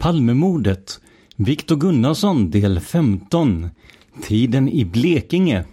Palmemordet 0.00 1.00
Viktor 1.36 1.76
Gunnarsson 1.76 2.50
del 2.50 2.80
15 2.80 3.70
Tiden 4.22 4.68
i 4.68 4.84
Blekinge 4.84 5.64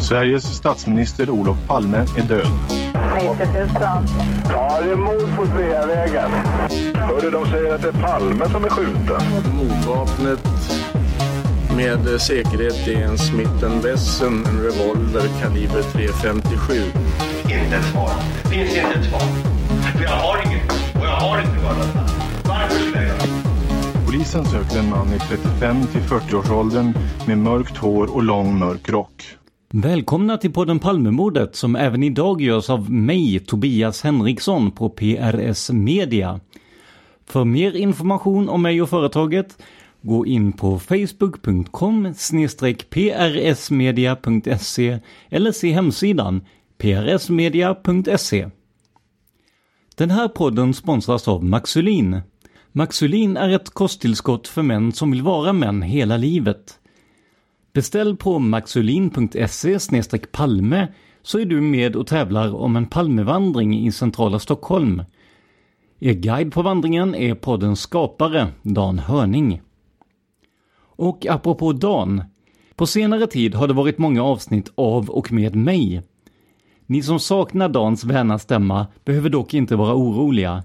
Sveriges 0.00 0.44
statsminister 0.44 1.30
Olof 1.30 1.56
Palme 1.66 1.98
är 1.98 2.28
död. 2.28 2.46
90 3.14 3.46
000. 3.54 3.68
Ja, 4.48 4.80
det 4.82 4.90
är 4.90 4.96
mord 4.96 5.36
på 5.36 5.46
Sveavägen. 5.46 6.30
Hörde 6.94 7.30
de 7.30 7.46
säger 7.46 7.74
att 7.74 7.82
det 7.82 7.88
är 7.88 7.92
Palme 7.92 8.48
som 8.48 8.64
är 8.64 8.68
skjuten. 8.68 9.22
Mordvapnet 9.56 10.46
med 11.76 12.20
säkerhet 12.20 12.88
är 12.88 13.02
en 13.02 13.18
Smith 13.18 13.82
Wesson, 13.82 14.44
en 14.46 14.62
revolver 14.62 15.28
kaliber 15.40 15.82
.357. 15.82 17.31
Inte 17.52 17.76
ett 17.76 17.84
svar. 17.84 18.10
Det 18.42 18.48
finns 18.48 18.76
inte 18.76 18.98
ett 18.98 19.04
svar. 19.04 19.20
För 19.96 20.02
jag 20.02 20.10
har 20.10 20.46
inget. 20.46 20.72
Och 20.94 21.06
jag 21.06 21.16
har 21.16 21.38
inte 21.38 21.64
varit 21.64 21.94
Varför 22.44 22.74
skulle 22.74 22.96
jag 22.96 23.06
göra 23.06 23.18
Polisen 24.06 24.44
söker 24.44 24.78
en 24.78 24.90
man 24.90 25.14
i 25.14 25.18
35 25.18 25.86
till 25.86 26.00
40-årsåldern 26.00 26.92
med 27.26 27.38
mörkt 27.38 27.76
hår 27.76 28.14
och 28.14 28.22
lång 28.22 28.58
mörk 28.58 28.88
rock. 28.88 29.24
Välkomna 29.70 30.36
till 30.36 30.52
podden 30.52 30.78
Palmemordet 30.78 31.56
som 31.56 31.76
även 31.76 32.02
idag 32.02 32.40
görs 32.40 32.70
av 32.70 32.90
mig, 32.90 33.38
Tobias 33.38 34.02
Henriksson 34.02 34.70
på 34.70 34.88
PRS 34.88 35.70
Media. 35.70 36.40
För 37.26 37.44
mer 37.44 37.76
information 37.76 38.48
om 38.48 38.62
mig 38.62 38.82
och 38.82 38.88
företaget, 38.88 39.62
gå 40.02 40.26
in 40.26 40.52
på 40.52 40.78
facebook.com 40.78 42.14
prsmedia.se 42.90 44.98
eller 45.30 45.52
se 45.52 45.72
hemsidan 45.72 46.40
prsmedia.se. 46.82 48.48
Den 49.96 50.10
här 50.10 50.28
podden 50.28 50.74
sponsras 50.74 51.28
av 51.28 51.44
Maxulin. 51.44 52.20
Maxulin 52.72 53.36
är 53.36 53.48
ett 53.48 53.70
kosttillskott 53.70 54.48
för 54.48 54.62
män 54.62 54.92
som 54.92 55.10
vill 55.10 55.22
vara 55.22 55.52
män 55.52 55.82
hela 55.82 56.16
livet. 56.16 56.78
Beställ 57.72 58.16
på 58.16 58.38
maxulin.se 58.38 59.78
palme 60.32 60.88
så 61.22 61.38
är 61.38 61.44
du 61.44 61.60
med 61.60 61.96
och 61.96 62.06
tävlar 62.06 62.54
om 62.54 62.76
en 62.76 62.86
Palmevandring 62.86 63.86
i 63.86 63.92
centrala 63.92 64.38
Stockholm. 64.38 65.02
Er 66.00 66.12
guide 66.12 66.52
på 66.52 66.62
vandringen 66.62 67.14
är 67.14 67.34
poddens 67.34 67.80
skapare, 67.80 68.48
Dan 68.62 68.98
Hörning. 68.98 69.60
Och 70.80 71.26
apropå 71.26 71.72
Dan. 71.72 72.24
På 72.76 72.86
senare 72.86 73.26
tid 73.26 73.54
har 73.54 73.68
det 73.68 73.74
varit 73.74 73.98
många 73.98 74.22
avsnitt 74.22 74.72
av 74.74 75.10
och 75.10 75.32
med 75.32 75.54
mig. 75.54 76.02
Ni 76.92 77.02
som 77.02 77.20
saknar 77.20 77.68
Dans 77.68 78.04
väna 78.04 78.38
stämma 78.38 78.86
behöver 79.04 79.30
dock 79.30 79.54
inte 79.54 79.76
vara 79.76 79.94
oroliga. 79.94 80.62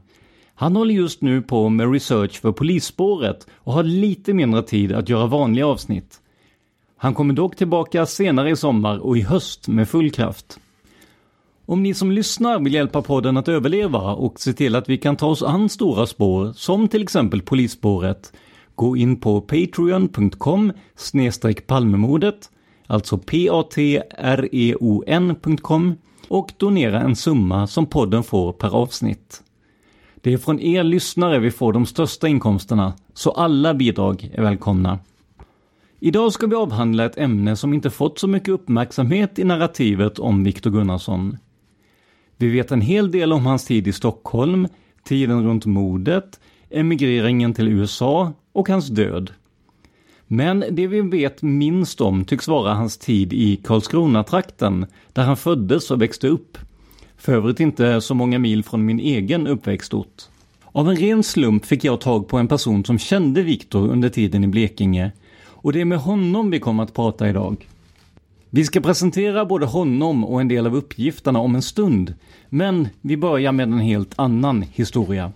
Han 0.56 0.76
håller 0.76 0.94
just 0.94 1.22
nu 1.22 1.42
på 1.42 1.70
med 1.70 1.92
research 1.92 2.42
för 2.42 2.52
polisspåret 2.52 3.48
och 3.54 3.74
har 3.74 3.84
lite 3.84 4.34
mindre 4.34 4.64
tid 4.64 4.92
att 4.92 5.10
göra 5.10 5.26
vanliga 5.26 5.68
avsnitt. 5.68 6.22
Han 6.98 7.14
kommer 7.14 7.34
dock 7.34 7.56
tillbaka 7.56 8.06
senare 8.06 8.50
i 8.50 8.56
sommar 8.56 8.98
och 8.98 9.18
i 9.18 9.22
höst 9.22 9.68
med 9.68 9.90
full 9.90 10.12
kraft. 10.12 10.60
Om 11.66 11.84
ni 11.84 11.94
som 11.94 12.12
lyssnar 12.12 12.60
vill 12.60 12.74
hjälpa 12.74 13.02
podden 13.02 13.38
att 13.38 13.48
överleva 13.48 14.14
och 14.14 14.40
se 14.40 14.54
till 14.54 14.76
att 14.76 14.90
vi 14.90 14.98
kan 14.98 15.16
ta 15.16 15.28
oss 15.28 15.44
an 15.44 15.70
stora 15.70 16.06
spår, 16.06 16.54
som 16.56 16.88
till 16.88 17.04
exempel 17.04 17.42
polisspåret, 17.42 18.34
gå 18.76 18.98
in 18.98 19.20
på 19.20 19.42
patreon.com 19.42 20.74
palmemordet, 21.68 22.50
alltså 22.88 23.18
p-a-t-r-e-o-n.com 23.18 24.08
och 26.28 26.54
donera 26.58 27.02
en 27.02 27.16
summa 27.16 27.68
som 27.68 27.86
podden 27.86 28.24
får 28.24 28.54
per 28.54 28.76
avsnitt. 28.76 29.44
Det 30.22 30.34
är 30.34 30.38
från 30.38 30.60
er 30.60 30.84
lyssnare 30.84 31.40
vi 31.40 31.52
får 31.52 31.74
de 31.74 31.86
största 31.86 32.28
inkomsterna, 32.28 32.94
så 33.14 33.32
alla 33.32 33.74
bidrag 33.74 34.32
är 34.34 34.42
välkomna. 34.42 35.00
Idag 36.00 36.34
ska 36.34 36.48
vi 36.48 36.56
avhandla 36.56 37.06
ett 37.06 37.18
ämne 37.18 37.56
som 37.56 37.74
inte 37.74 37.90
fått 37.90 38.20
så 38.20 38.28
mycket 38.28 38.50
uppmärksamhet 38.50 39.40
i 39.40 39.44
narrativet 39.44 40.20
om 40.20 40.44
Viktor 40.44 40.72
Gunnarsson. 40.72 41.38
Vi 42.38 42.50
vet 42.50 42.72
en 42.72 42.82
hel 42.82 43.12
del 43.12 43.34
om 43.34 43.46
hans 43.46 43.66
tid 43.66 43.88
i 43.88 43.94
Stockholm, 43.94 44.68
tiden 45.04 45.48
runt 45.48 45.66
mordet, 45.66 46.40
emigreringen 46.70 47.54
till 47.54 47.68
USA 47.68 48.34
och 48.54 48.70
hans 48.70 48.88
död. 48.88 49.32
Men 50.28 50.64
det 50.72 50.88
vi 50.88 51.02
vet 51.02 51.42
minst 51.42 52.02
om 52.02 52.26
tycks 52.26 52.48
vara 52.48 52.74
hans 52.74 52.98
tid 52.98 53.34
i 53.34 53.56
Karlskrona-trakten, 53.56 54.86
där 55.14 55.24
han 55.24 55.38
föddes 55.38 55.92
och 55.92 56.02
växte 56.02 56.28
upp. 56.28 56.58
För 57.18 57.34
övrigt 57.34 57.60
inte 57.60 58.02
så 58.02 58.14
många 58.14 58.40
mil 58.40 58.64
från 58.64 58.86
min 58.86 59.00
egen 59.00 59.48
uppväxtort. 59.48 60.24
Av 60.66 60.90
en 60.90 60.96
ren 60.96 61.24
slump 61.24 61.66
fick 61.66 61.84
jag 61.84 62.02
tag 62.02 62.28
på 62.28 62.38
en 62.38 62.48
person 62.48 62.86
som 62.86 63.00
kände 63.00 63.42
Viktor 63.42 63.88
under 63.90 64.10
tiden 64.10 64.44
i 64.44 64.48
Blekinge 64.48 65.12
och 65.46 65.74
det 65.74 65.82
är 65.82 65.86
med 65.86 66.00
honom 66.00 66.52
vi 66.52 66.60
kommer 66.60 66.84
att 66.84 66.94
prata 66.94 67.30
idag. 67.30 67.68
Vi 68.50 68.64
ska 68.64 68.80
presentera 68.82 69.46
både 69.46 69.66
honom 69.66 70.24
och 70.24 70.42
en 70.42 70.48
del 70.48 70.66
av 70.66 70.76
uppgifterna 70.76 71.40
om 71.40 71.56
en 71.56 71.62
stund, 71.62 72.14
men 72.50 72.88
vi 73.02 73.18
börjar 73.18 73.52
med 73.52 73.64
en 73.64 73.80
helt 73.80 74.14
annan 74.16 74.62
historia. 74.62 75.32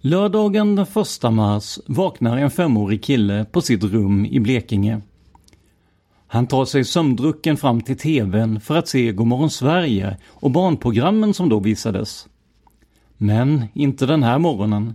Lördagen 0.00 0.76
den 0.76 0.86
1 1.22 1.32
mars 1.32 1.78
vaknar 1.86 2.36
en 2.36 2.50
femårig 2.50 3.02
kille 3.02 3.44
på 3.44 3.60
sitt 3.60 3.84
rum 3.84 4.26
i 4.26 4.40
Blekinge. 4.40 5.00
Han 6.26 6.46
tar 6.46 6.64
sig 6.64 6.84
sömndrucken 6.84 7.56
fram 7.56 7.80
till 7.80 7.98
TVn 7.98 8.60
för 8.60 8.76
att 8.76 8.88
se 8.88 9.12
Godmorgon 9.12 9.50
Sverige 9.50 10.16
och 10.26 10.50
barnprogrammen 10.50 11.34
som 11.34 11.48
då 11.48 11.60
visades. 11.60 12.28
Men 13.16 13.64
inte 13.74 14.06
den 14.06 14.22
här 14.22 14.38
morgonen. 14.38 14.94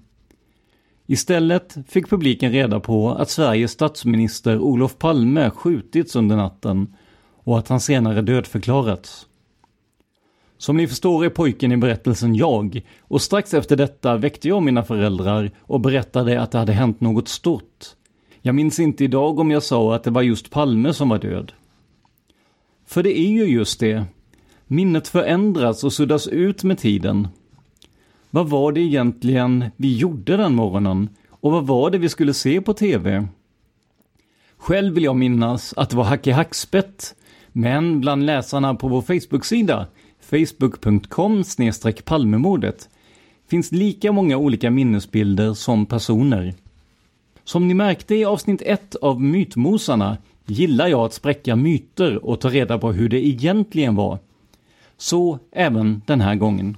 Istället 1.07 1.77
fick 1.87 2.09
publiken 2.09 2.51
reda 2.51 2.79
på 2.79 3.11
att 3.11 3.29
Sveriges 3.29 3.71
statsminister 3.71 4.59
Olof 4.59 4.97
Palme 4.97 5.49
skjutits 5.49 6.15
under 6.15 6.35
natten 6.35 6.95
och 7.43 7.59
att 7.59 7.67
han 7.67 7.79
senare 7.79 8.21
dödförklarats. 8.21 9.27
Som 10.61 10.77
ni 10.77 10.87
förstår 10.87 11.25
är 11.25 11.29
pojken 11.29 11.71
i 11.71 11.77
berättelsen 11.77 12.35
jag 12.35 12.81
och 13.01 13.21
strax 13.21 13.53
efter 13.53 13.75
detta 13.75 14.17
väckte 14.17 14.47
jag 14.47 14.63
mina 14.63 14.83
föräldrar 14.83 15.51
och 15.59 15.81
berättade 15.81 16.41
att 16.41 16.51
det 16.51 16.57
hade 16.57 16.73
hänt 16.73 17.01
något 17.01 17.27
stort. 17.27 17.85
Jag 18.41 18.55
minns 18.55 18.79
inte 18.79 19.03
idag 19.03 19.39
om 19.39 19.51
jag 19.51 19.63
sa 19.63 19.95
att 19.95 20.03
det 20.03 20.09
var 20.09 20.21
just 20.21 20.49
Palme 20.49 20.93
som 20.93 21.09
var 21.09 21.19
död. 21.19 21.51
För 22.85 23.03
det 23.03 23.19
är 23.19 23.27
ju 23.27 23.45
just 23.45 23.79
det. 23.79 24.05
Minnet 24.67 25.07
förändras 25.07 25.83
och 25.83 25.93
suddas 25.93 26.27
ut 26.27 26.63
med 26.63 26.77
tiden. 26.77 27.27
Vad 28.29 28.49
var 28.49 28.71
det 28.71 28.81
egentligen 28.81 29.65
vi 29.77 29.97
gjorde 29.97 30.37
den 30.37 30.55
morgonen? 30.55 31.09
Och 31.29 31.51
vad 31.51 31.67
var 31.67 31.89
det 31.89 31.97
vi 31.97 32.09
skulle 32.09 32.33
se 32.33 32.61
på 32.61 32.73
TV? 32.73 33.27
Själv 34.57 34.93
vill 34.93 35.03
jag 35.03 35.15
minnas 35.15 35.73
att 35.77 35.89
det 35.89 35.95
var 35.95 36.03
Hacke 36.03 36.33
Hackspett, 36.33 37.15
men 37.51 38.01
bland 38.01 38.25
läsarna 38.25 38.75
på 38.75 38.87
vår 38.87 39.01
Facebook-sida, 39.01 39.87
facebook.com 40.31 41.43
palmemordet, 42.05 42.89
finns 43.49 43.71
lika 43.71 44.11
många 44.11 44.37
olika 44.37 44.71
minnesbilder 44.71 45.53
som 45.53 45.85
personer. 45.85 46.53
Som 47.43 47.67
ni 47.67 47.73
märkte 47.73 48.15
i 48.15 48.25
avsnitt 48.25 48.61
1 48.65 48.95
av 48.95 49.21
Mytmosarna 49.21 50.17
gillar 50.45 50.87
jag 50.87 50.99
att 50.99 51.13
spräcka 51.13 51.55
myter 51.55 52.25
och 52.25 52.39
ta 52.39 52.49
reda 52.49 52.77
på 52.77 52.91
hur 52.91 53.09
det 53.09 53.27
egentligen 53.27 53.95
var. 53.95 54.19
Så 54.97 55.39
även 55.51 56.01
den 56.05 56.21
här 56.21 56.35
gången. 56.35 56.77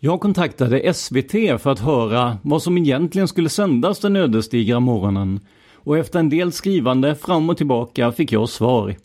Jag 0.00 0.20
kontaktade 0.20 0.94
SVT 0.94 1.32
för 1.32 1.68
att 1.68 1.80
höra 1.80 2.38
vad 2.42 2.62
som 2.62 2.78
egentligen 2.78 3.28
skulle 3.28 3.48
sändas 3.48 3.98
den 3.98 4.16
ödesdigra 4.16 4.80
morgonen 4.80 5.40
och 5.74 5.98
efter 5.98 6.18
en 6.18 6.28
del 6.28 6.52
skrivande 6.52 7.14
fram 7.14 7.50
och 7.50 7.56
tillbaka 7.56 8.12
fick 8.12 8.32
jag 8.32 8.48
svar. 8.48 8.96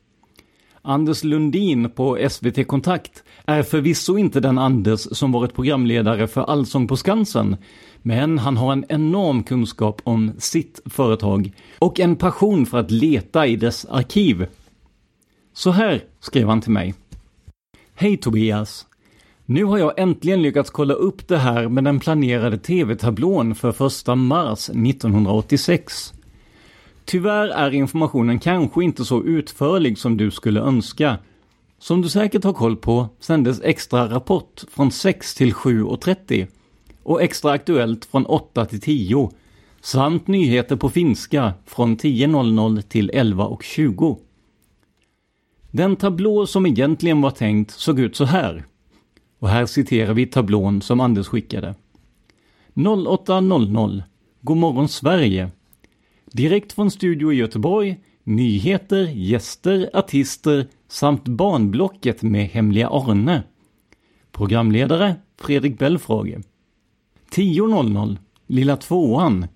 Anders 0.87 1.23
Lundin 1.23 1.89
på 1.89 2.29
SVT 2.29 2.67
Kontakt 2.67 3.23
är 3.45 3.63
förvisso 3.63 4.17
inte 4.17 4.39
den 4.39 4.57
Anders 4.57 4.99
som 4.99 5.31
varit 5.31 5.53
programledare 5.53 6.27
för 6.27 6.41
Allsång 6.41 6.87
på 6.87 6.97
Skansen, 6.97 7.55
men 8.01 8.37
han 8.37 8.57
har 8.57 8.71
en 8.73 8.85
enorm 8.89 9.43
kunskap 9.43 10.01
om 10.03 10.31
sitt 10.37 10.81
företag 10.85 11.51
och 11.79 11.99
en 11.99 12.15
passion 12.15 12.65
för 12.65 12.77
att 12.77 12.91
leta 12.91 13.47
i 13.47 13.55
dess 13.55 13.85
arkiv. 13.85 14.45
Så 15.53 15.71
här 15.71 16.03
skrev 16.19 16.47
han 16.47 16.61
till 16.61 16.71
mig. 16.71 16.93
Hej 17.95 18.17
Tobias! 18.17 18.85
Nu 19.45 19.63
har 19.63 19.77
jag 19.77 19.99
äntligen 19.99 20.41
lyckats 20.41 20.69
kolla 20.69 20.93
upp 20.93 21.27
det 21.27 21.37
här 21.37 21.69
med 21.69 21.83
den 21.83 21.99
planerade 21.99 22.57
tv-tablån 22.57 23.55
för 23.55 23.71
första 23.71 24.15
mars 24.15 24.69
1986. 24.69 26.13
Tyvärr 27.09 27.47
är 27.47 27.71
informationen 27.71 28.39
kanske 28.39 28.83
inte 28.83 29.05
så 29.05 29.23
utförlig 29.23 29.97
som 29.97 30.17
du 30.17 30.31
skulle 30.31 30.59
önska. 30.59 31.17
Som 31.79 32.01
du 32.01 32.09
säkert 32.09 32.43
har 32.43 32.53
koll 32.53 32.75
på 32.75 33.07
sändes 33.19 33.61
Extra 33.61 34.09
Rapport 34.09 34.63
från 34.71 34.91
6 34.91 35.35
till 35.35 35.53
7.30 35.53 36.47
och 37.03 37.21
Extra 37.21 37.51
Aktuellt 37.51 38.05
från 38.05 38.25
8 38.25 38.65
till 38.65 38.81
10 38.81 39.31
samt 39.81 40.27
nyheter 40.27 40.75
på 40.75 40.89
finska 40.89 41.53
från 41.65 41.97
10.00 41.97 42.81
till 42.81 43.11
11.20. 43.11 44.17
Den 45.71 45.95
tablå 45.95 46.47
som 46.47 46.65
egentligen 46.65 47.21
var 47.21 47.31
tänkt 47.31 47.71
såg 47.71 47.99
ut 47.99 48.15
så 48.15 48.25
här. 48.25 48.65
Och 49.39 49.49
här 49.49 49.65
citerar 49.65 50.13
vi 50.13 50.25
tablån 50.25 50.81
som 50.81 50.99
Anders 50.99 51.27
skickade. 51.27 51.75
08.00 52.73 54.03
God 54.41 54.57
morgon 54.57 54.87
Sverige 54.87 55.51
Direkt 56.31 56.73
från 56.73 56.91
Studio 56.91 57.33
i 57.33 57.35
Göteborg, 57.35 57.99
nyheter, 58.23 59.03
gäster, 59.03 59.89
artister 59.93 60.67
samt 60.87 61.27
Barnblocket 61.27 62.21
med 62.21 62.47
Hemliga 62.47 62.89
Arne. 62.89 63.43
Programledare 64.31 65.15
Fredrik 65.41 65.79
Belfrage. 65.79 66.37
10.00 67.31 68.17
Lilla 68.47 68.77
Tvåan. 68.77 69.47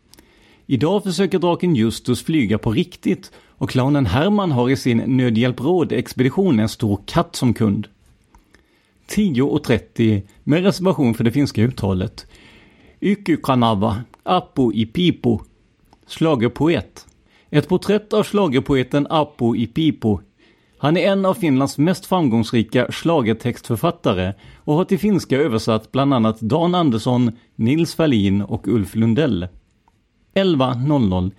Idag 0.66 1.04
försöker 1.04 1.40
draken 1.40 1.76
Justus 1.76 2.24
flyga 2.24 2.58
på 2.58 2.72
riktigt 2.72 3.32
och 3.48 3.70
clownen 3.70 4.06
Herman 4.06 4.52
har 4.52 4.70
i 4.70 4.76
sin 4.76 4.98
Nödhjälpråd-expedition 4.98 6.60
en 6.60 6.70
stor 6.70 7.00
katt 7.06 7.36
som 7.36 7.54
kund. 7.54 7.88
10.30 9.10 10.22
med 10.44 10.64
reservation 10.64 11.14
för 11.14 11.24
det 11.24 11.32
finska 11.32 11.62
uttalet. 11.62 12.28
Ykykanava, 13.02 14.04
apu 14.24 14.74
i 14.74 14.86
Pipo 14.86 15.42
Slagerpoet. 16.12 17.08
Ett 17.50 17.70
porträtt 17.70 18.14
av 18.14 18.24
slagerpoeten 18.24 19.08
Apo 19.10 19.56
i 19.56 19.68
Pipo. 19.68 20.20
Han 20.78 20.98
är 20.98 21.12
en 21.12 21.26
av 21.26 21.34
Finlands 21.34 21.78
mest 21.78 22.06
framgångsrika 22.06 22.92
slagertextförfattare 22.92 24.34
och 24.58 24.76
har 24.76 24.86
till 24.86 25.00
finska 25.00 25.38
översatt 25.38 25.92
bland 25.92 26.14
annat 26.14 26.40
Dan 26.40 26.76
Andersson, 26.76 27.32
Nils 27.56 27.96
Ferlin 27.96 28.42
och 28.42 28.68
Ulf 28.68 28.96
Lundell. 28.96 29.48
11.00 30.34 31.32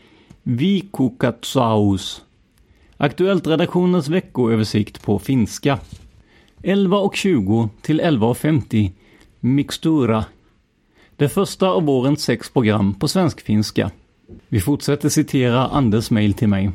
Vikukatsaus. 0.43 2.23
Aktuellt 2.97 3.47
redaktionens 3.47 4.09
veckoöversikt 4.09 5.03
på 5.03 5.19
finska. 5.19 5.79
11.20 6.63 7.69
till 7.83 8.01
11.50 8.01 8.93
Mixtura. 9.41 10.25
Det 11.17 11.29
första 11.29 11.69
av 11.69 11.83
vårens 11.83 12.23
sex 12.23 12.51
program 12.51 12.95
på 12.95 13.09
svensk-finska. 13.09 13.91
Vi 14.49 14.61
fortsätter 14.61 15.08
citera 15.08 15.67
Anders 15.67 16.11
mejl 16.11 16.34
till 16.34 16.49
mig. 16.49 16.70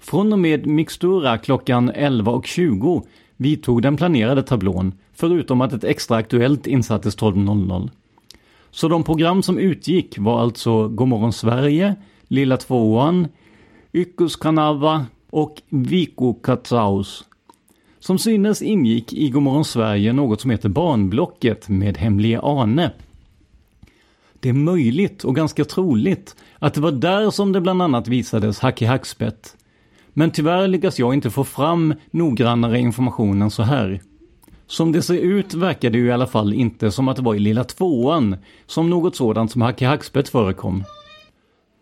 Från 0.00 0.32
och 0.32 0.38
med 0.38 0.66
Mixtura 0.66 1.38
klockan 1.38 1.92
11.20 1.92 3.02
vidtog 3.36 3.82
den 3.82 3.96
planerade 3.96 4.42
tablån, 4.42 4.92
förutom 5.14 5.60
att 5.60 5.72
ett 5.72 5.84
extra 5.84 6.16
aktuellt 6.16 6.66
insattes 6.66 7.18
12.00. 7.18 7.90
Så 8.70 8.88
de 8.88 9.04
program 9.04 9.42
som 9.42 9.58
utgick 9.58 10.18
var 10.18 10.40
alltså 10.40 10.88
Godmorgon 10.88 11.32
Sverige, 11.32 11.96
Lilla 12.28 12.56
Tvåan, 12.56 13.28
Ykkuskanava 13.92 15.06
och 15.30 15.62
Viku 15.68 16.34
Katsaus. 16.42 17.24
Som 17.98 18.18
synes 18.18 18.62
ingick 18.62 19.12
i 19.12 19.30
Godmorgon 19.30 19.64
Sverige 19.64 20.12
något 20.12 20.40
som 20.40 20.50
heter 20.50 20.68
Barnblocket 20.68 21.68
med 21.68 21.98
Hemlige 21.98 22.40
Ane. 22.40 22.90
Det 24.40 24.48
är 24.48 24.52
möjligt 24.52 25.24
och 25.24 25.36
ganska 25.36 25.64
troligt 25.64 26.36
att 26.58 26.74
det 26.74 26.80
var 26.80 26.92
där 26.92 27.30
som 27.30 27.52
det 27.52 27.60
bland 27.60 27.82
annat 27.82 28.08
visades 28.08 28.60
Hack 28.60 28.82
i 28.82 28.84
hackspett. 28.84 29.56
Men 30.12 30.30
tyvärr 30.30 30.68
lyckas 30.68 30.98
jag 30.98 31.14
inte 31.14 31.30
få 31.30 31.44
fram 31.44 31.94
noggrannare 32.10 32.78
information 32.78 33.42
än 33.42 33.50
så 33.50 33.62
här. 33.62 34.00
Som 34.66 34.92
det 34.92 35.02
ser 35.02 35.18
ut 35.18 35.54
verkar 35.54 35.90
det 35.90 35.98
ju 35.98 36.06
i 36.06 36.12
alla 36.12 36.26
fall 36.26 36.52
inte 36.52 36.90
som 36.90 37.08
att 37.08 37.16
det 37.16 37.22
var 37.22 37.34
i 37.34 37.38
lilla 37.38 37.64
tvåan 37.64 38.36
som 38.66 38.90
något 38.90 39.16
sådant 39.16 39.50
som 39.50 39.62
Hack 39.62 39.82
i 39.82 39.84
hackspett 39.84 40.28
förekom. 40.28 40.84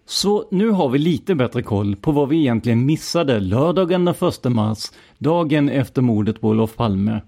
Så 0.06 0.48
nu 0.50 0.70
har 0.70 0.88
vi 0.88 0.98
lite 0.98 1.34
bättre 1.34 1.62
koll 1.62 1.96
på 1.96 2.12
vad 2.12 2.28
vi 2.28 2.38
egentligen 2.38 2.86
missade 2.86 3.40
lördagen 3.40 4.04
den 4.04 4.14
1 4.28 4.44
mars, 4.44 4.90
dagen 5.18 5.68
efter 5.68 6.02
mordet 6.02 6.40
på 6.40 6.48
Olof 6.48 6.76
Palme. 6.76 7.20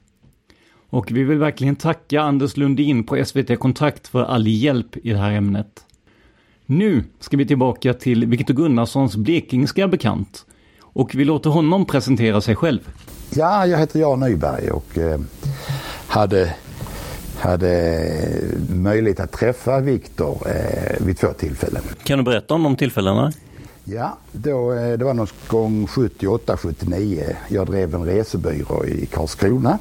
Och 0.91 1.13
vi 1.13 1.23
vill 1.23 1.39
verkligen 1.39 1.77
tacka 1.77 2.21
Anders 2.21 2.57
Lundin 2.57 3.05
på 3.05 3.25
SVT 3.25 3.59
Kontakt 3.59 4.09
för 4.09 4.25
all 4.25 4.47
hjälp 4.47 4.97
i 4.97 5.11
det 5.11 5.19
här 5.19 5.33
ämnet. 5.33 5.85
Nu 6.67 7.05
ska 7.21 7.37
vi 7.37 7.47
tillbaka 7.47 7.95
till 7.95 8.27
Viktor 8.27 8.55
Gunnarssons 8.55 9.17
blekingska 9.17 9.89
bekant. 9.89 10.47
Och 10.81 11.15
vi 11.15 11.25
låter 11.25 11.51
honom 11.51 11.87
presentera 11.87 12.41
sig 12.41 12.57
själv. 12.57 12.81
Ja, 13.31 13.67
jag 13.67 13.79
heter 13.79 14.01
Jan 14.01 14.21
Nyberg 14.21 14.71
och 14.71 14.99
eh, 14.99 15.21
hade, 16.07 16.55
hade 17.39 18.09
möjlighet 18.69 19.21
att 19.21 19.33
träffa 19.33 19.81
Viktor 19.81 20.39
eh, 20.47 21.07
vid 21.07 21.19
två 21.19 21.29
tillfällen. 21.29 21.83
Kan 22.05 22.19
du 22.19 22.25
berätta 22.25 22.55
om 22.55 22.63
de 22.63 22.77
tillfällena? 22.77 23.33
Ja, 23.85 24.19
då, 24.33 24.73
eh, 24.73 24.99
det 24.99 25.05
var 25.05 25.15
någon 25.15 25.27
gång 25.49 25.87
78-79. 25.87 27.37
Jag 27.49 27.67
drev 27.67 27.95
en 27.95 28.05
resebyrå 28.05 28.85
i 28.87 29.07
Karlskrona. 29.07 29.79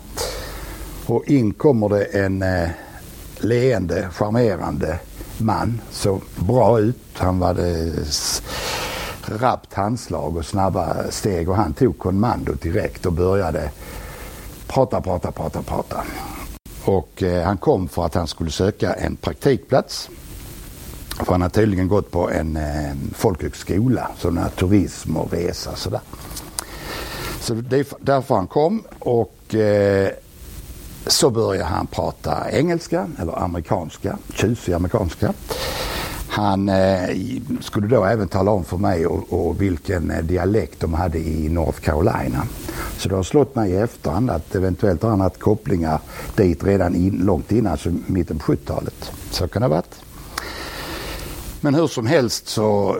Och 1.09 1.27
in 1.27 1.53
kommer 1.53 1.89
det 1.89 2.03
en 2.03 2.41
eh, 2.41 2.69
leende, 3.39 4.09
charmerande 4.11 4.99
man. 5.37 5.81
Så 5.91 6.21
bra 6.35 6.79
ut. 6.79 6.97
Han 7.13 7.41
hade 7.41 7.91
rappt 9.25 9.73
handslag 9.73 10.37
och 10.37 10.45
snabba 10.45 11.11
steg 11.11 11.49
och 11.49 11.55
han 11.55 11.73
tog 11.73 11.99
kommando 11.99 12.53
direkt 12.53 13.05
och 13.05 13.13
började 13.13 13.71
prata, 14.67 15.01
prata, 15.01 15.31
prata, 15.31 15.61
prata. 15.61 16.03
Och 16.85 17.23
eh, 17.23 17.43
han 17.43 17.57
kom 17.57 17.87
för 17.87 18.05
att 18.05 18.13
han 18.13 18.27
skulle 18.27 18.51
söka 18.51 18.93
en 18.93 19.15
praktikplats. 19.15 20.09
För 21.09 21.31
han 21.31 21.41
har 21.41 21.49
tydligen 21.49 21.87
gått 21.87 22.11
på 22.11 22.29
en 22.29 22.57
eh, 22.57 22.93
folkhögskola, 23.13 24.11
sådana 24.17 24.49
turism 24.49 25.17
och 25.17 25.33
resa 25.33 25.75
sådär. 25.75 26.01
Så 27.39 27.53
det 27.53 27.77
är 27.77 27.85
därför 27.99 28.35
han 28.35 28.47
kom 28.47 28.83
och 28.99 29.55
eh, 29.55 30.11
så 31.09 31.29
börjar 31.29 31.65
han 31.65 31.87
prata 31.87 32.51
engelska 32.51 33.09
eller 33.19 33.43
amerikanska, 33.43 34.17
tjusig 34.33 34.73
amerikanska. 34.73 35.33
Han 36.29 36.69
eh, 36.69 37.09
skulle 37.61 37.87
då 37.87 38.05
även 38.05 38.27
tala 38.27 38.51
om 38.51 38.63
för 38.63 38.77
mig 38.77 39.07
och, 39.07 39.33
och 39.33 39.61
vilken 39.61 40.11
eh, 40.11 40.23
dialekt 40.23 40.79
de 40.79 40.93
hade 40.93 41.19
i 41.19 41.49
North 41.49 41.79
Carolina. 41.79 42.47
Så 42.97 43.09
det 43.09 43.15
har 43.15 43.23
slått 43.23 43.55
mig 43.55 43.71
i 43.71 43.75
efterhand 43.75 44.29
att 44.29 44.55
eventuellt 44.55 45.03
har 45.03 45.09
han 45.09 45.21
haft 45.21 45.39
kopplingar 45.39 45.99
dit 46.35 46.63
redan 46.63 46.95
in, 46.95 47.21
långt 47.25 47.51
innan, 47.51 47.71
alltså 47.71 47.91
mitten 48.05 48.39
på 48.39 48.53
70-talet. 48.53 49.11
Så 49.31 49.47
kan 49.47 49.61
det 49.61 49.67
ha 49.67 49.75
varit. 49.75 49.95
Men 51.61 51.75
hur 51.75 51.87
som 51.87 52.07
helst 52.07 52.47
så 52.47 52.97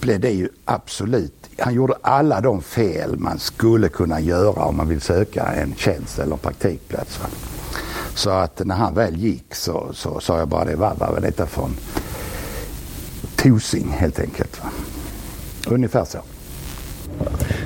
blev 0.00 0.20
det 0.20 0.30
ju 0.30 0.48
absolut 0.64 1.47
han 1.58 1.74
gjorde 1.74 1.94
alla 2.02 2.40
de 2.40 2.62
fel 2.62 3.18
man 3.18 3.38
skulle 3.38 3.88
kunna 3.88 4.20
göra 4.20 4.64
om 4.64 4.76
man 4.76 4.88
vill 4.88 5.00
söka 5.00 5.42
en 5.42 5.74
tjänst 5.74 6.18
eller 6.18 6.32
en 6.32 6.38
praktikplats. 6.38 7.20
Va? 7.20 7.26
Så 8.14 8.30
att 8.30 8.64
när 8.64 8.74
han 8.74 8.94
väl 8.94 9.16
gick 9.16 9.54
så 9.54 9.92
sa 10.20 10.38
jag 10.38 10.48
bara 10.48 10.64
det, 10.64 10.76
vad 10.76 10.98
var 10.98 11.20
detta 11.20 11.46
för 11.46 11.64
en 11.64 11.76
tosing 13.36 13.88
helt 13.88 14.20
enkelt. 14.20 14.60
Va? 14.64 14.70
Ungefär 15.66 16.04
så. 16.04 16.18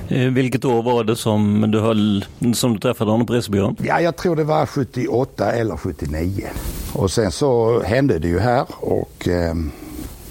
Eh, 0.08 0.28
vilket 0.28 0.64
år 0.64 0.82
var 0.82 1.04
det 1.04 1.16
som 1.16 1.70
du, 1.70 1.80
höll, 1.80 2.24
som 2.54 2.72
du 2.72 2.78
träffade 2.80 3.10
honom 3.10 3.26
på 3.26 3.32
resebyrån? 3.32 3.76
Ja, 3.82 4.00
jag 4.00 4.16
tror 4.16 4.36
det 4.36 4.44
var 4.44 4.66
78 4.66 5.52
eller 5.52 5.76
79. 5.76 6.46
Och 6.92 7.10
sen 7.10 7.32
så 7.32 7.82
hände 7.82 8.18
det 8.18 8.28
ju 8.28 8.38
här 8.38 8.64
och, 8.68 9.28
ehm, 9.28 9.70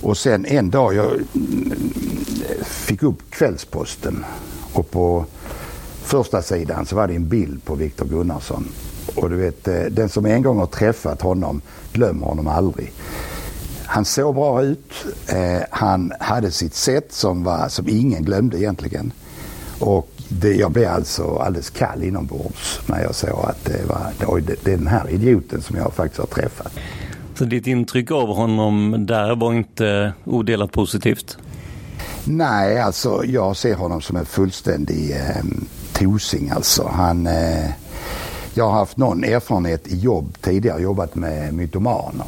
och 0.01 0.17
sen 0.17 0.46
en 0.46 0.70
dag 0.70 0.93
jag 0.93 1.12
mm, 1.12 1.74
fick 2.63 3.03
upp 3.03 3.29
Kvällsposten 3.29 4.25
och 4.74 4.91
på 4.91 5.25
första 6.03 6.41
sidan 6.41 6.86
så 6.86 6.96
var 6.96 7.08
det 7.08 7.15
en 7.15 7.27
bild 7.27 7.65
på 7.65 7.75
Viktor 7.75 8.05
Gunnarsson. 8.05 8.67
Och 9.15 9.29
du 9.29 9.36
vet, 9.36 9.67
eh, 9.67 9.81
den 9.81 10.10
som 10.10 10.25
en 10.25 10.41
gång 10.41 10.58
har 10.58 10.67
träffat 10.67 11.22
honom 11.22 11.62
glömmer 11.93 12.27
honom 12.27 12.48
aldrig. 12.48 12.93
Han 13.86 14.05
såg 14.05 14.36
bra 14.36 14.63
ut. 14.63 14.93
Eh, 15.27 15.62
han 15.70 16.13
hade 16.20 16.51
sitt 16.51 16.75
sätt 16.75 17.13
som, 17.13 17.43
var, 17.43 17.70
som 17.70 17.89
ingen 17.89 18.24
glömde 18.24 18.58
egentligen. 18.58 19.12
Och 19.79 20.10
det, 20.29 20.53
jag 20.53 20.72
blev 20.72 20.91
alltså 20.91 21.38
alldeles 21.38 21.70
kall 21.70 22.03
inombords 22.03 22.79
när 22.86 23.01
jag 23.03 23.15
såg 23.15 23.46
att 23.46 23.65
det 23.65 23.86
var 23.86 24.39
det, 24.39 24.55
det 24.63 24.74
är 24.74 24.77
den 24.77 24.88
här 24.88 25.10
idioten 25.10 25.62
som 25.62 25.77
jag 25.77 25.93
faktiskt 25.93 26.20
har 26.20 26.27
träffat. 26.27 26.74
Så 27.42 27.46
ditt 27.46 27.68
intryck 27.68 28.12
av 28.12 28.28
honom 28.28 29.06
där 29.08 29.36
var 29.36 29.54
inte 29.54 30.14
odelat 30.24 30.72
positivt? 30.72 31.38
Nej, 32.26 32.82
alltså 32.82 33.26
jag 33.26 33.58
ser 33.58 33.76
honom 33.76 34.02
som 34.02 34.18
en 34.18 34.26
fullständig 34.26 35.12
eh, 35.12 35.44
tosing 35.94 36.50
alltså. 36.50 36.88
Han, 36.94 37.28
eh, 37.28 37.70
jag 38.54 38.64
har 38.64 38.72
haft 38.72 38.98
någon 38.98 39.24
erfarenhet 39.24 39.88
i 39.88 39.98
jobb 39.98 40.38
tidigare, 40.42 40.82
jobbat 40.82 41.16
med 41.16 41.54
mytomaner. 41.54 42.26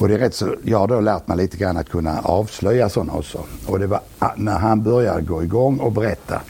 Och 0.00 0.08
det 0.08 0.14
är 0.14 0.18
rätt 0.18 0.34
så, 0.34 0.54
jag 0.64 0.78
har 0.78 0.88
då 0.88 1.00
lärt 1.00 1.28
mig 1.28 1.36
lite 1.36 1.56
grann 1.56 1.76
att 1.76 1.88
kunna 1.88 2.20
avslöja 2.20 2.88
sådana 2.88 3.12
också. 3.12 3.38
Och 3.66 3.78
det 3.78 3.86
var 3.86 4.00
ah, 4.18 4.30
när 4.36 4.58
han 4.58 4.82
började 4.82 5.22
gå 5.22 5.42
igång 5.42 5.78
och 5.78 5.92
berätta 5.92 6.40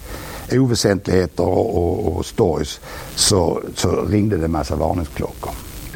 oväsentligheter 0.53 1.45
och, 1.45 1.76
och, 1.76 2.17
och 2.17 2.26
stories 2.26 2.81
så, 3.14 3.62
så 3.75 4.03
ringde 4.03 4.37
det 4.37 4.45
en 4.45 4.53
massa 4.53 4.76
varningsklockor. 4.76 5.53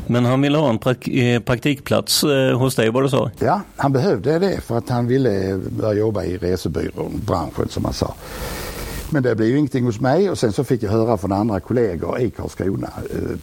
Men 0.08 0.24
han 0.24 0.40
ville 0.40 0.58
ha 0.58 0.70
en 0.70 0.78
prak 0.78 1.08
eh, 1.08 1.40
praktikplats 1.40 2.24
eh, 2.24 2.58
hos 2.58 2.74
dig 2.74 2.90
var 2.90 3.02
det 3.02 3.10
så? 3.10 3.30
Ja, 3.38 3.60
han 3.76 3.92
behövde 3.92 4.38
det 4.38 4.60
för 4.60 4.78
att 4.78 4.88
han 4.88 5.06
ville 5.06 5.50
eh, 5.50 5.56
börja 5.56 5.98
jobba 5.98 6.24
i 6.24 6.36
resebyråbranschen 6.38 7.68
som 7.68 7.84
han 7.84 7.94
sa. 7.94 8.14
Men 9.10 9.22
det 9.22 9.34
blev 9.34 9.48
ju 9.48 9.56
ingenting 9.58 9.84
hos 9.84 10.00
mig 10.00 10.30
och 10.30 10.38
sen 10.38 10.52
så 10.52 10.64
fick 10.64 10.82
jag 10.82 10.90
höra 10.90 11.16
från 11.16 11.32
andra 11.32 11.60
kollegor 11.60 12.20
i 12.20 12.30
Karlskrona 12.30 12.90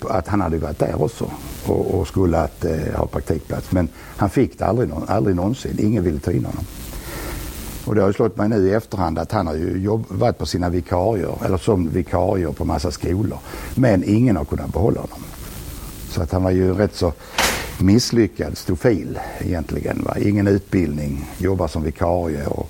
att 0.10 0.28
han 0.28 0.42
hade 0.42 0.58
varit 0.58 0.80
där 0.80 1.04
också 1.04 1.32
och, 1.66 2.00
och 2.00 2.08
skulle 2.08 2.38
att, 2.38 2.66
eh, 2.66 2.96
ha 2.96 3.06
praktikplats. 3.06 3.72
Men 3.72 3.90
han 4.18 4.30
fick 4.30 4.60
det 4.60 4.66
aldrig, 4.66 4.90
aldrig 5.08 5.36
någonsin. 5.36 5.78
Ingen 5.80 6.04
ville 6.04 6.20
ta 6.20 6.32
in 6.32 6.46
honom. 6.46 6.66
Och 7.86 7.96
det 7.96 8.02
har 8.02 8.08
ju 8.08 8.14
slått 8.14 8.38
mig 8.38 8.50
nu 8.50 8.68
i 8.68 8.74
efterhand 8.74 9.20
att 9.20 9.32
han 9.32 9.48
har 9.48 9.56
ju 9.56 9.78
jobb, 9.78 10.06
varit 10.10 10.38
på 10.38 10.46
sina 10.46 10.70
vikarier, 10.70 11.46
eller 11.46 11.58
som 11.58 11.90
vikarier 11.90 12.52
på 12.52 12.66
massa 12.66 12.92
skolor. 12.92 13.40
Men 13.76 14.04
ingen 14.04 14.36
har 14.36 14.46
kunnat 14.46 14.74
behålla 14.74 15.02
honom. 15.02 15.20
Så 16.16 16.22
att 16.22 16.32
han 16.32 16.44
var 16.44 16.52
ju 16.52 16.74
rätt 16.74 16.96
så 16.96 17.14
misslyckad 17.78 18.58
stofil 18.58 19.20
egentligen. 19.40 20.04
Va? 20.04 20.18
Ingen 20.20 20.48
utbildning, 20.48 21.30
jobbar 21.38 21.68
som 21.68 21.84
vikarie 21.84 22.46
och 22.46 22.70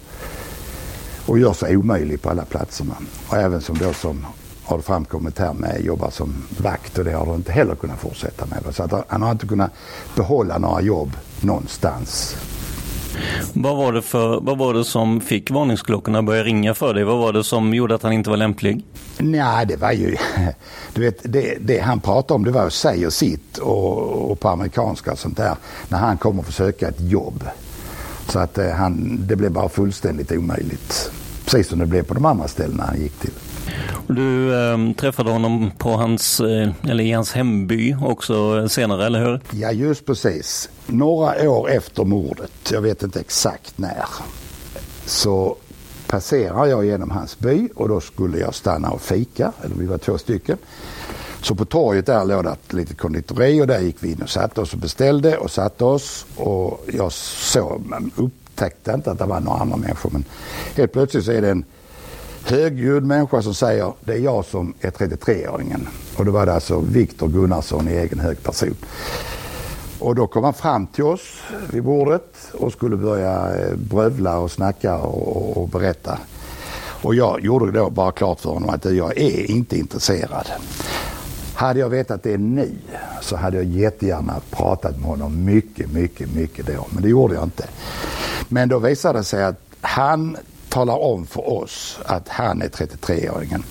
och 1.26 1.40
gör 1.40 1.54
sig 1.54 1.78
omöjlig 1.78 2.22
på 2.22 2.30
alla 2.30 2.46
platserna. 2.46 2.96
Och 3.28 3.38
även 3.38 3.62
som 3.62 3.78
då 3.78 3.94
som 3.94 4.26
har 4.64 4.78
det 4.78 4.84
framkommit 4.84 5.40
här 5.40 5.54
med 5.54 5.82
jobbar 5.82 6.10
som 6.10 6.44
vakt 6.58 6.98
och 6.98 7.06
det 7.06 7.12
har 7.12 7.26
han 7.26 7.36
inte 7.36 7.52
heller 7.52 7.76
kunnat 7.76 8.00
fortsätta 8.00 8.46
med. 8.46 8.76
Så 8.76 8.84
att 8.84 9.06
han 9.08 9.22
har 9.22 9.32
inte 9.32 9.48
kunnat 9.48 9.72
behålla 10.16 10.58
några 10.58 10.82
jobb 10.82 11.12
någonstans. 11.42 12.36
Vad 13.54 13.78
var, 13.78 13.94
det 13.94 14.02
för, 14.02 14.40
vad 14.42 14.58
var 14.58 14.74
det 14.74 14.86
som 14.86 15.22
fick 15.22 15.52
varningsklockorna 15.52 16.20
att 16.20 16.26
börja 16.26 16.44
ringa 16.44 16.74
för 16.74 16.94
dig? 16.94 17.04
Vad 17.04 17.18
var 17.18 17.34
det 17.34 17.44
som 17.44 17.74
gjorde 17.74 17.96
att 17.96 18.04
han 18.04 18.14
inte 18.14 18.30
var 18.30 18.38
lämplig? 18.38 18.84
Nej, 19.18 19.66
det 19.66 19.76
var 19.76 19.92
ju... 19.92 20.16
Du 20.94 21.02
vet, 21.02 21.34
det, 21.34 21.58
det 21.62 21.80
han 21.80 22.00
pratade 22.00 22.34
om 22.34 22.44
det 22.44 22.52
var 22.52 22.66
att 22.66 23.06
och 23.06 23.14
sitt 23.14 23.58
och, 23.58 24.32
och 24.32 24.40
på 24.40 24.50
amerikanska 24.50 25.12
och 25.12 25.20
sånt 25.20 25.38
där. 25.38 25.56
När 25.88 25.98
han 25.98 26.18
kom 26.18 26.40
och 26.40 26.46
försöka 26.46 26.88
ett 26.88 27.02
jobb. 27.02 27.44
Så 28.28 28.40
att 28.40 28.58
eh, 28.58 28.70
han, 28.70 29.18
det 29.28 29.36
blev 29.36 29.52
bara 29.52 29.70
fullständigt 29.70 30.32
omöjligt. 30.32 31.12
Precis 31.46 31.68
som 31.68 31.80
det 31.80 31.86
blev 31.86 32.04
på 32.04 32.14
de 32.14 32.26
andra 32.26 32.48
ställena 32.48 32.84
han 32.84 33.02
gick 33.02 33.20
till. 33.20 33.32
Du 34.08 34.54
eh, 34.54 34.92
träffade 34.98 35.32
honom 35.32 35.72
på 35.78 35.90
hans, 35.90 36.40
eh, 36.40 36.70
eller 36.84 37.04
i 37.04 37.12
hans 37.12 37.34
hemby 37.34 37.96
också 38.02 38.70
senare, 38.70 39.06
eller 39.06 39.26
hur? 39.26 39.42
Ja, 39.52 39.72
just 39.72 40.06
precis. 40.06 40.70
Några 40.86 41.50
år 41.50 41.70
efter 41.70 42.04
mordet, 42.04 42.72
jag 42.72 42.82
vet 42.82 43.04
inte 43.04 43.20
exakt 43.20 43.78
när, 43.78 44.06
så 45.06 45.56
passerar 46.08 46.66
jag 46.66 46.86
genom 46.86 47.12
hans 47.12 47.40
by 47.40 47.70
och 47.76 47.90
då 47.90 48.02
skulle 48.02 48.40
jag 48.40 48.56
stanna 48.56 48.90
och 48.90 49.02
fika, 49.02 49.52
eller 49.64 49.76
vi 49.76 49.86
var 49.86 49.98
två 49.98 50.18
stycken. 50.18 50.58
Så 51.42 51.56
på 51.56 51.66
torget 51.66 52.06
där 52.06 52.26
låg 52.26 52.44
det 52.44 52.50
ett 52.50 52.74
litet 52.74 52.98
konditori 52.98 53.62
och 53.62 53.68
där 53.68 53.80
gick 53.80 53.96
vi 54.00 54.12
in 54.12 54.22
och 54.22 54.30
satte 54.30 54.62
oss 54.62 54.74
och 54.74 54.80
beställde 54.80 55.38
och 55.38 55.52
satte 55.52 55.86
oss. 55.86 56.26
Och 56.36 56.86
jag 56.94 57.12
såg, 57.12 57.84
upptäckte 58.16 58.92
inte 58.92 59.12
att 59.12 59.20
det 59.20 59.26
var 59.26 59.40
några 59.40 59.60
andra 59.60 59.78
människor 59.78 60.10
men 60.10 60.26
helt 60.76 60.94
plötsligt 60.94 61.26
så 61.26 61.32
är 61.32 61.42
det 61.42 61.50
en 61.50 61.66
högljudd 62.46 63.04
människa 63.04 63.42
som 63.42 63.54
säger 63.54 63.94
det 64.00 64.14
är 64.14 64.18
jag 64.18 64.46
som 64.46 64.74
är 64.82 64.90
33-åringen. 64.90 65.88
Och 66.18 66.26
då 66.26 66.32
var 66.32 66.46
det 66.46 66.54
alltså 66.54 66.80
Viktor 66.80 67.28
Gunnarsson 67.28 67.88
i 67.88 67.92
egen 67.92 68.20
hög 68.20 68.44
person. 68.44 68.76
Och 70.00 70.16
då 70.16 70.28
kom 70.28 70.44
han 70.44 70.54
fram 70.54 70.88
till 70.88 71.04
oss 71.04 71.42
vid 71.72 71.84
bordet 71.84 72.52
och 72.54 72.72
skulle 72.72 72.98
börja 72.98 73.56
eh, 73.56 73.76
brövla 73.76 74.38
och 74.38 74.52
snacka 74.52 74.98
och, 74.98 75.58
och 75.58 75.70
berätta. 75.70 76.20
Och 77.02 77.16
jag 77.16 77.42
gjorde 77.42 77.72
då 77.72 77.90
bara 77.90 78.12
klart 78.12 78.40
för 78.40 78.50
honom 78.50 78.70
att 78.70 78.86
jag 78.86 79.18
är 79.18 79.52
inte 79.52 79.78
intresserad. 79.78 80.48
Hade 81.56 81.80
jag 81.80 81.90
vetat 81.90 82.24
det 82.24 82.38
nu 82.38 82.72
så 83.22 83.36
hade 83.36 83.58
jag 83.58 83.66
jättegärna 83.66 84.34
pratat 84.50 84.98
med 84.98 85.06
honom 85.06 85.46
mycket, 85.46 85.92
mycket, 85.92 86.36
mycket 86.36 86.66
då. 86.66 86.86
Men 86.90 87.04
det 87.04 87.10
gjorde 87.10 87.34
jag 87.34 87.44
inte. 87.44 87.68
Men 88.48 88.70
då 88.70 88.80
visade 88.80 89.20
det 89.20 89.24
sig 89.24 89.44
att 89.44 89.62
han 89.82 90.38
talar 90.76 90.98
om 90.98 91.26
för 91.26 91.50
oss 91.50 92.00
att 92.06 92.30
han 92.30 92.62
är 92.62 92.68
33-åringen. 92.68 93.64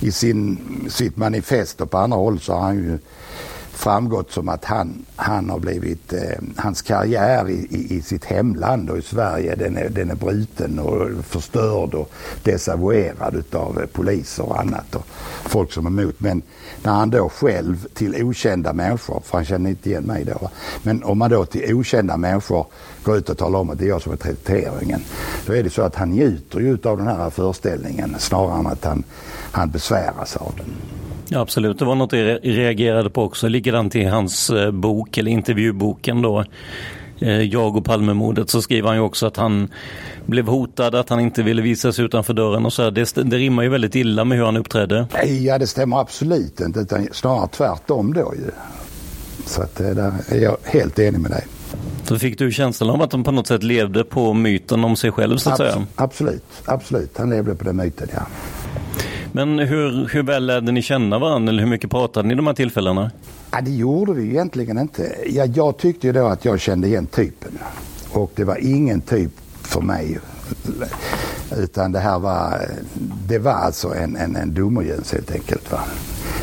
I 0.00 0.12
sin, 0.12 0.58
sitt 0.90 1.16
manifest 1.16 1.80
och 1.80 1.90
på 1.90 1.98
andra 1.98 2.16
håll 2.16 2.40
så 2.40 2.52
har 2.52 2.60
han 2.60 2.76
ju 2.76 2.98
framgått 3.76 4.32
som 4.32 4.48
att 4.48 4.64
han, 4.64 5.04
han 5.16 5.50
har 5.50 5.58
blivit, 5.58 6.12
eh, 6.12 6.38
hans 6.56 6.82
karriär 6.82 7.48
i, 7.48 7.66
i, 7.70 7.96
i, 7.96 8.02
sitt 8.02 8.24
hemland 8.24 8.90
och 8.90 8.98
i 8.98 9.02
Sverige 9.02 9.54
den 9.54 9.76
är, 9.76 9.88
den 9.88 10.10
är 10.10 10.14
bruten 10.14 10.78
och 10.78 11.24
förstörd 11.24 11.94
och 11.94 12.10
desavouerad 12.42 13.34
utav 13.34 13.80
eh, 13.80 13.86
poliser 13.86 14.48
och 14.48 14.60
annat 14.60 14.94
och 14.94 15.06
folk 15.44 15.72
som 15.72 15.86
är 15.86 16.02
emot. 16.02 16.20
Men 16.20 16.42
när 16.82 16.92
han 16.92 17.10
då 17.10 17.28
själv 17.28 17.86
till 17.94 18.22
okända 18.22 18.72
människor, 18.72 19.22
för 19.24 19.38
han 19.38 19.44
känner 19.44 19.70
inte 19.70 19.88
igen 19.88 20.04
mig 20.04 20.24
då, 20.24 20.50
men 20.82 21.04
om 21.04 21.18
man 21.18 21.30
då 21.30 21.44
till 21.44 21.74
okända 21.74 22.16
människor 22.16 22.66
går 23.02 23.16
ut 23.16 23.28
och 23.28 23.38
talar 23.38 23.58
om 23.58 23.70
att 23.70 23.78
det 23.78 23.84
är 23.84 23.88
jag 23.88 24.02
som 24.02 24.12
är 24.12 24.16
33-åringen. 24.16 25.00
Då 25.46 25.54
är 25.54 25.62
det 25.62 25.70
så 25.70 25.82
att 25.82 25.94
han 25.94 26.10
njuter 26.10 26.60
ju 26.60 26.78
av 26.84 26.98
den 26.98 27.06
här 27.06 27.30
föreställningen 27.30 28.16
snarare 28.18 28.58
än 28.58 28.66
att 28.66 28.84
han, 28.84 29.04
han 29.52 29.70
besväras 29.70 30.36
av 30.36 30.52
den. 30.56 31.05
Ja, 31.28 31.40
absolut, 31.40 31.78
det 31.78 31.84
var 31.84 31.94
något 31.94 32.12
jag 32.12 32.38
reagerade 32.42 33.10
på 33.10 33.22
också. 33.22 33.48
Likadant 33.48 33.96
i 33.96 34.04
hans 34.04 34.50
eh, 34.50 34.70
bok, 34.70 35.18
eller 35.18 35.30
intervjuboken 35.30 36.22
då. 36.22 36.44
Eh, 37.18 37.42
jag 37.42 37.76
och 37.76 37.84
Palmemordet 37.84 38.50
så 38.50 38.62
skriver 38.62 38.88
han 38.88 38.96
ju 38.96 39.02
också 39.02 39.26
att 39.26 39.36
han 39.36 39.68
blev 40.26 40.46
hotad, 40.46 40.94
att 40.94 41.08
han 41.08 41.20
inte 41.20 41.42
ville 41.42 41.62
visa 41.62 41.92
sig 41.92 42.04
utanför 42.04 42.34
dörren 42.34 42.66
och 42.66 42.72
så. 42.72 42.90
Det, 42.90 43.14
det 43.14 43.36
rimmar 43.36 43.62
ju 43.62 43.68
väldigt 43.68 43.94
illa 43.94 44.24
med 44.24 44.38
hur 44.38 44.44
han 44.44 44.56
uppträdde. 44.56 45.06
Ja, 45.26 45.58
det 45.58 45.66
stämmer 45.66 46.00
absolut 46.00 46.60
inte, 46.60 46.80
utan 46.80 47.08
snarare 47.12 47.48
tvärtom 47.48 48.14
då 48.14 48.34
ju. 48.34 48.50
Så 49.46 49.62
att 49.62 49.80
eh, 49.80 49.90
där 49.90 50.12
är 50.28 50.40
jag 50.40 50.56
helt 50.64 50.98
enig 50.98 51.20
med 51.20 51.30
dig. 51.30 51.44
Så 52.04 52.18
fick 52.18 52.38
du 52.38 52.52
känslan 52.52 52.90
av 52.90 53.02
att 53.02 53.12
han 53.12 53.24
på 53.24 53.30
något 53.30 53.46
sätt 53.46 53.62
levde 53.62 54.04
på 54.04 54.34
myten 54.34 54.84
om 54.84 54.96
sig 54.96 55.12
själv 55.12 55.36
så 55.36 55.50
att 55.50 55.60
Abs 55.60 55.72
säga? 55.72 55.86
Absolut, 55.94 56.44
absolut. 56.64 57.18
Han 57.18 57.30
levde 57.30 57.54
på 57.54 57.64
den 57.64 57.76
myten, 57.76 58.08
ja. 58.14 58.26
Men 59.36 59.58
hur, 59.58 60.08
hur 60.08 60.22
väl 60.22 60.46
lärde 60.46 60.72
ni 60.72 60.82
känna 60.82 61.18
varandra 61.18 61.52
eller 61.52 61.62
hur 61.62 61.70
mycket 61.70 61.90
pratade 61.90 62.28
ni 62.28 62.34
de 62.34 62.46
här 62.46 62.54
tillfällena? 62.54 63.10
Ja, 63.50 63.60
det 63.60 63.70
gjorde 63.70 64.12
vi 64.12 64.28
egentligen 64.28 64.78
inte. 64.78 65.16
Ja, 65.26 65.44
jag 65.44 65.76
tyckte 65.76 66.06
ju 66.06 66.12
då 66.12 66.26
att 66.26 66.44
jag 66.44 66.60
kände 66.60 66.88
igen 66.88 67.06
typen. 67.06 67.58
Och 68.12 68.32
det 68.34 68.44
var 68.44 68.56
ingen 68.56 69.00
typ 69.00 69.30
för 69.62 69.80
mig. 69.80 70.18
Utan 71.56 71.92
det 71.92 71.98
här 71.98 72.18
var, 72.18 72.60
det 73.28 73.38
var 73.38 73.52
alltså 73.52 73.94
en, 73.94 74.16
en, 74.16 74.36
en 74.36 74.54
domarjöns 74.54 75.12
helt 75.12 75.30
enkelt. 75.30 75.72
Va? 75.72 75.80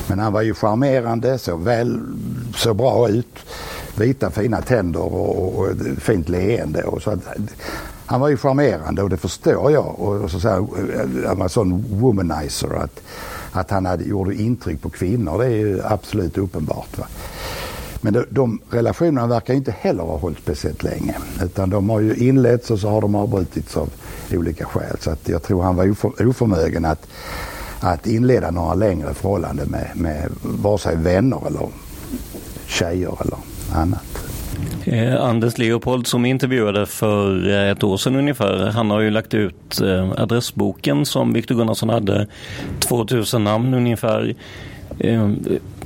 Men 0.08 0.20
han 0.20 0.34
var 0.34 0.42
ju 0.42 0.54
charmerande, 0.54 1.38
såg 1.38 1.64
väl, 1.64 2.00
så 2.56 2.74
bra 2.74 3.10
ut. 3.10 3.40
Vita 3.98 4.32
fina 4.32 4.62
tänder 4.62 5.02
och, 5.02 5.38
och, 5.38 5.66
och 5.66 5.76
fint 5.98 6.30
leende. 6.30 6.84
Och 6.84 7.02
så 7.02 7.12
att, 7.12 7.24
han 8.06 8.22
var 8.22 8.30
ju 8.30 8.38
charmerande 8.38 9.04
och 9.04 9.10
det 9.10 9.18
förstår 9.18 9.72
jag. 9.72 10.00
Och, 10.00 10.32
så, 10.32 10.40
så 10.40 10.50
här, 10.50 10.58
han 11.28 11.38
var 11.38 11.44
en 11.44 11.50
sån 11.50 12.00
womanizer. 12.00 12.84
Att, 12.84 13.02
att 13.52 13.72
han 13.72 13.86
hade, 13.86 14.04
gjorde 14.04 14.36
intryck 14.36 14.82
på 14.82 14.90
kvinnor, 14.90 15.38
det 15.38 15.46
är 15.46 15.50
ju 15.50 15.82
absolut 15.84 16.38
uppenbart. 16.38 16.98
Va? 16.98 17.08
Men 18.02 18.14
de, 18.14 18.26
de 18.30 18.60
relationerna 18.70 19.28
verkar 19.28 19.54
inte 19.54 19.72
heller 19.72 20.04
ha 20.04 20.18
hållit 20.18 20.38
speciellt 20.38 20.84
länge. 20.84 21.16
Utan 21.44 21.70
de 21.70 21.90
har 21.90 22.00
ju 22.00 22.16
inletts 22.16 22.72
och 22.72 22.80
så 22.80 22.90
har 22.90 23.02
de 23.02 23.16
avbrutits 23.16 23.78
av 23.78 23.90
olika 24.32 24.66
skäl. 24.66 24.98
Så 25.00 25.12
att 25.12 25.30
jag 25.30 25.44
tror 25.44 25.64
han 25.64 25.76
var 25.76 25.92
oför, 25.92 26.28
oförmögen 26.28 26.86
att, 26.86 27.08
att 27.80 28.08
inleda 28.08 28.52
några 28.52 28.74
längre 28.74 29.14
förhållanden 29.14 29.70
med, 29.70 29.92
med 29.96 30.30
vare 30.42 30.78
sig 30.78 30.96
vänner 30.96 31.48
eller 31.48 31.68
tjejer 32.66 33.18
eller 33.22 33.38
annat. 33.74 34.33
Eh, 34.86 35.22
Anders 35.22 35.58
Leopold 35.58 36.08
som 36.08 36.26
intervjuade 36.26 36.86
för 36.86 37.50
eh, 37.50 37.72
ett 37.72 37.84
år 37.84 37.98
sedan 37.98 38.16
ungefär, 38.16 38.66
han 38.66 38.92
har 38.92 39.00
ju 39.00 39.10
lagt 39.10 39.34
ut 39.34 39.82
eh, 39.82 40.12
adressboken 40.18 41.06
som 41.06 41.34
Viktor 41.34 41.56
Gunnarsson 41.56 41.90
hade, 41.90 42.28
2000 42.80 43.44
namn 43.44 43.74
ungefär. 43.74 44.36
Eh, 45.00 45.30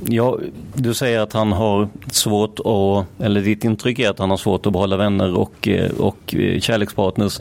ja, 0.06 0.38
du 0.74 0.94
säger 0.94 1.20
att 1.20 1.32
han 1.32 1.52
har 1.52 1.88
svårt 2.10 2.58
att, 2.58 3.24
eller 3.24 3.40
ditt 3.40 3.64
intryck 3.64 3.98
är 3.98 4.10
att 4.10 4.18
han 4.18 4.30
har 4.30 4.36
svårt 4.36 4.66
att 4.66 4.72
behålla 4.72 4.96
vänner 4.96 5.34
och, 5.34 5.68
eh, 5.68 5.90
och 5.90 6.34
eh, 6.34 6.60
kärlekspartners. 6.60 7.40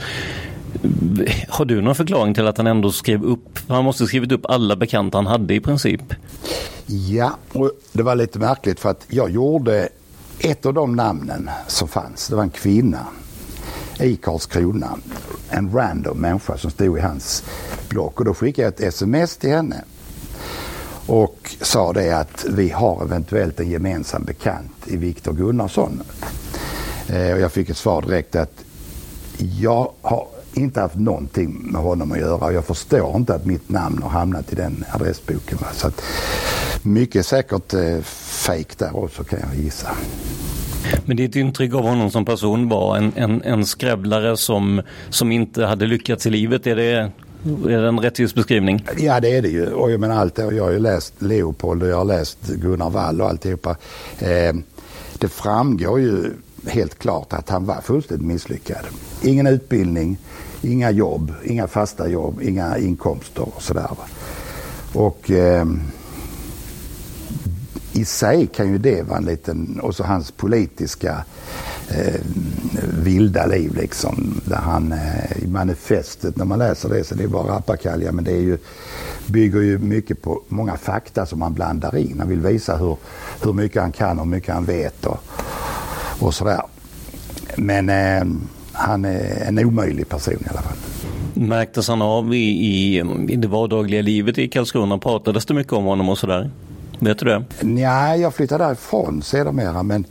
Har 1.49 1.65
du 1.65 1.81
någon 1.81 1.95
förklaring 1.95 2.33
till 2.33 2.47
att 2.47 2.57
han 2.57 2.67
ändå 2.67 2.91
skrev 2.91 3.23
upp, 3.23 3.59
han 3.67 3.83
måste 3.83 4.05
skrivit 4.05 4.31
upp 4.31 4.45
alla 4.45 4.75
bekanta 4.75 5.17
han 5.17 5.27
hade 5.27 5.53
i 5.53 5.59
princip? 5.59 6.01
Ja, 6.85 7.37
och 7.53 7.71
det 7.93 8.03
var 8.03 8.15
lite 8.15 8.39
märkligt 8.39 8.79
för 8.79 8.89
att 8.89 9.05
jag 9.09 9.31
gjorde 9.31 9.89
ett 10.39 10.65
av 10.65 10.73
de 10.73 10.95
namnen 10.95 11.49
som 11.67 11.87
fanns, 11.87 12.27
det 12.27 12.35
var 12.35 12.43
en 12.43 12.49
kvinna 12.49 13.07
i 13.99 14.15
Karlskrona. 14.15 14.97
En 15.49 15.73
random 15.73 16.17
människa 16.17 16.57
som 16.57 16.71
stod 16.71 16.97
i 16.97 17.01
hans 17.01 17.43
block 17.89 18.19
och 18.19 18.25
då 18.25 18.33
skickade 18.33 18.65
jag 18.65 18.73
ett 18.73 18.93
sms 18.93 19.37
till 19.37 19.49
henne 19.49 19.83
och 21.05 21.55
sa 21.61 21.93
det 21.93 22.11
att 22.11 22.45
vi 22.49 22.69
har 22.69 23.03
eventuellt 23.03 23.59
en 23.59 23.69
gemensam 23.69 24.23
bekant 24.23 24.87
i 24.87 24.97
Viktor 24.97 25.33
Gunnarsson. 25.33 26.01
Eh, 27.07 27.33
och 27.33 27.39
jag 27.39 27.51
fick 27.51 27.69
ett 27.69 27.77
svar 27.77 28.01
direkt 28.01 28.35
att 28.35 28.63
jag 29.37 29.91
har 30.01 30.27
inte 30.53 30.81
haft 30.81 30.95
någonting 30.95 31.71
med 31.71 31.81
honom 31.81 32.11
att 32.11 32.19
göra 32.19 32.45
och 32.45 32.53
jag 32.53 32.65
förstår 32.65 33.15
inte 33.15 33.35
att 33.35 33.45
mitt 33.45 33.69
namn 33.69 34.03
har 34.03 34.09
hamnat 34.09 34.53
i 34.53 34.55
den 34.55 34.85
adressboken. 34.91 35.57
Va? 35.61 35.67
Så 35.73 35.87
att 35.87 36.01
mycket 36.93 37.25
säkert 37.25 37.73
eh, 37.73 38.01
fake 38.01 38.75
där 38.77 38.97
också 38.97 39.23
kan 39.23 39.39
jag 39.39 39.63
gissa. 39.63 39.89
Men 41.05 41.17
ditt 41.17 41.35
intryck 41.35 41.73
av 41.73 41.83
honom 41.83 42.11
som 42.11 42.25
person 42.25 42.69
var 42.69 42.97
en, 42.97 43.13
en, 43.15 43.41
en 43.41 43.65
skrävlare 43.65 44.37
som, 44.37 44.81
som 45.09 45.31
inte 45.31 45.65
hade 45.65 45.85
lyckats 45.85 46.25
i 46.25 46.29
livet. 46.29 46.67
Är 46.67 46.75
det, 46.75 47.11
är 47.69 47.81
det 47.81 47.87
en 47.87 47.99
rättvis 47.99 48.35
beskrivning? 48.35 48.85
Ja 48.97 49.19
det 49.19 49.37
är 49.37 49.41
det 49.41 49.49
ju. 49.49 49.67
Och 49.67 49.91
jag, 49.91 49.99
menar, 49.99 50.15
allt, 50.15 50.37
jag 50.37 50.63
har 50.63 50.71
ju 50.71 50.79
läst 50.79 51.13
Leopold 51.19 51.83
och 51.83 51.89
jag 51.89 51.97
har 51.97 52.05
läst 52.05 52.47
Gunnar 52.47 52.89
Wall 52.89 53.21
och 53.21 53.29
alltihopa. 53.29 53.75
Eh, 54.19 54.55
det 55.19 55.27
framgår 55.27 55.99
ju 55.99 56.31
helt 56.67 56.99
klart 56.99 57.33
att 57.33 57.49
han 57.49 57.65
var 57.65 57.81
fullständigt 57.81 58.27
misslyckad. 58.27 58.85
Ingen 59.23 59.47
utbildning, 59.47 60.17
inga 60.61 60.91
jobb, 60.91 61.33
inga 61.43 61.67
fasta 61.67 62.09
jobb, 62.09 62.41
inga 62.41 62.77
inkomster 62.77 63.41
och 63.55 63.61
sådär. 63.61 63.89
Och 64.93 65.31
eh, 65.31 65.65
i 67.97 68.05
sig 68.05 68.47
kan 68.47 68.71
ju 68.71 68.77
det 68.77 69.01
vara 69.01 69.17
en 69.17 69.25
liten, 69.25 69.79
och 69.79 69.95
så 69.95 70.03
hans 70.03 70.31
politiska 70.31 71.23
eh, 71.89 72.21
vilda 73.03 73.45
liv 73.45 73.75
liksom. 73.75 74.41
Där 74.45 74.55
han 74.55 74.91
eh, 74.91 75.43
i 75.43 75.47
manifestet, 75.47 76.35
när 76.35 76.45
man 76.45 76.59
läser 76.59 76.89
det 76.89 77.03
så 77.03 77.15
det 77.15 77.23
är 77.23 77.27
bara 77.27 77.55
rappakalja 77.55 78.11
men 78.11 78.23
det 78.23 78.31
är 78.31 78.41
ju, 78.41 78.57
bygger 79.25 79.61
ju 79.61 79.77
mycket 79.77 80.21
på 80.21 80.41
många 80.47 80.77
fakta 80.77 81.25
som 81.25 81.41
han 81.41 81.53
blandar 81.53 81.97
in. 81.97 82.15
Han 82.19 82.29
vill 82.29 82.39
visa 82.39 82.77
hur, 82.77 82.97
hur 83.43 83.53
mycket 83.53 83.81
han 83.81 83.91
kan 83.91 84.19
och 84.19 84.25
hur 84.25 84.31
mycket 84.31 84.53
han 84.53 84.65
vet 84.65 85.05
och, 85.05 85.19
och 86.19 86.33
sådär. 86.33 86.61
Men 87.55 87.89
eh, 87.89 88.37
han 88.71 89.05
är 89.05 89.47
en 89.47 89.65
omöjlig 89.65 90.09
person 90.09 90.33
i 90.33 90.49
alla 90.49 90.61
fall. 90.61 90.77
Märktes 91.33 91.87
han 91.87 92.01
av 92.01 92.33
i, 92.33 92.37
i, 92.37 92.97
i 93.29 93.35
det 93.35 93.47
vardagliga 93.47 94.01
livet 94.01 94.37
i 94.37 94.47
Karlskrona? 94.47 94.97
Pratades 94.97 95.45
det 95.45 95.53
mycket 95.53 95.73
om 95.73 95.83
honom 95.83 96.09
och 96.09 96.17
sådär? 96.17 96.51
Vet 96.99 97.19
du 97.19 97.25
det? 97.25 97.43
Nej, 97.61 98.21
jag 98.21 98.33
flyttade 98.33 98.63
därifrån 98.63 99.21
sedermera 99.21 99.83
men 99.83 100.05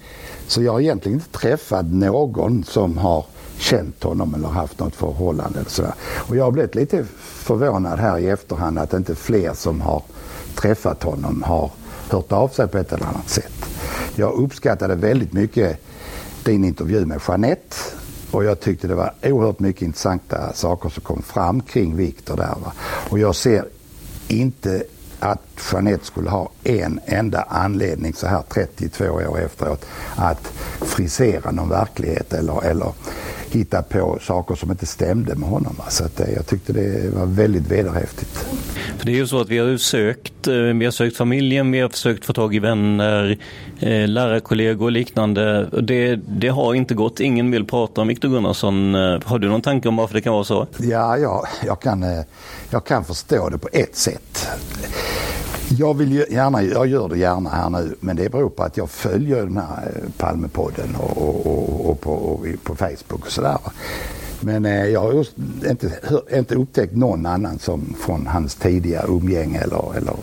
så 0.47 0.63
jag 0.63 0.73
har 0.73 0.81
egentligen 0.81 1.19
inte 1.19 1.39
träffat 1.39 1.87
någon 1.87 2.65
som 2.65 2.99
har 2.99 3.25
känt 3.59 4.03
honom 4.03 4.35
eller 4.35 4.49
haft 4.49 4.81
något 4.81 4.95
förhållande. 4.95 5.61
Och, 5.61 5.71
sådär. 5.71 5.95
Och 6.01 6.37
jag 6.37 6.45
har 6.45 6.51
blivit 6.51 6.75
lite 6.75 7.05
förvånad 7.21 7.99
här 7.99 8.19
i 8.19 8.29
efterhand 8.29 8.79
att 8.79 8.93
inte 8.93 9.15
fler 9.15 9.55
som 9.55 9.81
har 9.81 10.03
träffat 10.55 11.03
honom 11.03 11.43
har 11.43 11.71
hört 12.11 12.33
av 12.33 12.49
sig 12.49 12.69
på 12.69 12.79
ett 12.79 12.93
eller 12.93 13.07
annat 13.07 13.29
sätt. 13.29 13.53
Jag 14.15 14.33
uppskattade 14.33 14.95
väldigt 14.95 15.33
mycket 15.33 15.81
din 16.45 16.65
intervju 16.65 17.07
med 17.07 17.21
Jeanette 17.29 17.77
och 18.31 18.45
jag 18.45 18.61
tyckte 18.61 18.89
det 18.89 18.95
var 18.95 19.13
oerhört 19.23 19.59
mycket 19.59 19.83
intressanta 19.83 20.53
saker 20.53 20.89
som 20.89 21.03
kom 21.03 21.23
fram 21.23 21.61
kring 21.61 21.97
Viktor 21.97 22.37
där. 22.37 22.55
Va? 22.65 22.73
Och 23.11 23.19
jag 23.19 23.35
ser 23.35 23.65
inte 24.29 24.85
att 25.21 25.41
Jeanette 25.73 26.05
skulle 26.05 26.31
ha 26.31 26.51
en 26.65 27.01
enda 27.07 27.43
anledning 27.43 28.15
så 28.15 28.27
här 28.27 28.43
32 28.49 29.05
år 29.05 29.41
efteråt 29.41 29.85
att 30.17 30.47
frisera 30.81 31.51
någon 31.51 31.69
verklighet 31.69 32.33
eller, 32.33 32.65
eller 32.65 32.93
hitta 33.55 33.83
på 33.83 34.19
saker 34.23 34.55
som 34.55 34.71
inte 34.71 34.87
stämde 34.87 35.35
med 35.35 35.49
honom. 35.49 35.77
Så 35.89 36.05
att, 36.05 36.21
eh, 36.21 36.27
jag 36.37 36.47
tyckte 36.47 36.73
det 36.73 37.15
var 37.15 37.27
väldigt 37.27 37.71
vederhäftigt. 37.71 38.47
För 38.99 39.07
det 39.07 39.13
är 39.13 39.17
ju 39.17 39.27
så 39.27 39.41
att 39.41 39.49
vi 39.49 39.59
har 39.59 39.77
sökt, 39.77 40.47
eh, 40.47 40.55
vi 40.55 40.85
har 40.85 40.93
sökt 40.93 41.17
familjen, 41.17 41.73
vi 41.73 41.81
har 41.81 41.89
försökt 41.89 42.25
få 42.25 42.33
tag 42.33 42.55
i 42.55 42.59
vänner, 42.59 43.39
eh, 43.81 44.09
lärarkollegor 44.09 44.87
och 44.87 44.93
liknande. 44.93 45.69
Det, 45.83 46.17
det 46.17 46.49
har 46.49 46.75
inte 46.75 46.95
gått, 46.95 47.21
ingen 47.21 47.51
vill 47.51 47.65
prata 47.65 48.01
om 48.01 48.09
Viktor 48.09 48.29
Gunnarsson. 48.29 48.95
Har 49.25 49.39
du 49.39 49.49
någon 49.49 49.63
tanke 49.63 49.89
om 49.89 49.97
varför 49.97 50.15
det 50.15 50.21
kan 50.21 50.33
vara 50.33 50.45
så? 50.45 50.67
Ja, 50.79 51.19
ja 51.19 51.47
jag, 51.67 51.81
kan, 51.81 52.05
jag 52.71 52.85
kan 52.85 53.05
förstå 53.05 53.49
det 53.49 53.59
på 53.59 53.69
ett 53.73 53.97
sätt. 53.97 54.49
Jag 55.69 55.95
vill 55.95 56.13
gärna, 56.13 56.63
jag 56.63 56.87
gör 56.87 57.09
det 57.09 57.19
gärna 57.19 57.51
här 57.51 57.71
nu, 57.71 57.95
men 58.01 58.17
det 58.17 58.29
beror 58.29 58.49
på 58.49 58.63
att 58.63 58.77
jag 58.77 58.91
följer 58.91 59.37
den 59.37 59.57
här 59.57 59.93
eh, 59.95 60.11
Palmepodden 60.17 60.97
och, 60.97 61.19
och, 61.19 61.47
och, 61.47 61.91
och 61.91 62.01
på, 62.01 62.13
och 62.13 62.47
på 62.65 62.77
Facebook 62.77 63.25
och 63.27 63.33
sådär. 63.33 63.59
Men 64.41 64.65
eh, 64.65 64.87
jag 64.87 65.01
har 65.01 65.13
just 65.13 65.35
inte, 65.71 65.93
inte 66.33 66.55
upptäckt 66.55 66.97
någon 66.97 67.27
annan 67.27 67.59
som 67.59 67.95
från 68.01 68.27
hans 68.27 68.55
tidiga 68.55 69.05
umgänge 69.09 69.61
eller, 69.61 69.97
eller 69.97 70.15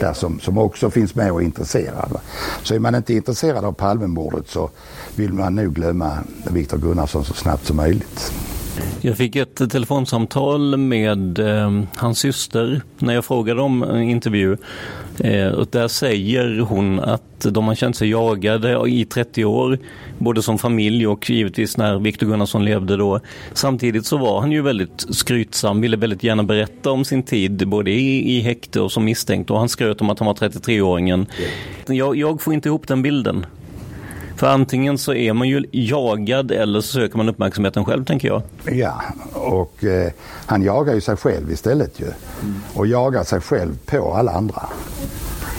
där 0.00 0.12
som, 0.12 0.40
som 0.40 0.58
också 0.58 0.90
finns 0.90 1.14
med 1.14 1.32
och 1.32 1.40
är 1.40 1.44
intresserad. 1.44 2.20
Så 2.62 2.74
är 2.74 2.78
man 2.78 2.94
inte 2.94 3.14
intresserad 3.14 3.64
av 3.64 3.72
Palmemordet 3.72 4.48
så 4.48 4.70
vill 5.16 5.32
man 5.32 5.54
nog 5.54 5.74
glömma 5.74 6.18
Viktor 6.50 6.78
Gunnarsson 6.78 7.24
så 7.24 7.34
snabbt 7.34 7.66
som 7.66 7.76
möjligt. 7.76 8.32
Jag 9.00 9.16
fick 9.16 9.36
ett 9.36 9.70
telefonsamtal 9.70 10.76
med 10.76 11.38
eh, 11.38 11.82
hans 11.96 12.18
syster 12.18 12.82
när 12.98 13.14
jag 13.14 13.24
frågade 13.24 13.62
om 13.62 13.82
en 13.82 14.02
intervju. 14.02 14.56
Eh, 15.18 15.48
och 15.48 15.66
där 15.70 15.88
säger 15.88 16.60
hon 16.60 17.00
att 17.00 17.40
de 17.40 17.68
har 17.68 17.74
känt 17.74 17.96
sig 17.96 18.10
jagade 18.10 18.90
i 18.90 19.04
30 19.04 19.44
år, 19.44 19.78
både 20.18 20.42
som 20.42 20.58
familj 20.58 21.06
och 21.06 21.30
givetvis 21.30 21.76
när 21.76 21.98
Viktor 21.98 22.26
Gunnarsson 22.26 22.64
levde 22.64 22.96
då. 22.96 23.20
Samtidigt 23.52 24.06
så 24.06 24.16
var 24.16 24.40
han 24.40 24.52
ju 24.52 24.62
väldigt 24.62 25.06
skrytsam, 25.10 25.80
ville 25.80 25.96
väldigt 25.96 26.22
gärna 26.22 26.42
berätta 26.42 26.90
om 26.90 27.04
sin 27.04 27.22
tid, 27.22 27.68
både 27.68 27.90
i, 27.90 28.36
i 28.36 28.40
häkte 28.40 28.80
och 28.80 28.92
som 28.92 29.04
misstänkt. 29.04 29.50
Och 29.50 29.58
han 29.58 29.68
skröt 29.68 30.00
om 30.00 30.10
att 30.10 30.18
han 30.18 30.26
var 30.26 30.34
33-åringen. 30.34 31.26
Jag, 31.86 32.16
jag 32.16 32.42
får 32.42 32.54
inte 32.54 32.68
ihop 32.68 32.88
den 32.88 33.02
bilden. 33.02 33.46
För 34.36 34.46
antingen 34.46 34.98
så 34.98 35.14
är 35.14 35.32
man 35.32 35.48
ju 35.48 35.64
jagad 35.72 36.50
eller 36.50 36.80
så 36.80 36.92
söker 36.92 37.16
man 37.16 37.28
uppmärksamheten 37.28 37.84
själv 37.84 38.04
tänker 38.04 38.28
jag. 38.28 38.42
Ja, 38.64 39.02
och 39.32 39.84
eh, 39.84 40.12
han 40.46 40.62
jagar 40.62 40.94
ju 40.94 41.00
sig 41.00 41.16
själv 41.16 41.52
istället 41.52 42.00
ju. 42.00 42.06
Mm. 42.06 42.60
Och 42.74 42.86
jagar 42.86 43.24
sig 43.24 43.40
själv 43.40 43.78
på 43.86 44.14
alla 44.14 44.32
andra. 44.32 44.62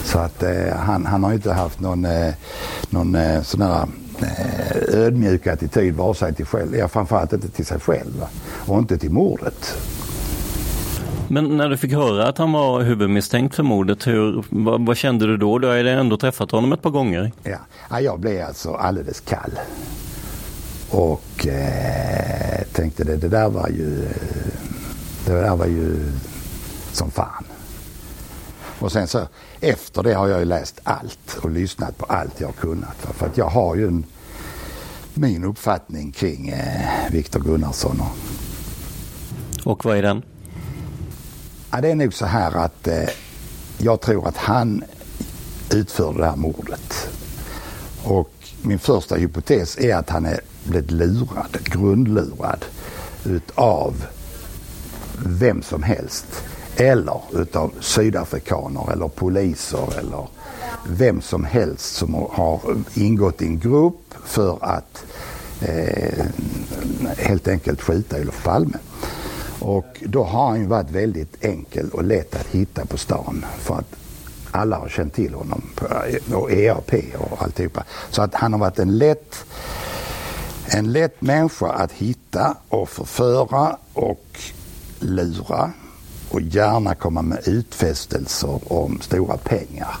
Så 0.04 0.18
att 0.18 0.42
eh, 0.42 0.76
han, 0.76 1.06
han 1.06 1.24
har 1.24 1.32
inte 1.32 1.52
haft 1.52 1.80
någon, 1.80 2.04
eh, 2.04 2.34
någon 2.90 3.14
eh, 3.14 3.42
sån 3.42 3.62
här 3.62 3.88
eh, 4.22 5.00
ödmjuk 5.00 5.46
attityd 5.46 5.94
vare 5.94 6.14
sig 6.14 6.34
till 6.34 6.46
själv, 6.46 6.76
ja, 6.76 6.88
framförallt 6.88 7.32
inte 7.32 7.48
till 7.48 7.66
sig 7.66 7.80
själv 7.80 8.24
och 8.66 8.78
inte 8.78 8.98
till 8.98 9.10
mordet. 9.10 9.78
Men 11.30 11.56
när 11.56 11.68
du 11.68 11.76
fick 11.76 11.92
höra 11.92 12.28
att 12.28 12.38
han 12.38 12.52
var 12.52 12.82
huvudmisstänkt 12.82 13.54
för 13.54 13.62
mordet, 13.62 14.06
hur, 14.06 14.44
vad, 14.48 14.86
vad 14.86 14.96
kände 14.96 15.26
du 15.26 15.36
då? 15.36 15.58
Du 15.58 15.66
har 15.66 15.74
ju 15.74 15.88
ändå 15.88 16.16
träffat 16.16 16.50
honom 16.50 16.72
ett 16.72 16.82
par 16.82 16.90
gånger. 16.90 17.32
Ja, 17.42 17.58
ja 17.90 18.00
jag 18.00 18.20
blev 18.20 18.46
alltså 18.46 18.74
alldeles 18.74 19.20
kall. 19.20 19.50
Och 20.90 21.46
eh, 21.46 22.62
tänkte 22.72 23.04
det, 23.04 23.16
det 23.16 23.28
där 23.28 23.48
var 23.48 23.68
ju, 23.68 24.08
det 25.26 25.32
där 25.32 25.56
var 25.56 25.66
ju 25.66 26.12
som 26.92 27.10
fan. 27.10 27.44
Och 28.78 28.92
sen 28.92 29.06
så 29.06 29.28
efter 29.60 30.02
det 30.02 30.14
har 30.14 30.28
jag 30.28 30.38
ju 30.38 30.44
läst 30.44 30.80
allt 30.82 31.38
och 31.42 31.50
lyssnat 31.50 31.98
på 31.98 32.04
allt 32.04 32.40
jag 32.40 32.56
kunnat. 32.56 32.96
För 32.96 33.26
att 33.26 33.36
jag 33.36 33.48
har 33.48 33.76
ju 33.76 33.86
en, 33.86 34.04
min 35.14 35.44
uppfattning 35.44 36.12
kring 36.12 36.48
eh, 36.48 37.10
Viktor 37.10 37.40
Gunnarsson 37.40 38.02
Och 39.64 39.84
vad 39.84 39.96
är 39.96 40.02
den? 40.02 40.22
Ja, 41.70 41.80
det 41.80 41.90
är 41.90 41.94
nog 41.94 42.14
så 42.14 42.26
här 42.26 42.56
att 42.56 42.88
eh, 42.88 43.08
jag 43.78 44.00
tror 44.00 44.28
att 44.28 44.36
han 44.36 44.84
utförde 45.74 46.18
det 46.18 46.26
här 46.26 46.36
mordet. 46.36 47.08
Och 48.04 48.30
min 48.62 48.78
första 48.78 49.14
hypotes 49.14 49.78
är 49.78 49.94
att 49.94 50.10
han 50.10 50.26
är 50.26 50.40
blivit 50.64 50.90
lurad, 50.90 51.58
grundlurad 51.62 52.64
utav 53.24 54.04
vem 55.26 55.62
som 55.62 55.82
helst. 55.82 56.26
Eller 56.76 57.20
utav 57.32 57.72
sydafrikaner 57.80 58.92
eller 58.92 59.08
poliser 59.08 59.98
eller 59.98 60.28
vem 60.86 61.20
som 61.20 61.44
helst 61.44 61.94
som 61.94 62.14
har 62.14 62.60
ingått 62.94 63.42
i 63.42 63.46
en 63.46 63.58
grupp 63.58 64.14
för 64.24 64.58
att 64.60 65.04
eh, 65.60 66.24
helt 67.16 67.48
enkelt 67.48 67.82
skjuta 67.82 68.20
Olof 68.20 68.44
Palme. 68.44 68.78
Och 69.60 70.02
då 70.06 70.24
har 70.24 70.48
han 70.48 70.60
ju 70.60 70.66
varit 70.66 70.90
väldigt 70.90 71.44
enkel 71.44 71.90
och 71.90 72.04
lätt 72.04 72.34
att 72.34 72.46
hitta 72.46 72.86
på 72.86 72.98
stan 72.98 73.46
för 73.58 73.74
att 73.74 73.96
alla 74.50 74.78
har 74.78 74.88
känt 74.88 75.14
till 75.14 75.34
honom 75.34 75.62
och 76.34 76.52
EAP 76.52 76.92
och 77.18 77.42
alltihopa. 77.42 77.84
Så 78.10 78.22
att 78.22 78.34
han 78.34 78.52
har 78.52 78.60
varit 78.60 78.78
en 78.78 78.98
lätt, 78.98 79.44
en 80.66 80.92
lätt 80.92 81.20
människa 81.20 81.66
att 81.66 81.92
hitta 81.92 82.56
och 82.68 82.88
förföra 82.88 83.76
och 83.92 84.40
lura 84.98 85.72
och 86.30 86.40
gärna 86.40 86.94
komma 86.94 87.22
med 87.22 87.48
utfästelser 87.48 88.72
om 88.72 89.00
stora 89.00 89.36
pengar. 89.36 89.98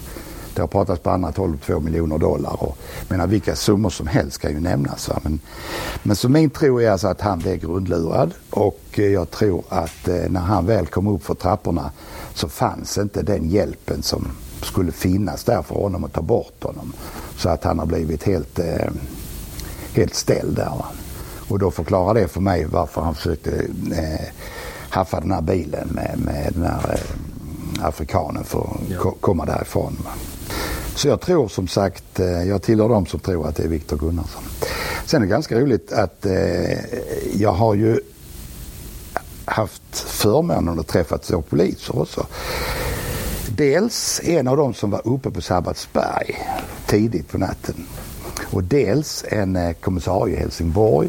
Det 0.58 0.62
har 0.62 0.68
pratats 0.68 1.02
på 1.02 1.10
annat 1.10 1.36
håll 1.36 1.50
om 1.50 1.58
två 1.58 1.80
miljoner 1.80 2.18
dollar 2.18 2.62
och 2.62 2.78
menar, 3.08 3.26
vilka 3.26 3.56
summor 3.56 3.90
som 3.90 4.06
helst 4.06 4.38
kan 4.38 4.50
ju 4.50 4.60
nämnas. 4.60 5.08
Va? 5.08 5.20
Men, 5.22 5.40
men 6.02 6.16
så 6.16 6.28
min 6.28 6.50
tro 6.50 6.80
är 6.80 6.90
alltså 6.90 7.08
att 7.08 7.20
han 7.20 7.38
blev 7.38 7.56
grundlurad 7.56 8.34
och 8.50 8.80
jag 8.94 9.30
tror 9.30 9.64
att 9.68 10.08
eh, 10.08 10.28
när 10.28 10.40
han 10.40 10.66
väl 10.66 10.86
kom 10.86 11.06
upp 11.06 11.24
för 11.24 11.34
trapporna 11.34 11.90
så 12.34 12.48
fanns 12.48 12.98
inte 12.98 13.22
den 13.22 13.48
hjälpen 13.48 14.02
som 14.02 14.28
skulle 14.62 14.92
finnas 14.92 15.44
där 15.44 15.62
för 15.62 15.74
honom 15.74 16.04
att 16.04 16.12
ta 16.12 16.22
bort 16.22 16.64
honom. 16.64 16.92
Så 17.36 17.48
att 17.48 17.64
han 17.64 17.78
har 17.78 17.86
blivit 17.86 18.22
helt, 18.22 18.58
eh, 18.58 18.90
helt 19.94 20.14
ställd 20.14 20.56
där. 20.56 20.64
Va? 20.78 20.86
Och 21.48 21.58
då 21.58 21.70
förklarar 21.70 22.14
det 22.14 22.28
för 22.28 22.40
mig 22.40 22.64
varför 22.64 23.00
han 23.00 23.14
försökte 23.14 23.50
eh, 23.92 24.26
haffa 24.90 25.20
den 25.20 25.32
här 25.32 25.42
bilen 25.42 25.88
med, 25.88 26.18
med 26.24 26.52
den 26.54 26.62
här 26.62 26.92
eh, 26.92 27.86
afrikanen 27.86 28.44
för 28.44 28.60
att 28.60 28.90
ja. 28.90 29.14
komma 29.20 29.44
därifrån. 29.44 29.96
Va? 30.04 30.10
Så 30.94 31.08
jag 31.08 31.20
tror 31.20 31.48
som 31.48 31.68
sagt, 31.68 32.20
eh, 32.20 32.26
jag 32.26 32.62
tillhör 32.62 32.88
de 32.88 33.06
som 33.06 33.20
tror 33.20 33.48
att 33.48 33.56
det 33.56 33.62
är 33.62 33.68
Viktor 33.68 33.96
Gunnarsson. 33.96 34.42
Sen 35.06 35.22
är 35.22 35.26
det 35.26 35.30
ganska 35.30 35.60
roligt 35.60 35.92
att 35.92 36.26
eh, 36.26 36.78
jag 37.34 37.52
har 37.52 37.74
ju 37.74 38.00
haft 39.44 39.98
förmånen 39.98 40.80
att 40.80 40.86
träffa 40.86 41.18
två 41.18 41.42
poliser 41.42 41.98
också. 41.98 42.26
Dels 43.56 44.20
en 44.24 44.48
av 44.48 44.56
dem 44.56 44.74
som 44.74 44.90
var 44.90 45.00
uppe 45.04 45.30
på 45.30 45.40
Sabbatsberg 45.40 46.38
tidigt 46.86 47.28
på 47.28 47.38
natten 47.38 47.86
och 48.50 48.64
dels 48.64 49.24
en 49.28 49.56
eh, 49.56 49.72
kommissarie 49.72 50.36
i 50.36 50.38
Helsingborg. 50.38 51.08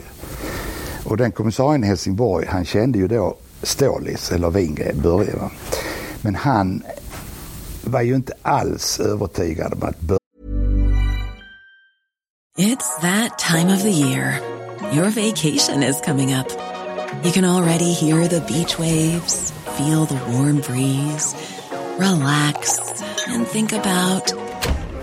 Och 1.04 1.17
den 1.17 1.32
kommissarien 1.32 1.84
i 1.84 1.88
Helsingborg 1.88 2.45
han 2.49 2.65
kände 2.65 2.99
ju 2.99 3.08
då 3.08 3.36
Stålis, 3.63 4.32
eller 4.32 4.49
Wingren, 4.49 5.02
Börje. 5.02 5.34
Men 6.21 6.36
han 6.36 6.84
var 7.84 8.02
ju 8.02 8.15
inte 8.15 8.34
alls 8.42 9.00
övertygad 9.00 9.74
om 9.74 9.84
att 9.84 10.20
It's 12.58 13.02
that 13.02 13.39
time 13.39 13.70
of 13.70 13.84
the 13.84 13.92
year. 13.92 14.42
Your 14.92 15.10
vacation 15.12 15.82
is 15.84 16.02
coming 16.02 16.34
up. 16.34 16.50
You 17.24 17.32
can 17.32 17.46
already 17.46 17.94
hear 17.94 18.28
the 18.28 18.42
beach 18.42 18.78
waves, 18.78 19.52
feel 19.78 20.06
the 20.06 20.20
warm 20.32 20.60
breeze, 20.62 21.36
relax 21.98 22.80
and 23.28 23.48
think 23.48 23.72
about 23.72 24.34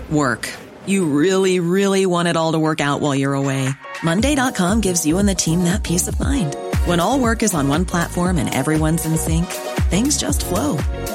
work. 0.09 0.49
You 0.85 1.05
really, 1.05 1.59
really 1.59 2.05
want 2.05 2.27
it 2.27 2.37
all 2.37 2.51
to 2.51 2.59
work 2.59 2.79
out 2.79 3.01
while 3.01 3.15
you're 3.15 3.33
away. 3.33 3.69
Monday.com 4.03 4.81
gives 4.81 5.05
you 5.05 5.17
and 5.17 5.27
the 5.27 5.35
team 5.35 5.63
that 5.63 5.83
peace 5.83 6.07
of 6.07 6.19
mind. 6.19 6.55
When 6.85 6.99
all 6.99 7.19
work 7.19 7.43
is 7.43 7.53
on 7.53 7.67
one 7.67 7.85
platform 7.85 8.37
and 8.37 8.53
everyone's 8.53 9.05
in 9.05 9.17
sync, 9.17 9.47
things 9.89 10.17
just 10.17 10.45
flow 10.45 10.77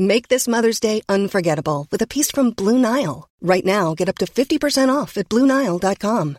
Make 0.00 0.28
this 0.28 0.48
Mother's 0.48 0.80
Day 0.80 1.02
unforgettable 1.10 1.86
with 1.92 2.00
a 2.00 2.06
piece 2.06 2.30
from 2.30 2.52
Blue 2.52 2.78
Nile. 2.78 3.28
Right 3.42 3.64
now, 3.66 3.94
get 3.94 4.08
up 4.08 4.16
to 4.16 4.24
50% 4.24 4.88
off 4.88 5.18
at 5.18 5.28
BlueNile.com. 5.28 6.38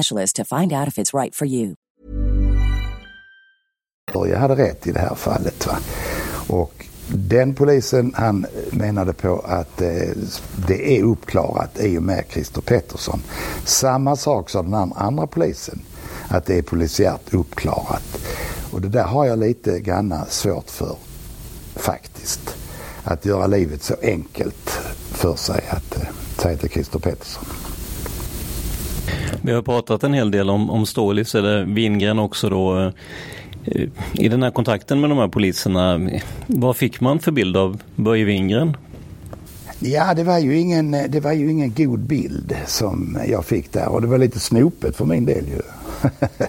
to 0.33 0.43
find 0.43 0.73
out 0.73 0.87
if 0.87 0.97
it's 0.97 1.13
right 1.21 1.35
for 1.35 1.47
you. 1.47 1.75
Jag 4.13 4.39
hade 4.39 4.55
rätt 4.55 4.87
i 4.87 4.91
det 4.91 4.99
här 4.99 5.15
fallet. 5.15 5.67
Va? 5.67 5.77
Och 6.47 6.85
den 7.07 7.55
polisen 7.55 8.13
han 8.17 8.45
menade 8.71 9.13
på 9.13 9.39
att 9.39 9.81
eh, 9.81 10.09
det 10.67 10.97
är 10.97 11.03
uppklarat 11.03 11.79
i 11.79 11.97
och 11.97 12.03
med 12.03 12.23
Christer 12.29 12.61
Pettersson. 12.61 13.21
Samma 13.65 14.15
sak 14.15 14.49
sa 14.49 14.61
den 14.61 14.73
andra 14.95 15.27
polisen, 15.27 15.81
att 16.27 16.45
det 16.45 16.57
är 16.57 16.61
polisiärt 16.61 17.33
uppklarat. 17.33 18.17
Och 18.71 18.81
det 18.81 18.89
där 18.89 19.03
har 19.03 19.25
jag 19.25 19.39
lite 19.39 19.79
granna 19.79 20.25
svårt 20.25 20.69
för 20.69 20.95
faktiskt. 21.75 22.55
Att 23.03 23.25
göra 23.25 23.47
livet 23.47 23.83
så 23.83 23.95
enkelt 24.01 24.69
för 25.11 25.35
sig 25.35 25.63
att 25.69 25.97
eh, 25.97 26.07
säga 26.37 26.57
till 26.57 26.69
Christer 26.69 26.99
Pettersson. 26.99 27.45
Vi 29.41 29.51
har 29.51 29.61
pratat 29.61 30.03
en 30.03 30.13
hel 30.13 30.31
del 30.31 30.49
om, 30.49 30.69
om 30.69 30.85
Stålis 30.85 31.35
eller 31.35 31.65
Wingren 31.65 32.19
också 32.19 32.49
då. 32.49 32.79
Eh, 33.65 33.89
I 34.13 34.29
den 34.29 34.43
här 34.43 34.51
kontakten 34.51 35.01
med 35.01 35.09
de 35.09 35.17
här 35.19 35.27
poliserna, 35.27 36.09
vad 36.47 36.75
fick 36.77 37.01
man 37.01 37.19
för 37.19 37.31
bild 37.31 37.57
av 37.57 37.81
Börje 37.95 38.25
Wingren? 38.25 38.77
Ja, 39.79 40.13
det 40.13 40.23
var, 40.23 40.39
ju 40.39 40.57
ingen, 40.57 40.91
det 40.91 41.19
var 41.19 41.33
ju 41.33 41.51
ingen 41.51 41.73
god 41.73 41.99
bild 41.99 42.55
som 42.67 43.17
jag 43.27 43.45
fick 43.45 43.73
där 43.73 43.87
och 43.87 44.01
det 44.01 44.07
var 44.07 44.17
lite 44.17 44.39
snopet 44.39 44.95
för 44.95 45.05
min 45.05 45.25
del 45.25 45.47
ju. 45.47 45.61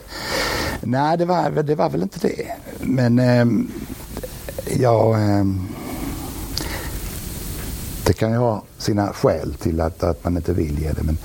Nej, 0.80 1.18
det 1.18 1.24
var, 1.24 1.62
det 1.62 1.74
var 1.74 1.90
väl 1.90 2.02
inte 2.02 2.28
det. 2.28 2.46
Men 2.80 3.18
eh, 3.18 3.46
jag... 4.80 5.14
Eh, 5.14 5.44
det 8.06 8.12
kan 8.12 8.30
ju 8.30 8.36
ha 8.36 8.62
sina 8.78 9.12
skäl 9.12 9.54
till 9.54 9.80
att, 9.80 10.02
att 10.02 10.24
man 10.24 10.36
inte 10.36 10.52
vill 10.52 10.82
ge 10.82 10.92
det. 10.92 11.02
Men 11.02 11.18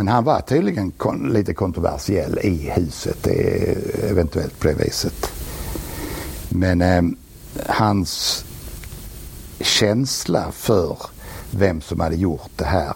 men 0.00 0.08
han 0.08 0.24
var 0.24 0.40
tydligen 0.40 0.90
kon 0.90 1.32
lite 1.32 1.54
kontroversiell 1.54 2.38
i 2.38 2.70
huset, 2.70 3.16
det 3.22 3.70
är 3.70 3.76
eventuellt 4.10 4.60
på 4.60 4.68
det 4.68 4.74
viset. 4.74 5.32
Men 6.48 6.82
eh, 6.82 7.02
hans 7.66 8.44
känsla 9.60 10.52
för 10.52 10.98
vem 11.50 11.80
som 11.80 12.00
hade 12.00 12.16
gjort 12.16 12.50
det 12.56 12.64
här 12.64 12.92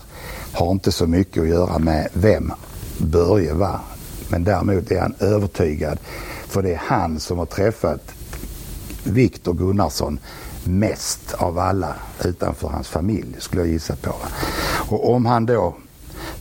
har 0.53 0.71
inte 0.73 0.93
så 0.93 1.07
mycket 1.07 1.43
att 1.43 1.49
göra 1.49 1.79
med 1.79 2.09
vem 2.13 2.53
Börje 2.99 3.53
var. 3.53 3.81
Men 4.29 4.45
däremot 4.45 4.91
är 4.91 5.01
han 5.01 5.15
övertygad 5.19 5.99
för 6.47 6.63
det 6.63 6.73
är 6.73 6.83
han 6.87 7.21
som 7.21 7.39
har 7.39 7.47
träffat 7.47 8.11
Viktor 9.03 9.55
Gunnarsson 9.55 10.19
mest 10.65 11.35
av 11.35 11.59
alla 11.59 11.95
utanför 12.25 12.69
hans 12.69 12.89
familj 12.89 13.37
skulle 13.39 13.63
jag 13.63 13.71
gissa 13.71 13.97
på. 13.97 14.15
Och 14.89 15.13
om 15.15 15.27
han 15.27 15.47
då 15.47 15.75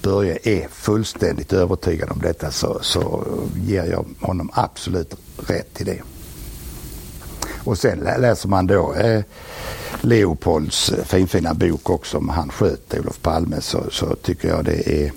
Börje 0.04 0.38
är 0.44 0.68
fullständigt 0.68 1.54
övertygad 1.54 2.10
om 2.12 2.20
detta 2.22 2.52
så, 2.52 2.80
så 2.82 3.24
ger 3.56 3.86
jag 3.86 4.06
honom 4.20 4.50
absolut 4.54 5.16
rätt 5.38 5.82
i 5.82 5.84
det. 5.84 6.02
Och 7.64 7.78
sen 7.78 8.00
läser 8.00 8.50
man 8.50 8.68
då 8.68 8.94
eh, 8.94 9.24
Leopolds 10.02 10.90
eh, 10.90 11.04
finfina 11.04 11.54
bok 11.54 11.90
också 11.90 12.18
om 12.18 12.30
han 12.30 12.50
sköt 12.50 12.94
Olof 12.94 13.22
Palme 13.22 13.62
så, 13.62 13.84
så 13.92 14.16
tycker 14.16 14.48
jag 14.48 14.66
det 14.66 15.04
är, 15.04 15.12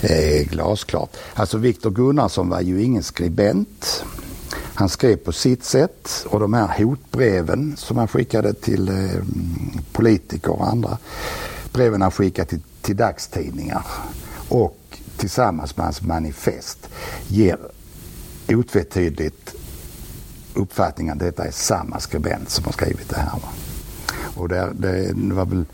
eh, 0.00 0.46
glasklart. 0.46 1.16
Alltså 1.34 1.58
Viktor 1.58 1.90
Gunnarsson 1.90 2.48
var 2.48 2.60
ju 2.60 2.82
ingen 2.82 3.02
skribent. 3.02 4.04
Han 4.74 4.88
skrev 4.88 5.16
på 5.16 5.32
sitt 5.32 5.64
sätt 5.64 6.26
och 6.26 6.40
de 6.40 6.54
här 6.54 6.84
hotbreven 6.84 7.76
som 7.76 7.96
han 7.96 8.08
skickade 8.08 8.54
till 8.54 8.88
eh, 8.88 9.22
politiker 9.92 10.52
och 10.52 10.68
andra. 10.68 10.98
Breven 11.76 12.02
han 12.02 12.10
skickade 12.10 12.48
till, 12.48 12.60
till 12.82 12.96
dagstidningar 12.96 13.82
och 14.48 14.78
tillsammans 15.16 15.76
med 15.76 15.86
hans 15.86 16.02
manifest 16.02 16.88
ger 17.28 17.58
otvetydigt 18.48 19.54
uppfattningen 20.54 21.12
att 21.12 21.18
detta 21.18 21.44
är 21.44 21.50
samma 21.50 22.00
skribent 22.00 22.50
som 22.50 22.64
har 22.64 22.72
skrivit 22.72 23.08
det 23.08 23.16
här. 23.16 23.40
Och 24.36 24.48
det, 24.48 24.72
det, 24.78 25.12
det 25.12 25.34
var 25.34 25.46
väl 25.46 25.64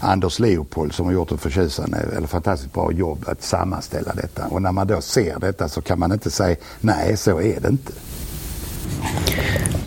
Anders 0.00 0.38
Leopold 0.38 0.92
som 0.92 1.06
har 1.06 1.12
gjort 1.12 1.32
ett 1.32 1.40
förtjusande 1.40 1.98
eller 2.16 2.26
fantastiskt 2.26 2.72
bra 2.72 2.92
jobb 2.92 3.24
att 3.26 3.42
sammanställa 3.42 4.14
detta. 4.14 4.46
Och 4.46 4.62
när 4.62 4.72
man 4.72 4.86
då 4.86 5.00
ser 5.00 5.38
detta 5.38 5.68
så 5.68 5.80
kan 5.80 5.98
man 5.98 6.12
inte 6.12 6.30
säga 6.30 6.56
nej, 6.80 7.16
så 7.16 7.40
är 7.40 7.60
det 7.60 7.68
inte. 7.68 7.92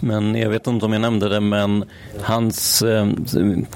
Men 0.05 0.35
jag 0.35 0.49
vet 0.49 0.67
inte 0.67 0.85
om 0.85 0.93
jag 0.93 1.01
nämnde 1.01 1.29
det, 1.29 1.39
men 1.39 1.83
hans, 2.21 2.81
eh, 2.81 3.07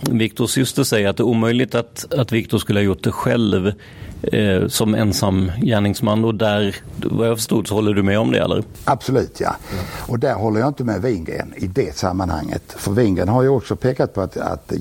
Viktors 0.02 0.52
syster 0.52 0.84
säger 0.84 1.10
att 1.10 1.18
det 1.18 1.22
är 1.22 1.26
omöjligt 1.26 1.76
att, 1.76 2.14
att 2.14 2.32
Viktor 2.32 2.58
skulle 2.58 2.80
ha 2.80 2.84
gjort 2.84 3.04
det 3.04 3.12
själv 3.12 3.74
eh, 4.22 4.68
som 4.68 4.96
ensam 4.96 5.52
gärningsman 5.62 6.26
och 6.26 6.36
där, 6.36 6.76
vad 6.98 7.28
jag 7.28 7.38
förstod 7.38 7.68
så 7.68 7.76
håller 7.76 7.94
du 7.94 8.04
med 8.04 8.20
om 8.20 8.32
det 8.32 8.40
eller? 8.40 8.64
Absolut 8.84 9.40
ja. 9.40 9.56
Och 10.00 10.20
där 10.20 10.34
håller 10.34 10.60
jag 10.60 10.70
inte 10.70 10.84
med 10.84 11.02
Wingren 11.02 11.54
i 11.56 11.68
det 11.68 11.98
sammanhanget. 11.98 12.64
För 12.68 12.92
Wingren 12.92 13.28
har 13.28 13.44
ju 13.44 13.50
också 13.50 13.76
pekat 13.76 14.14
på 14.14 14.22
att, 14.22 14.38
att, 14.38 14.74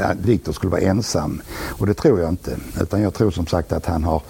att 0.00 0.16
Viktor 0.16 0.52
skulle 0.52 0.70
vara 0.70 0.80
ensam 0.80 1.42
och 1.68 1.86
det 1.86 1.94
tror 1.94 2.20
jag 2.20 2.28
inte. 2.28 2.56
Utan 2.80 3.02
jag 3.02 3.14
tror 3.14 3.30
som 3.30 3.46
sagt 3.46 3.72
att 3.72 3.86
han 3.86 4.04
har 4.04 4.22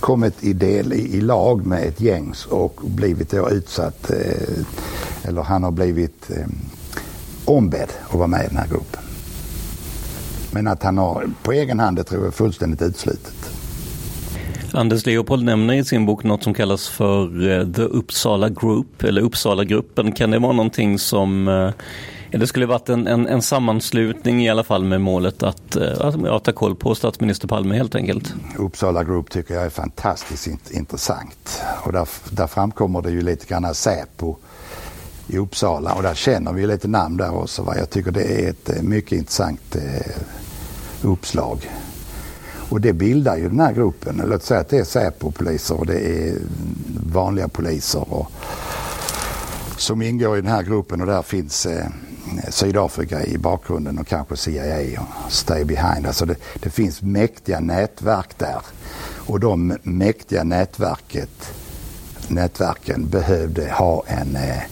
kommit 0.00 0.44
i 0.44 0.52
del 0.52 0.92
i, 0.92 1.16
i 1.16 1.20
lag 1.20 1.66
med 1.66 1.82
ett 1.82 2.00
gäng 2.00 2.34
och 2.50 2.80
blivit 2.84 3.30
då 3.30 3.50
utsatt 3.50 4.10
eh, 4.10 5.28
eller 5.28 5.42
han 5.42 5.64
har 5.64 5.70
blivit 5.70 6.30
eh, 6.30 6.46
ombedd 7.44 7.88
att 8.08 8.14
vara 8.14 8.26
med 8.26 8.44
i 8.44 8.48
den 8.48 8.56
här 8.56 8.66
gruppen. 8.66 9.02
Men 10.50 10.66
att 10.66 10.82
han 10.82 10.98
har 10.98 11.30
på 11.42 11.52
egen 11.52 11.80
hand, 11.80 11.96
det 11.96 12.04
tror 12.04 12.20
jag 12.20 12.26
är 12.28 12.32
fullständigt 12.32 12.82
uteslutet. 12.82 13.37
Anders 14.72 15.06
Leopold 15.06 15.44
nämner 15.44 15.74
i 15.74 15.84
sin 15.84 16.06
bok 16.06 16.24
något 16.24 16.42
som 16.42 16.54
kallas 16.54 16.88
för 16.88 17.50
eh, 17.50 17.72
The 17.72 17.82
Uppsala 17.82 18.48
Group, 18.48 19.02
eller 19.02 19.22
Uppsala-gruppen. 19.22 20.12
Kan 20.12 20.30
det 20.30 20.38
vara 20.38 20.52
någonting 20.52 20.98
som 20.98 21.48
eh, 21.48 21.70
det 22.30 22.46
skulle 22.46 22.66
varit 22.66 22.88
en, 22.88 23.06
en, 23.06 23.26
en, 23.26 23.42
sammanslutning 23.42 24.44
i 24.44 24.48
alla 24.48 24.64
fall 24.64 24.84
med 24.84 25.00
målet 25.00 25.42
att, 25.42 25.76
eh, 25.76 25.92
att, 26.00 26.24
att 26.24 26.44
ta 26.44 26.52
koll 26.52 26.76
på 26.76 26.94
statsminister 26.94 27.48
Palme 27.48 27.76
helt 27.76 27.94
enkelt. 27.94 28.34
Uppsala 28.58 29.04
Group 29.04 29.30
tycker 29.30 29.54
jag 29.54 29.64
är 29.64 29.70
fantastiskt 29.70 30.70
intressant. 30.70 31.62
Och 31.82 31.92
där, 31.92 32.08
där 32.30 32.46
framkommer 32.46 33.02
det 33.02 33.10
ju 33.10 33.22
lite 33.22 33.46
grann 33.46 33.74
Säpo 33.74 34.36
i 35.26 35.38
Uppsala 35.38 35.94
och 35.94 36.02
där 36.02 36.14
känner 36.14 36.52
vi 36.52 36.66
lite 36.66 36.88
namn 36.88 37.16
där 37.16 37.36
också. 37.36 37.62
Va? 37.62 37.74
Jag 37.78 37.90
tycker 37.90 38.10
det 38.10 38.44
är 38.44 38.50
ett 38.50 38.82
mycket 38.82 39.18
intressant 39.18 39.76
eh, 39.76 40.22
uppslag. 41.02 41.68
Och 42.68 42.80
det 42.80 42.92
bildar 42.92 43.36
ju 43.36 43.48
den 43.48 43.60
här 43.60 43.72
gruppen. 43.72 44.22
Låt 44.26 44.42
säga 44.42 44.60
att 44.60 44.68
det 44.68 44.78
är 44.78 44.84
Säpo-poliser 44.84 45.74
och 45.74 45.86
det 45.86 46.00
är 46.00 46.36
vanliga 47.12 47.48
poliser 47.48 48.12
och, 48.12 48.30
som 49.76 50.02
ingår 50.02 50.38
i 50.38 50.40
den 50.40 50.50
här 50.50 50.62
gruppen 50.62 51.00
och 51.00 51.06
där 51.06 51.22
finns 51.22 51.66
eh, 51.66 51.86
Sydafrika 52.48 53.24
i 53.24 53.38
bakgrunden 53.38 53.98
och 53.98 54.06
kanske 54.06 54.36
CIA 54.36 55.00
och 55.00 55.32
Stay 55.32 55.64
Behind. 55.64 56.06
Alltså 56.06 56.26
det, 56.26 56.36
det 56.54 56.70
finns 56.70 57.02
mäktiga 57.02 57.60
nätverk 57.60 58.38
där. 58.38 58.60
Och 59.26 59.40
de 59.40 59.78
mäktiga 59.82 60.44
nätverket, 60.44 61.52
nätverken 62.28 63.08
behövde 63.08 63.70
ha 63.72 64.04
en 64.06 64.36
eh, 64.36 64.62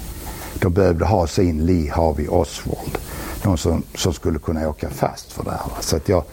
de 0.61 0.73
behövde 0.73 1.05
ha 1.05 1.27
sin 1.27 1.67
Lee 1.67 1.93
Harvey 1.93 2.29
Oswald. 2.29 2.99
Någon 3.43 3.59
som, 3.59 3.83
som 3.95 4.13
skulle 4.13 4.39
kunna 4.39 4.69
åka 4.69 4.91
fast 4.91 5.33
för 5.33 5.45
det 5.45 5.51
här. 5.51 5.71
Så 5.81 5.97
att 5.97 6.09
jag, 6.09 6.25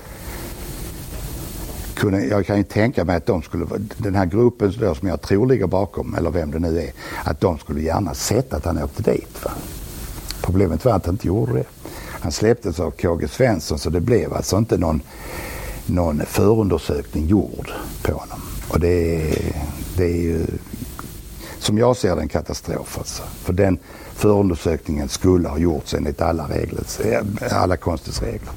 kunde, 1.96 2.26
jag 2.26 2.46
kan 2.46 2.58
ju 2.58 2.64
tänka 2.64 3.06
mig 3.06 3.16
att 3.16 3.26
de 3.26 3.42
skulle, 3.42 3.66
den 3.98 4.16
här 4.16 4.26
gruppen 4.26 4.74
då, 4.80 4.96
som 4.96 5.08
jag 5.08 5.22
tror 5.22 5.48
ligger 5.48 5.68
bakom, 5.68 6.16
eller 6.16 6.32
vem 6.32 6.52
det 6.52 6.60
nu 6.60 6.80
är, 6.80 6.92
att 7.24 7.42
de 7.42 7.58
skulle 7.58 7.82
gärna 7.82 8.14
sett 8.14 8.54
att 8.54 8.66
han 8.66 8.84
åkte 8.84 9.12
dit. 9.12 9.44
Va? 9.44 9.52
Problemet 10.42 10.86
var 10.86 10.92
att 10.94 11.06
han 11.06 11.16
inte 11.16 11.28
gjorde 11.28 11.54
det. 11.54 11.66
Han 12.24 12.32
släpptes 12.32 12.80
av 12.80 12.92
KG 12.92 13.28
Svensson 13.28 13.80
så 13.80 13.90
det 13.90 14.02
blev 14.02 14.34
alltså 14.34 14.58
inte 14.58 14.78
någon, 14.78 15.02
någon 15.86 16.22
förundersökning 16.26 17.28
gjord 17.28 17.72
på 18.04 18.12
honom. 18.14 18.42
Och 18.70 18.80
det 18.80 19.16
är, 19.16 19.56
det 19.98 20.04
är 20.04 20.22
ju, 20.22 20.46
som 21.60 21.78
jag 21.78 21.98
ser 21.98 22.16
det, 22.16 22.22
en 22.22 22.28
katastrof. 22.28 22.98
Alltså. 22.98 23.24
För 23.24 23.54
den 23.54 23.78
förundersökningen 24.14 25.10
skulle 25.10 25.50
ha 25.50 25.58
gjorts 25.58 25.94
enligt 25.94 26.22
alla, 26.22 26.48
regler, 26.48 26.84
alla 27.52 27.78
konstens 27.78 28.22
regler. 28.22 28.52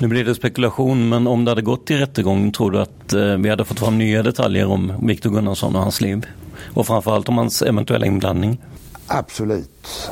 Nu 0.00 0.08
blir 0.08 0.24
det 0.24 0.34
spekulation, 0.34 1.08
men 1.08 1.26
om 1.26 1.44
det 1.44 1.50
hade 1.50 1.62
gått 1.62 1.86
till 1.86 1.98
rättegång, 1.98 2.52
tror 2.52 2.70
du 2.70 2.80
att 2.80 3.12
eh, 3.12 3.36
vi 3.36 3.48
hade 3.48 3.64
fått 3.64 3.78
fram 3.80 3.98
nya 3.98 4.22
detaljer 4.22 4.66
om 4.66 4.92
Viktor 5.06 5.30
Gunnarsson 5.30 5.76
och 5.76 5.82
hans 5.82 6.00
liv? 6.00 6.26
Och 6.74 6.86
framförallt 6.86 7.28
om 7.28 7.38
hans 7.38 7.62
eventuella 7.62 8.06
inblandning? 8.06 8.60
Absolut, 9.06 10.10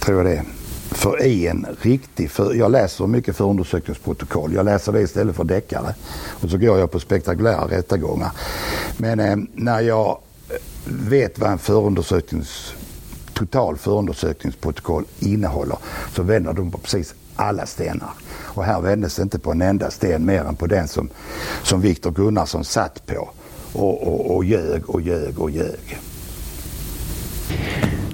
tror 0.00 0.16
jag 0.16 0.26
det. 0.26 0.44
För 0.90 1.22
i 1.22 1.46
en 1.46 1.66
riktig, 1.80 2.30
för, 2.30 2.54
jag 2.54 2.70
läser 2.72 3.06
mycket 3.06 3.36
förundersökningsprotokoll. 3.36 4.54
Jag 4.54 4.64
läser 4.64 4.92
det 4.92 5.00
istället 5.00 5.36
för 5.36 5.44
deckare. 5.44 5.94
Och 6.28 6.50
så 6.50 6.58
går 6.58 6.78
jag 6.78 6.90
på 6.90 7.00
spektakulära 7.00 7.68
rättegångar. 7.68 8.30
Men 8.96 9.20
eh, 9.20 9.36
när 9.54 9.80
jag 9.80 10.18
eh, 10.48 10.56
vet 10.84 11.38
vad 11.38 11.50
en 11.50 11.58
förundersöknings 11.58 12.74
total 13.32 13.76
förundersökningsprotokoll 13.76 15.04
innehåller 15.18 15.76
så 16.14 16.22
vänder 16.22 16.52
de 16.52 16.70
på 16.70 16.78
precis 16.78 17.14
alla 17.40 17.66
stenar. 17.66 18.10
Och 18.38 18.64
här 18.64 18.80
vändes 18.80 19.18
inte 19.18 19.38
på 19.38 19.50
en 19.52 19.62
enda 19.62 19.90
sten 19.90 20.26
mer 20.26 20.44
än 20.44 20.56
på 20.56 20.66
den 20.66 20.88
som, 20.88 21.08
som 21.62 21.80
Viktor 21.80 22.10
Gunnarsson 22.10 22.64
satt 22.64 23.06
på 23.06 23.28
och, 23.72 24.02
och, 24.02 24.36
och 24.36 24.44
ljög 24.44 24.90
och 24.90 25.00
ljög 25.00 25.38
och 25.38 25.50
ljög. 25.50 26.00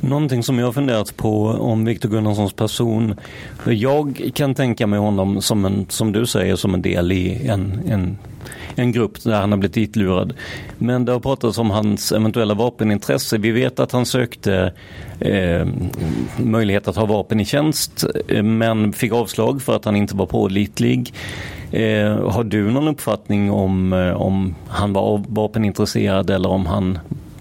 Någonting 0.07 0.43
som 0.43 0.59
jag 0.59 0.67
har 0.67 0.73
funderat 0.73 1.17
på 1.17 1.47
om 1.47 1.85
Viktor 1.85 2.09
Gunnarssons 2.09 2.53
person. 2.53 3.15
Jag 3.67 4.31
kan 4.35 4.55
tänka 4.55 4.87
mig 4.87 4.99
honom 4.99 5.43
som 5.43 5.65
en, 5.65 5.87
som 5.89 6.13
du 6.13 6.27
säger, 6.27 6.57
som 6.57 6.75
en 6.75 6.83
del 6.83 7.13
i 7.13 7.47
en, 7.47 7.81
en, 7.89 8.19
en 8.75 8.93
grupp 8.93 9.23
där 9.25 9.41
han 9.41 9.53
har 9.53 9.59
blivit 9.59 9.75
ditlurad. 9.75 10.35
Men 10.79 11.05
det 11.05 11.13
har 11.13 11.21
pratats 11.21 11.59
om 11.59 11.71
hans 11.71 12.13
eventuella 12.13 12.55
vapenintresse. 12.55 13.39
Vi 13.39 13.51
vet 13.51 13.81
att 13.81 13.93
han 13.93 14.07
sökte 14.07 14.73
eh, 15.21 15.67
möjlighet 16.37 16.89
att 16.89 16.97
ha 16.97 17.07
vapen 17.07 17.41
i 17.41 17.45
tjänst 17.45 18.05
eh, 18.29 18.43
men 18.43 18.93
fick 18.93 19.13
avslag 19.13 19.63
för 19.63 19.77
att 19.77 19.85
han 19.85 19.97
inte 19.97 20.17
var 20.17 20.27
pålitlig. 20.27 21.15
Eh, 21.71 22.31
har 22.31 22.45
du 22.45 22.71
någon 22.71 22.89
uppfattning 22.89 23.51
om, 23.51 23.93
eh, 23.93 24.13
om 24.13 24.55
han 24.69 24.93
var 24.93 25.25
vapenintresserad 25.29 26.31
eller 26.31 26.49
om 26.49 26.67
han 26.67 26.99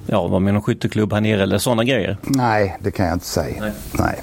ja, 0.07 0.27
var 0.27 0.39
med 0.39 0.53
någon 0.53 0.63
skytteklubb 0.63 1.13
här 1.13 1.21
nere 1.21 1.43
eller 1.43 1.57
sådana 1.57 1.83
grejer? 1.83 2.17
Nej, 2.21 2.77
det 2.79 2.91
kan 2.91 3.05
jag 3.05 3.15
inte 3.15 3.25
säga. 3.25 3.61
Nej. 3.61 3.71
Nej. 3.99 4.21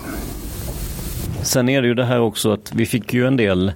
Sen 1.42 1.68
är 1.68 1.82
det 1.82 1.88
ju 1.88 1.94
det 1.94 2.04
här 2.04 2.20
också 2.20 2.52
att 2.52 2.72
vi 2.74 2.86
fick 2.86 3.14
ju 3.14 3.26
en 3.26 3.36
del 3.36 3.72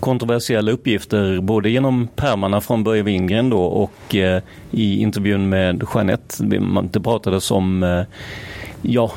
kontroversiella 0.00 0.72
uppgifter 0.72 1.40
både 1.40 1.70
genom 1.70 2.08
pärmarna 2.16 2.60
från 2.60 2.84
Börje 2.84 3.02
Wingren 3.02 3.50
då 3.50 3.62
och 3.62 4.14
eh, 4.14 4.42
i 4.70 5.00
intervjun 5.00 5.48
med 5.48 5.82
Jeanette. 5.94 6.44
Det 6.90 7.00
pratades 7.00 7.50
om 7.50 7.82
eh, 7.82 8.02
ja, 8.82 9.12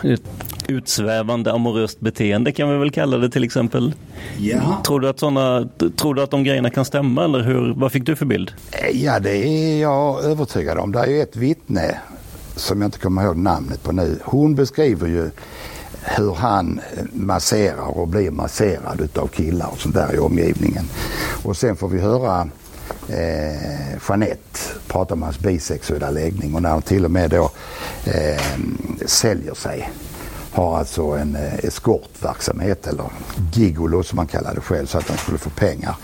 utsvävande 0.68 1.54
amoröst 1.54 2.00
beteende 2.00 2.52
kan 2.52 2.72
vi 2.72 2.78
väl 2.78 2.92
kalla 2.92 3.18
det 3.18 3.30
till 3.30 3.44
exempel. 3.44 3.94
Ja. 4.40 4.82
Tror, 4.86 5.00
du 5.00 5.10
att 5.10 5.20
såna, 5.20 5.70
tror 5.98 6.14
du 6.14 6.24
att 6.24 6.32
de 6.32 6.44
grejerna 6.44 6.70
kan 6.70 6.86
stämma 6.86 7.24
eller 7.24 7.40
hur, 7.40 7.74
vad 7.74 7.92
fick 7.92 8.06
du 8.06 8.16
för 8.16 8.26
bild? 8.26 8.52
Ja, 8.94 9.20
det 9.20 9.38
är 9.38 9.82
jag 9.82 10.24
övertygad 10.24 10.78
om. 10.78 10.92
Det 10.92 11.00
är 11.00 11.08
ju 11.08 11.22
ett 11.22 11.36
vittne 11.36 11.98
som 12.56 12.82
jag 12.82 12.88
inte 12.88 13.00
kommer 13.00 13.24
ihåg 13.24 13.38
namnet 13.38 13.84
på 13.84 13.92
nu. 13.92 14.20
Hon 14.24 14.56
beskriver 14.56 15.08
ju 15.08 15.30
hur 16.04 16.34
han 16.34 16.82
masserar 17.14 17.98
och 17.98 18.08
blir 18.08 18.32
masserad 18.32 19.02
utav 19.02 19.28
killar 19.28 19.68
och 19.72 19.80
sånt 19.80 19.96
där 19.96 20.16
i 20.16 20.18
omgivningen. 20.18 20.86
Och 21.44 21.58
sen 21.58 21.76
får 21.76 21.88
vi 21.88 22.00
höra 22.00 22.50
eh, 23.10 23.98
Jeanette 24.10 24.60
prata 24.88 25.14
om 25.14 25.22
hans 25.22 25.40
bisexuella 25.40 26.10
läggning 26.10 26.56
och 26.56 26.62
när 26.62 26.70
han 26.70 26.82
till 26.82 27.06
och 27.06 27.12
med 27.12 27.30
då 27.30 27.52
eh, 28.06 28.42
säljer 29.06 29.54
sig 29.54 29.90
har 30.52 30.78
alltså 30.78 31.04
en 31.04 31.36
eh, 31.36 31.66
eskortverksamhet 31.66 32.88
eller 32.88 33.06
gigolo 33.54 34.04
som 34.04 34.16
man 34.16 34.28
kallar 34.28 34.56
det 34.56 34.62
själv 34.62 34.86
så 34.86 34.98
att 34.98 35.10
han 35.10 35.18
skulle 35.18 35.38
få 35.38 35.50
pengar. 35.50 35.96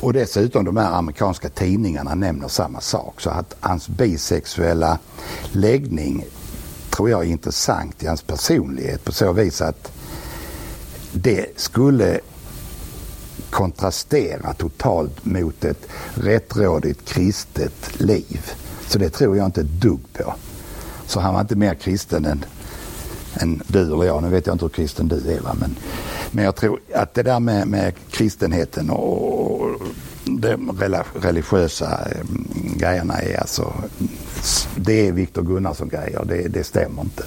Och 0.00 0.12
dessutom 0.12 0.64
de 0.64 0.76
här 0.76 0.92
amerikanska 0.92 1.48
tidningarna 1.48 2.14
nämner 2.14 2.48
samma 2.48 2.80
sak. 2.80 3.20
Så 3.20 3.30
att 3.30 3.56
hans 3.60 3.88
bisexuella 3.88 4.98
läggning 5.52 6.24
tror 6.90 7.10
jag 7.10 7.24
är 7.24 7.28
intressant 7.28 8.02
i 8.02 8.06
hans 8.06 8.22
personlighet 8.22 9.04
på 9.04 9.12
så 9.12 9.32
vis 9.32 9.60
att 9.60 9.92
det 11.12 11.60
skulle 11.60 12.20
kontrastera 13.50 14.52
totalt 14.52 15.24
mot 15.24 15.64
ett 15.64 15.86
rättrådigt 16.14 17.08
kristet 17.08 18.00
liv. 18.00 18.50
Så 18.88 18.98
det 18.98 19.10
tror 19.10 19.36
jag 19.36 19.46
inte 19.46 19.60
ett 19.60 19.80
dugg 19.80 20.00
på. 20.12 20.34
Så 21.06 21.20
han 21.20 21.34
var 21.34 21.40
inte 21.40 21.56
mer 21.56 21.74
kristen 21.74 22.24
än, 22.24 22.44
än 23.34 23.62
du 23.66 23.80
eller 23.80 24.04
jag. 24.04 24.22
Nu 24.22 24.28
vet 24.28 24.46
jag 24.46 24.54
inte 24.54 24.64
hur 24.64 24.70
kristen 24.70 25.08
du 25.08 25.16
är 25.16 25.40
va? 25.40 25.56
Men, 25.60 25.76
men 26.30 26.44
jag 26.44 26.56
tror 26.56 26.80
att 26.94 27.14
det 27.14 27.22
där 27.22 27.40
med, 27.40 27.68
med 27.68 27.92
kristenheten 28.10 28.90
och 28.90 29.80
de 30.24 30.72
religiösa 31.22 31.98
mm, 32.04 32.46
grejerna 32.76 33.14
är 33.14 33.40
alltså, 33.40 33.72
det 34.76 35.08
är 35.08 35.12
Viktor 35.12 35.42
Gunnarsson-grejer. 35.42 36.24
Det, 36.24 36.48
det 36.48 36.64
stämmer 36.64 37.02
inte. 37.02 37.22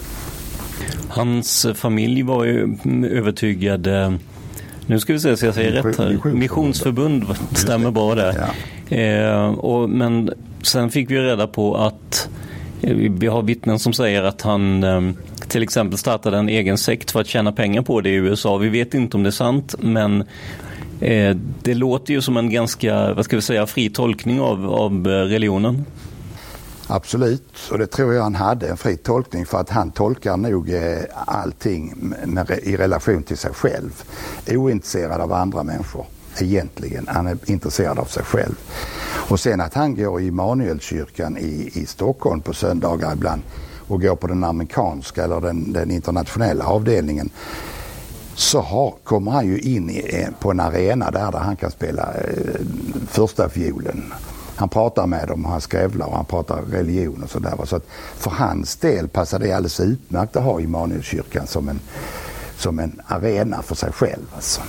Hans 1.08 1.66
familj 1.76 2.24
var 2.24 2.44
ju 2.44 2.78
övertygad 3.10 3.88
nu 4.86 5.00
ska 5.00 5.14
vi 5.14 5.20
se 5.20 5.38
så 5.38 5.46
jag 5.46 5.56
säger 5.56 5.72
rätt 5.72 5.98
här. 5.98 6.34
Missionsförbund 6.34 7.26
stämmer 7.52 7.92
bra 7.92 8.16
där. 8.16 8.48
Ja. 8.90 8.96
Eh, 8.98 9.46
och, 9.46 9.90
men 9.90 10.30
sen 10.62 10.90
fick 10.90 11.12
vi 11.12 11.20
reda 11.20 11.48
på 11.48 11.78
att 11.78 12.30
eh, 12.82 12.96
vi 12.96 13.28
har 13.28 13.42
vittnen 13.42 13.80
som 13.80 13.94
säger 13.94 14.24
att 14.24 14.42
han 14.42 14.84
eh, 14.84 15.02
till 15.54 15.64
exempel 15.64 15.98
startade 15.98 16.38
en 16.38 16.50
egen 16.50 16.78
sekt 16.78 17.12
för 17.12 17.22
att 17.22 17.28
tjäna 17.28 17.52
pengar 17.52 17.82
på 17.82 18.02
det 18.02 18.10
i 18.10 18.14
USA. 18.14 18.58
Vi 18.58 18.70
vet 18.70 18.94
inte 18.94 19.18
om 19.18 19.24
det 19.24 19.30
är 19.30 19.32
sant 19.32 19.76
men 19.80 20.22
eh, 21.00 21.36
det 21.62 21.74
låter 21.74 22.14
ju 22.14 22.22
som 22.22 22.38
en 22.38 22.50
ganska, 22.50 23.14
vad 23.14 23.26
ska 23.26 23.36
vi 23.36 23.42
säga, 23.42 23.68
fri 23.68 23.90
tolkning 23.90 24.42
av, 24.42 24.74
av 24.74 24.92
eh, 24.92 25.10
religionen. 25.10 25.86
Absolut, 26.88 27.58
och 27.72 27.78
det 27.78 27.88
tror 27.88 28.14
jag 28.14 28.24
han 28.24 28.36
hade, 28.36 28.68
en 28.68 28.78
fri 28.78 28.98
tolkning 28.98 29.46
för 29.46 29.58
att 29.58 29.70
han 29.70 29.92
tolkar 29.92 30.38
nog 30.38 30.74
eh, 30.74 30.82
allting 31.26 32.14
med, 32.26 32.60
i 32.64 32.78
relation 32.78 33.24
till 33.24 33.38
sig 33.38 33.54
själv. 33.54 34.04
Ointresserad 34.48 35.22
av 35.22 35.34
andra 35.34 35.64
människor 35.64 36.06
egentligen. 36.40 37.08
Han 37.08 37.28
är 37.28 37.38
intresserad 37.46 38.00
av 38.00 38.06
sig 38.06 38.24
själv. 38.24 38.56
Och 39.30 39.40
sen 39.40 39.62
att 39.62 39.74
han 39.74 39.96
går 39.96 40.22
i 40.22 40.28
Immanuelskyrkan 40.28 41.38
i, 41.38 41.72
i 41.74 41.86
Stockholm 41.86 42.42
på 42.42 42.54
söndagar 42.54 43.14
ibland 43.14 43.42
och 43.94 44.02
går 44.02 44.16
på 44.16 44.28
den 44.28 44.44
amerikanska 44.44 45.24
eller 45.24 45.42
den, 45.42 45.74
den 45.74 45.92
internationella 45.92 46.66
avdelningen 46.66 47.30
så 48.36 48.62
har, 48.62 48.94
kommer 49.04 49.32
han 49.32 49.48
ju 49.48 49.60
in 49.60 49.90
i, 49.90 50.10
eh, 50.14 50.30
på 50.40 50.52
en 50.52 50.60
arena 50.60 51.12
där, 51.12 51.32
där 51.32 51.40
han 51.40 51.56
kan 51.56 51.72
spela 51.72 52.14
eh, 52.14 52.62
första 53.08 53.50
fiolen 53.50 54.14
han 54.56 54.70
pratar 54.70 55.08
med 55.08 55.28
dem 55.28 55.46
och 55.46 55.52
han 55.52 55.62
skrävlar 55.62 56.08
och 56.08 56.16
han 56.16 56.26
pratar 56.26 56.62
religion 56.62 57.24
och 57.24 57.30
sådär. 57.30 57.66
Så 57.66 57.76
att 57.76 57.86
för 58.16 58.32
hans 58.32 58.76
del 58.76 59.08
passar 59.08 59.40
det 59.40 59.52
alldeles 59.52 59.80
utmärkt 59.80 60.36
att 60.36 60.44
ha 60.44 60.60
Immanuelskyrkan 60.60 61.48
som 61.48 61.70
en, 61.70 61.80
som 62.58 62.80
en 62.80 63.02
arena 63.08 63.62
för 63.62 63.76
sig 63.76 63.92
själv. 63.92 64.26
Alltså. 64.36 64.62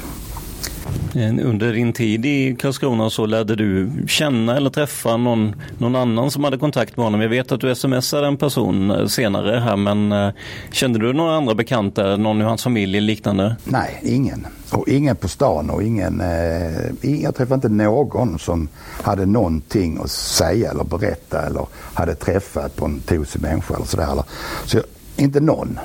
Under 1.45 1.73
din 1.73 1.93
tid 1.93 2.27
i 2.27 2.57
Karlskrona 2.57 3.11
så 3.11 3.27
lärde 3.27 3.57
du 3.57 3.91
känna 4.07 4.57
eller 4.57 4.71
träffa 4.71 5.17
någon, 5.17 5.55
någon 5.79 5.97
annan 5.97 6.31
som 6.31 6.45
hade 6.45 6.59
kontakt 6.59 6.97
med 6.97 7.05
honom. 7.05 7.21
Jag 7.21 7.29
vet 7.29 7.53
att 7.53 7.61
du 7.61 7.75
smsade 7.75 8.27
en 8.27 8.37
person 8.37 8.91
eh, 8.91 9.07
senare 9.07 9.61
här 9.61 9.77
men 9.77 10.13
eh, 10.13 10.31
kände 10.73 10.99
du 10.99 11.13
några 11.13 11.37
andra 11.37 11.55
bekanta, 11.55 12.17
någon 12.17 12.41
i 12.41 12.45
hans 12.45 12.63
familj 12.63 12.99
eller 12.99 13.07
liknande? 13.07 13.57
Nej, 13.65 14.01
ingen. 14.03 14.47
Och 14.71 14.89
ingen 14.89 15.17
på 15.17 15.29
stan 15.29 15.71
och 15.71 15.83
ingen, 15.83 16.21
eh, 16.21 17.21
jag 17.21 17.35
träffade 17.35 17.55
inte 17.55 17.69
någon 17.69 18.39
som 18.39 18.69
hade 19.03 19.27
någonting 19.27 19.99
att 20.05 20.11
säga 20.11 20.71
eller 20.71 20.85
berätta 20.85 21.47
eller 21.47 21.67
hade 21.95 22.15
träffat 22.15 22.77
på 22.77 22.85
en 22.85 23.01
tosig 23.01 23.43
människa 23.43 23.75
eller 23.75 23.87
sådär. 23.87 24.23
Så 24.65 24.81
inte 25.17 25.41
någon. 25.41 25.79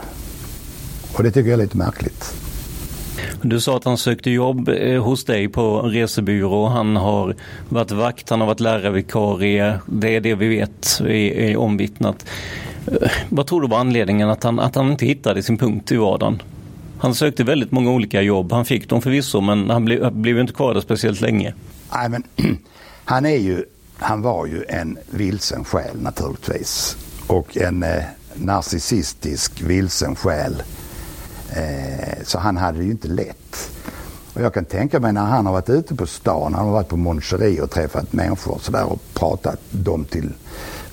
Och 1.14 1.24
det 1.24 1.32
tycker 1.32 1.50
jag 1.50 1.60
är 1.60 1.64
lite 1.64 1.78
märkligt. 1.78 2.34
Du 3.42 3.60
sa 3.60 3.78
att 3.78 3.84
han 3.84 3.98
sökte 3.98 4.32
jobb 4.32 4.70
eh, 4.70 5.04
hos 5.04 5.26
dig 5.26 5.50
på 5.50 5.82
resebyrå. 5.82 6.68
Han 6.68 6.96
har 6.96 7.36
varit 7.70 7.92
vakt, 7.92 8.30
han 8.30 8.40
har 8.40 8.48
varit 8.48 8.60
lärarvikarie. 8.60 9.80
Det 9.86 10.16
är 10.16 10.22
det 10.22 10.36
vi 10.36 10.48
vet 10.48 11.02
är, 11.08 11.58
omvittnat. 11.58 12.26
Eh, 12.88 13.12
vad 13.30 13.48
tror 13.48 13.62
du 13.62 13.68
var 13.68 13.80
anledningen 13.80 14.30
att 14.30 14.44
han, 14.44 14.60
att 14.60 14.76
han 14.76 14.92
inte 14.92 15.06
hittade 15.06 15.44
sin 15.44 15.58
punkt 15.58 15.92
i 15.92 15.96
vardagen? 15.96 16.42
Han 17.00 17.16
sökte 17.16 17.44
väldigt 17.44 17.72
många 17.72 17.92
olika 17.92 18.22
jobb. 18.22 18.52
Han 18.52 18.66
fick 18.66 18.90
dem 18.90 19.02
förvisso 19.02 19.42
men 19.42 19.70
han 19.70 19.82
eh, 19.82 19.86
blev, 19.86 20.12
blev 20.12 20.40
inte 20.40 20.54
kvar 20.54 20.74
där 20.74 20.82
speciellt 20.82 21.22
länge. 21.22 21.54
Nej, 21.94 22.10
men, 22.10 22.24
han, 23.06 23.26
är 23.26 23.38
ju, 23.38 23.66
han 23.98 24.22
var 24.22 24.46
ju 24.46 24.64
en 24.70 24.98
vilsen 25.10 25.66
själ 25.66 26.02
naturligtvis. 26.02 26.98
Och 27.28 27.58
en 27.58 27.84
eh, 27.84 28.04
narcissistisk 28.36 29.62
vilsen 29.62 30.16
själ 30.16 30.54
Eh, 30.56 30.79
Eh, 31.54 32.24
så 32.24 32.40
han 32.40 32.58
hade 32.58 32.78
det 32.78 32.84
ju 32.84 32.92
inte 32.92 33.08
lätt. 33.08 33.72
Och 34.34 34.42
jag 34.42 34.54
kan 34.54 34.66
tänka 34.66 35.00
mig 35.00 35.14
när 35.14 35.26
han 35.26 35.46
har 35.46 35.54
varit 35.54 35.70
ute 35.70 35.96
på 35.96 36.08
stan, 36.08 36.54
han 36.54 36.66
har 36.66 36.74
varit 36.74 36.88
på 36.88 36.98
Mon 36.98 37.22
och 37.62 37.72
träffat 37.72 38.14
människor 38.14 38.54
och, 38.56 38.62
så 38.62 38.72
där 38.72 38.92
och 38.92 39.00
pratat 39.14 39.60
dem 39.72 40.06
till 40.06 40.34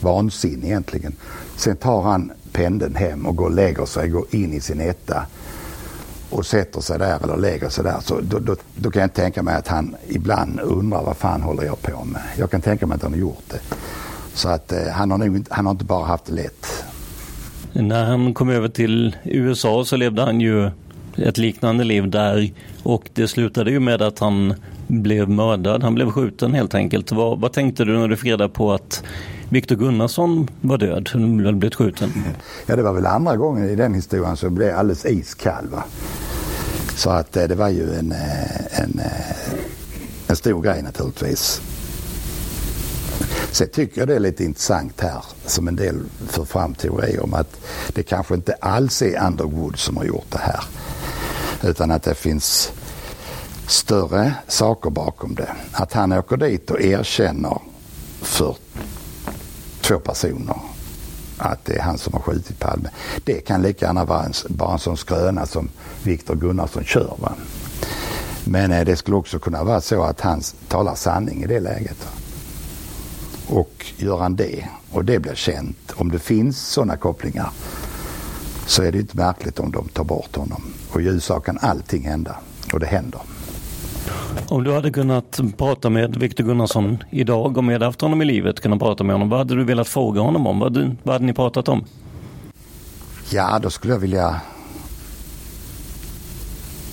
vansinne 0.01 0.67
egentligen. 0.67 1.17
Sen 1.57 1.77
tar 1.77 2.03
han 2.03 2.33
pendeln 2.53 2.95
hem 2.95 3.27
och 3.27 3.37
går 3.37 3.45
och 3.45 3.55
lägger 3.55 3.87
sig, 3.87 4.09
går 4.09 4.27
in 4.31 4.53
i 4.53 4.61
sin 4.61 4.81
etta 4.81 5.27
och 6.31 6.47
sätter 6.47 6.81
sig 6.81 6.99
där 6.99 7.25
eller 7.25 7.37
lägger 7.37 7.69
sig 7.69 7.85
där. 7.85 8.01
Så 8.01 8.21
då, 8.21 8.39
då, 8.39 8.57
då, 8.75 8.91
kan 8.91 9.03
jag 9.03 9.15
tänka 9.15 9.43
mig 9.43 9.55
att 9.55 9.69
han 9.69 9.97
ibland 10.09 10.61
undrar 10.61 11.03
vad 11.03 11.17
fan 11.17 11.43
håller 11.43 11.63
jag 11.65 11.83
på 11.83 12.05
med. 12.05 12.23
Jag 12.37 12.51
kan 12.51 12.61
tänka 12.61 12.87
mig 12.87 12.95
att 12.95 13.03
han 13.03 13.13
har 13.13 13.19
gjort 13.19 13.45
det. 13.51 13.61
Så 14.35 14.49
att 14.49 14.73
eh, 14.73 14.87
han, 14.93 15.11
har 15.11 15.19
nog, 15.19 15.47
han 15.51 15.67
har 15.67 15.71
inte 15.71 15.85
bara 15.85 16.05
haft 16.05 16.25
det 16.25 16.33
lätt. 16.33 16.67
När 17.81 18.05
han 18.05 18.35
kom 18.35 18.49
över 18.49 18.69
till 18.69 19.17
USA 19.25 19.85
så 19.85 19.97
levde 19.97 20.23
han 20.23 20.41
ju 20.41 20.71
ett 21.17 21.39
liknande 21.39 21.85
liv 21.85 22.11
där 22.11 22.51
och 22.83 23.09
det 23.15 23.29
slutade 23.29 23.71
ju 23.71 23.81
med 23.81 24.03
att 24.03 24.19
han 24.19 24.55
blev 24.87 25.29
mördad. 25.29 25.83
Han 25.83 25.95
blev 25.95 26.11
skjuten 26.11 26.55
helt 26.55 26.75
enkelt. 26.75 27.13
Vad, 27.13 27.41
vad 27.41 27.53
tänkte 27.53 27.85
du 27.85 27.99
när 27.99 28.09
du 28.09 28.17
fick 28.17 28.31
reda 28.31 28.49
på 28.49 28.73
att 28.73 29.05
Viktor 29.49 29.77
Gunnarsson 29.77 30.49
var 30.61 30.79
död, 30.79 31.11
han 31.13 31.45
hade 31.45 31.53
blivit 31.53 31.75
skjuten? 31.75 32.13
Ja, 32.67 32.77
det 32.77 32.83
var 32.83 32.93
väl 32.93 33.07
andra 33.07 33.37
gången 33.37 33.71
i 33.71 33.77
den 33.77 33.95
historien 33.95 34.37
som 34.37 34.55
blev 34.55 34.77
alldeles 34.77 35.07
iskall. 35.07 35.67
Va? 35.69 35.85
Så 36.97 37.11
att 37.11 37.37
eh, 37.37 37.45
det 37.45 37.55
var 37.55 37.69
ju 37.69 37.95
en, 37.95 38.13
eh, 38.13 38.81
en, 38.81 38.99
eh, 38.99 39.55
en 40.27 40.37
stor 40.37 40.63
grej 40.63 40.83
naturligtvis. 40.83 41.63
Sen 43.51 43.69
tycker 43.69 44.01
jag 44.01 44.09
det 44.09 44.15
är 44.15 44.21
lite 44.21 44.45
intressant 44.45 45.01
här 45.01 45.25
som 45.47 45.69
en 45.69 45.77
del 45.77 46.01
för 46.29 46.45
fram 46.45 46.75
teorier 46.75 47.25
om 47.25 47.35
att 47.35 47.57
det 47.89 48.03
kanske 48.03 48.35
inte 48.35 48.53
alls 48.53 49.03
är 49.03 49.27
Underwood 49.27 49.79
som 49.79 49.97
har 49.97 50.05
gjort 50.05 50.31
det 50.31 50.39
här. 50.39 50.65
Utan 51.63 51.91
att 51.91 52.03
det 52.03 52.15
finns 52.15 52.73
större 53.67 54.35
saker 54.49 54.91
bakom 54.91 55.35
det. 55.35 55.53
Att 55.73 55.93
han 55.93 56.13
åker 56.13 56.37
dit 56.37 56.71
och 56.71 56.81
erkänner 56.81 57.59
för 58.23 58.57
två 59.81 59.99
personer 59.99 60.57
att 61.39 61.65
det 61.65 61.77
är 61.77 61.83
han 61.83 61.99
som 61.99 62.13
har 62.13 62.21
skjutit 62.21 62.59
Palme. 62.59 62.89
Det 63.25 63.41
kan 63.41 63.63
lika 63.63 63.87
gärna 63.87 64.05
vara 64.05 64.23
en, 64.23 64.33
bara 64.49 64.73
en 64.73 64.79
sån 64.79 64.97
skröna 64.97 65.47
som 65.47 65.69
Viktor 66.03 66.35
Gunnarsson 66.35 66.85
kör. 66.85 67.17
Va? 67.19 67.33
Men 68.45 68.73
eh, 68.73 68.85
det 68.85 68.97
skulle 68.97 69.17
också 69.17 69.39
kunna 69.39 69.65
vara 69.65 69.81
så 69.81 70.03
att 70.03 70.21
han 70.21 70.43
talar 70.69 70.95
sanning 70.95 71.43
i 71.43 71.47
det 71.47 71.61
läget. 71.61 72.05
Va? 72.05 72.26
Och 73.49 73.87
gör 73.97 74.19
han 74.19 74.37
det 74.37 74.69
och 74.91 75.05
det 75.05 75.19
blir 75.19 75.35
känt, 75.35 75.93
om 75.95 76.11
det 76.11 76.19
finns 76.19 76.67
sådana 76.67 76.97
kopplingar 76.97 77.51
så 78.67 78.83
är 78.83 78.93
det 78.93 78.99
inte 78.99 79.17
märkligt 79.17 79.59
om 79.59 79.73
de 79.73 79.89
tar 79.89 80.05
bort 80.05 80.37
honom. 80.37 80.63
Och 80.93 81.03
i 81.03 81.05
USA 81.05 81.41
kan 81.41 81.59
allting 81.59 82.03
hända 82.03 82.37
och 82.73 82.81
det 82.81 82.87
händer. 82.87 83.21
Om 84.49 84.65
du 84.65 84.73
hade 84.73 84.91
kunnat 84.91 85.41
prata 85.57 85.91
med 85.91 86.17
Viktor 86.17 86.45
Gunnarsson 86.45 86.99
idag, 87.11 87.67
vi 87.67 87.73
hade 87.73 87.85
haft 87.85 88.01
honom 88.01 88.23
i 88.23 88.25
livet, 88.25 88.61
kunnat 88.61 88.79
prata 88.79 89.05
med 89.05 89.15
honom, 89.15 89.29
vad 89.29 89.39
hade 89.39 89.55
du 89.55 89.65
velat 89.65 89.89
fråga 89.89 90.21
honom 90.21 90.47
om? 90.47 90.59
Vad, 90.59 90.97
vad 91.03 91.13
hade 91.15 91.25
ni 91.25 91.33
pratat 91.33 91.69
om? 91.69 91.85
Ja, 93.31 93.59
då 93.63 93.71
skulle 93.71 93.93
jag 93.93 94.01
vilja 94.01 94.41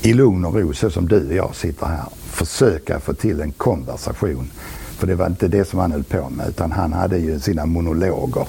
i 0.02 0.14
lugn 0.14 0.46
och 0.46 0.56
ro, 0.56 0.74
så 0.74 0.90
som 0.90 1.08
du 1.08 1.28
och 1.28 1.34
jag 1.34 1.56
sitter 1.56 1.86
här, 1.86 2.06
försöka 2.24 3.00
få 3.00 3.14
till 3.14 3.42
en 3.42 3.52
konversation 3.52 4.52
för 5.04 5.08
det 5.08 5.16
var 5.16 5.28
inte 5.28 5.48
det 5.48 5.66
som 5.66 5.80
han 5.80 5.92
höll 5.92 6.04
på 6.04 6.30
med 6.30 6.48
utan 6.50 6.72
han 6.72 6.94
hade 6.94 7.18
ju 7.18 7.40
sina 7.40 7.66
monologer. 7.66 8.48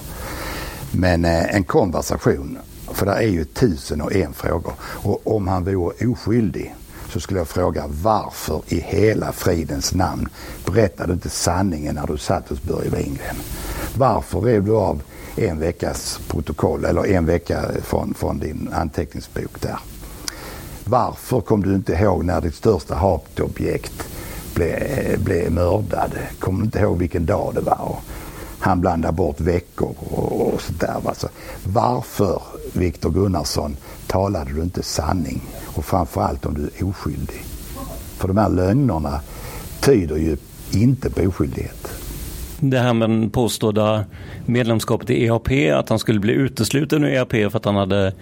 Men 0.90 1.24
eh, 1.24 1.54
en 1.54 1.64
konversation. 1.64 2.58
För 2.92 3.06
det 3.06 3.12
är 3.12 3.28
ju 3.28 3.44
tusen 3.44 4.00
och 4.00 4.12
en 4.12 4.32
frågor. 4.32 4.72
Och 4.80 5.36
om 5.36 5.48
han 5.48 5.64
vore 5.64 6.06
oskyldig 6.06 6.74
så 7.08 7.20
skulle 7.20 7.40
jag 7.40 7.48
fråga 7.48 7.84
varför 8.02 8.62
i 8.68 8.80
hela 8.80 9.32
fridens 9.32 9.94
namn 9.94 10.28
berättade 10.66 11.08
du 11.08 11.12
inte 11.12 11.30
sanningen 11.30 11.94
när 11.94 12.06
du 12.06 12.18
satt 12.18 12.48
hos 12.48 12.62
Börje 12.62 12.90
Wingren? 12.90 13.36
Varför 13.94 14.40
rev 14.40 14.64
du 14.64 14.72
av 14.72 15.02
en 15.36 15.58
veckas 15.58 16.20
protokoll 16.28 16.84
eller 16.84 17.06
en 17.06 17.26
vecka 17.26 17.62
från, 17.82 18.14
från 18.14 18.38
din 18.38 18.70
anteckningsbok 18.72 19.60
där? 19.60 19.78
Varför 20.84 21.40
kom 21.40 21.62
du 21.62 21.74
inte 21.74 21.92
ihåg 21.92 22.24
när 22.24 22.40
ditt 22.40 22.54
största 22.54 22.94
hatobjekt 22.94 24.13
blev, 24.54 25.24
blev 25.24 25.52
mördad? 25.52 26.10
Kommer 26.38 26.64
inte 26.64 26.78
ihåg 26.78 26.98
vilken 26.98 27.26
dag 27.26 27.54
det 27.54 27.60
var? 27.60 27.96
Han 28.58 28.80
blandar 28.80 29.12
bort 29.12 29.40
veckor 29.40 29.94
och, 29.98 30.54
och 30.54 30.60
sådär. 30.60 30.96
Alltså, 31.04 31.28
varför, 31.64 32.42
Viktor 32.72 33.10
Gunnarsson, 33.10 33.76
talade 34.06 34.52
du 34.52 34.62
inte 34.62 34.82
sanning? 34.82 35.42
Och 35.64 35.84
framförallt 35.84 36.46
om 36.46 36.54
du 36.54 36.70
är 36.78 36.88
oskyldig. 36.88 37.44
För 38.16 38.28
de 38.28 38.36
här 38.36 38.48
lögnerna 38.48 39.20
tyder 39.80 40.16
ju 40.16 40.36
inte 40.72 41.10
på 41.10 41.22
oskyldighet. 41.22 41.88
Det 42.60 42.78
här 42.78 42.94
med 42.94 43.10
den 43.10 43.30
påstådda 43.30 44.04
medlemskapet 44.46 45.10
i 45.10 45.24
EAP, 45.24 45.48
att 45.74 45.88
han 45.88 45.98
skulle 45.98 46.20
bli 46.20 46.32
utesluten 46.32 47.04
ur 47.04 47.08
EAP 47.08 47.30
för 47.32 47.56
att 47.56 47.64
han 47.64 47.76
hade 47.76 48.12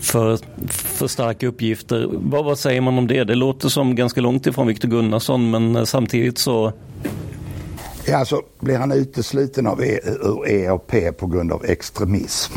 för, 0.00 0.38
för 0.68 1.06
starka 1.06 1.46
uppgifter. 1.46 2.08
Vad, 2.12 2.44
vad 2.44 2.58
säger 2.58 2.80
man 2.80 2.98
om 2.98 3.06
det? 3.06 3.24
Det 3.24 3.34
låter 3.34 3.68
som 3.68 3.94
ganska 3.94 4.20
långt 4.20 4.46
ifrån 4.46 4.66
Viktor 4.66 4.88
Gunnarsson 4.88 5.50
men 5.50 5.76
eh, 5.76 5.84
samtidigt 5.84 6.38
så 6.38 6.72
Ja, 8.08 8.16
alltså, 8.16 8.42
blir 8.60 8.78
han 8.78 8.92
utesluten 8.92 9.66
av 9.66 9.82
e 9.82 10.00
ur 10.04 10.48
EAP 10.48 11.18
på 11.18 11.26
grund 11.26 11.52
av 11.52 11.64
extremism, 11.64 12.52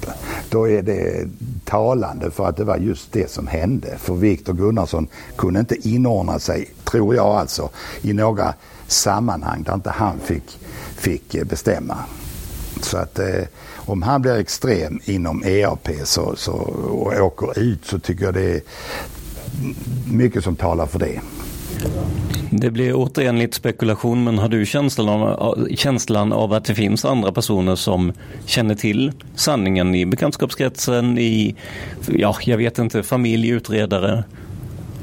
då 0.50 0.70
är 0.70 0.82
det 0.82 1.28
talande 1.66 2.32
för 2.32 2.46
att 2.46 2.58
det 2.58 2.64
var 2.64 2.78
just 2.78 3.12
det 3.12 3.32
som 3.32 3.48
hände. 3.48 3.98
För 3.98 4.14
Viktor 4.14 4.54
Gunnarsson 4.54 5.08
kunde 5.36 5.60
inte 5.60 5.90
inordna 5.90 6.40
sig, 6.40 6.70
tror 6.84 7.16
jag 7.16 7.26
alltså, 7.26 7.70
i 8.02 8.14
några 8.14 8.54
sammanhang 8.88 9.64
där 9.64 9.74
inte 9.74 9.90
han 9.90 10.20
fick, 10.20 10.60
fick 10.96 11.36
eh, 11.36 11.44
bestämma. 11.44 11.98
Så 12.82 12.98
att 12.98 13.20
eh, 13.20 13.44
om 13.90 14.02
han 14.02 14.22
blir 14.22 14.36
extrem 14.36 15.00
inom 15.06 15.44
EAP 15.44 15.90
så, 16.04 16.36
så, 16.36 16.54
och 16.54 17.14
åker 17.22 17.60
ut 17.60 17.86
så 17.86 18.00
tycker 18.00 18.26
jag 18.26 18.34
det 18.34 18.56
är 18.56 18.62
mycket 20.12 20.44
som 20.44 20.56
talar 20.56 20.86
för 20.86 21.00
det. 21.00 21.22
Det 22.52 22.72
blir 22.72 22.94
återigen 22.96 23.40
lite 23.40 23.58
spekulation, 23.58 24.24
men 24.24 24.38
har 24.38 24.50
du 24.50 24.66
känslan 24.66 25.10
av, 25.10 25.68
känslan 25.76 26.34
av 26.34 26.54
att 26.54 26.66
det 26.66 26.76
finns 26.76 27.06
andra 27.06 27.32
personer 27.32 27.76
som 27.76 28.14
känner 28.46 28.76
till 28.76 29.12
sanningen 29.36 29.96
i 29.96 30.06
bekantskapskretsen, 30.06 31.18
i, 31.18 31.56
ja, 32.08 32.36
jag 32.42 32.58
vet 32.58 32.78
inte, 32.78 33.04
familj, 33.04 33.50
utredare, 33.50 34.24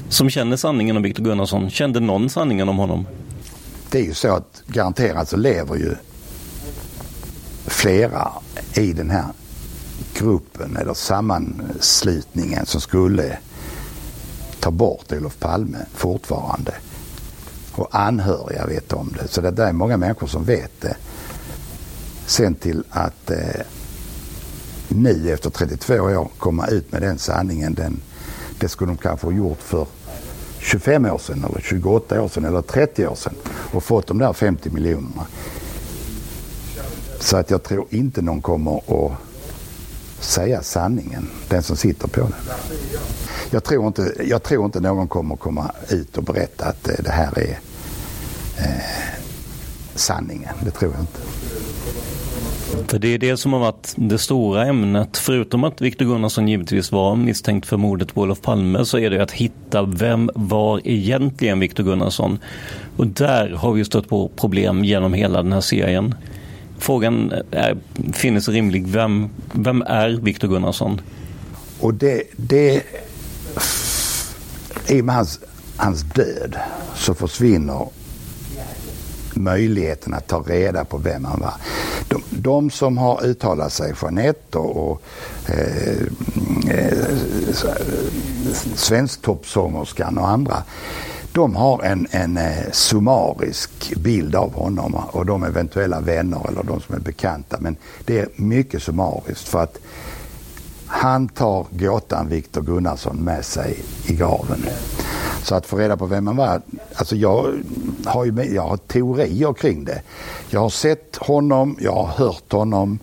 som 0.08 0.30
känner 0.30 0.56
sanningen 0.56 0.96
om 0.96 1.02
Viktor 1.02 1.24
Gunnarsson? 1.24 1.70
Kände 1.70 2.00
någon 2.00 2.28
sanningen 2.28 2.68
om 2.68 2.76
honom? 2.76 3.06
Det 3.90 3.98
är 3.98 4.04
ju 4.04 4.14
så 4.14 4.34
att 4.34 4.62
garanterat 4.66 5.28
så 5.28 5.36
lever 5.36 5.76
ju 5.76 5.94
flera 7.66 8.32
i 8.74 8.92
den 8.92 9.10
här 9.10 9.26
gruppen 10.14 10.76
eller 10.76 10.94
sammanslutningen 10.94 12.66
som 12.66 12.80
skulle 12.80 13.38
ta 14.60 14.70
bort 14.70 15.12
Olof 15.12 15.38
Palme 15.38 15.78
fortfarande. 15.94 16.74
Och 17.72 17.88
anhöriga 17.90 18.66
vet 18.66 18.92
om 18.92 19.14
det. 19.20 19.28
Så 19.28 19.40
det 19.40 19.50
där 19.50 19.66
är 19.66 19.72
många 19.72 19.96
människor 19.96 20.26
som 20.26 20.44
vet 20.44 20.80
det. 20.80 20.96
Sen 22.26 22.54
till 22.54 22.84
att 22.90 23.30
eh, 23.30 23.60
nu 24.88 25.32
efter 25.32 25.50
32 25.50 25.94
år 25.94 26.28
komma 26.38 26.66
ut 26.66 26.92
med 26.92 27.02
den 27.02 27.18
sanningen. 27.18 27.74
Den, 27.74 28.00
det 28.58 28.68
skulle 28.68 28.90
de 28.90 28.96
kanske 28.96 29.26
ha 29.26 29.32
gjort 29.32 29.62
för 29.62 29.86
25 30.58 31.04
år 31.04 31.18
sedan 31.18 31.44
eller 31.44 31.60
28 31.60 32.22
år 32.22 32.28
sedan 32.28 32.44
eller 32.44 32.62
30 32.62 33.06
år 33.06 33.14
sedan 33.14 33.34
och 33.46 33.84
fått 33.84 34.06
de 34.06 34.18
där 34.18 34.32
50 34.32 34.70
miljonerna. 34.70 35.26
Så 37.18 37.36
att 37.36 37.50
jag 37.50 37.62
tror 37.62 37.86
inte 37.90 38.22
någon 38.22 38.42
kommer 38.42 38.76
att 38.76 39.12
säga 40.20 40.62
sanningen, 40.62 41.28
den 41.48 41.62
som 41.62 41.76
sitter 41.76 42.08
på 42.08 42.20
den. 42.20 42.32
Jag 43.50 43.64
tror 43.64 43.86
inte, 43.86 44.12
jag 44.28 44.42
tror 44.42 44.64
inte 44.64 44.80
någon 44.80 45.08
kommer 45.08 45.36
komma 45.36 45.70
ut 45.88 46.16
och 46.16 46.24
berätta 46.24 46.64
att 46.64 46.88
eh, 46.88 46.94
det 46.98 47.10
här 47.10 47.38
är 47.38 47.58
eh, 48.58 49.20
sanningen. 49.94 50.54
Det 50.64 50.70
tror 50.70 50.92
jag 50.92 51.00
inte. 51.00 51.20
För 52.86 52.98
det 52.98 53.14
är 53.14 53.18
det 53.18 53.36
som 53.36 53.52
har 53.52 53.60
varit 53.60 53.94
det 53.96 54.18
stora 54.18 54.66
ämnet. 54.66 55.16
Förutom 55.16 55.64
att 55.64 55.80
Viktor 55.80 56.04
Gunnarsson 56.04 56.48
givetvis 56.48 56.92
var 56.92 57.16
misstänkt 57.16 57.66
för 57.66 57.76
mordet 57.76 58.14
på 58.14 58.20
Olof 58.20 58.40
Palme 58.40 58.84
så 58.84 58.98
är 58.98 59.10
det 59.10 59.22
att 59.22 59.32
hitta 59.32 59.82
vem 59.82 60.30
var 60.34 60.80
egentligen 60.84 61.60
Viktor 61.60 61.84
Gunnarsson? 61.84 62.38
Och 62.96 63.06
där 63.06 63.50
har 63.50 63.72
vi 63.72 63.84
stött 63.84 64.08
på 64.08 64.30
problem 64.36 64.84
genom 64.84 65.12
hela 65.12 65.42
den 65.42 65.52
här 65.52 65.60
serien. 65.60 66.14
Frågan 66.78 67.32
är, 67.50 67.78
finns 68.12 68.48
rimlig. 68.48 68.86
Vem, 68.86 69.30
vem 69.52 69.82
är 69.82 70.08
Viktor 70.08 70.48
Gunnarsson? 70.48 71.00
Och 71.80 71.94
det, 71.94 72.22
det 72.36 72.82
i 74.88 75.00
och 75.00 75.04
med 75.04 75.14
hans, 75.14 75.40
hans 75.76 76.02
död 76.02 76.56
så 76.94 77.14
försvinner 77.14 77.88
möjligheten 79.34 80.14
att 80.14 80.26
ta 80.26 80.38
reda 80.40 80.84
på 80.84 80.98
vem 80.98 81.24
han 81.24 81.40
var. 81.40 81.54
De, 82.08 82.22
de 82.30 82.70
som 82.70 82.98
har 82.98 83.24
uttalat 83.24 83.72
sig, 83.72 83.94
Jeanette 84.02 84.58
och, 84.58 84.90
och 84.90 85.02
eh, 85.48 85.98
eh, 86.70 87.06
Svensktoppsångerskan 88.74 90.18
och 90.18 90.28
andra, 90.28 90.62
de 91.36 91.56
har 91.56 91.82
en, 91.82 92.06
en 92.10 92.36
eh, 92.36 92.70
summarisk 92.72 93.96
bild 93.96 94.34
av 94.34 94.54
honom 94.54 94.94
och 94.94 95.26
de 95.26 95.44
eventuella 95.44 96.00
vänner 96.00 96.48
eller 96.48 96.62
de 96.62 96.80
som 96.80 96.94
är 96.94 97.00
bekanta. 97.00 97.56
Men 97.60 97.76
det 98.04 98.18
är 98.18 98.28
mycket 98.36 98.82
summariskt 98.82 99.48
för 99.48 99.62
att 99.62 99.78
han 100.86 101.28
tar 101.28 101.66
gåtan 101.70 102.28
Viktor 102.28 102.62
Gunnarsson 102.62 103.16
med 103.16 103.44
sig 103.44 103.78
i 104.06 104.14
graven. 104.14 104.64
Så 105.42 105.54
att 105.54 105.66
få 105.66 105.76
reda 105.76 105.96
på 105.96 106.06
vem 106.06 106.26
han 106.26 106.36
var, 106.36 106.60
alltså 106.94 107.16
jag 107.16 107.54
har 108.04 108.24
ju 108.24 108.54
jag 108.54 108.62
har 108.62 108.76
teorier 108.76 109.52
kring 109.52 109.84
det. 109.84 110.02
Jag 110.50 110.60
har 110.60 110.70
sett 110.70 111.16
honom, 111.16 111.76
jag 111.80 111.92
har 111.92 112.26
hört 112.26 112.52
honom 112.52 112.98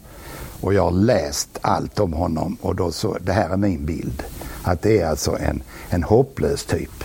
och 0.61 0.73
jag 0.73 0.83
har 0.83 0.91
läst 0.91 1.49
allt 1.61 1.99
om 1.99 2.13
honom 2.13 2.57
och 2.61 2.75
då 2.75 2.91
så, 2.91 3.17
det 3.21 3.33
här 3.33 3.49
är 3.49 3.57
min 3.57 3.85
bild. 3.85 4.23
Att 4.63 4.81
det 4.81 4.99
är 4.99 5.07
alltså 5.07 5.37
en, 5.39 5.63
en 5.89 6.03
hopplös 6.03 6.65
typ. 6.65 7.03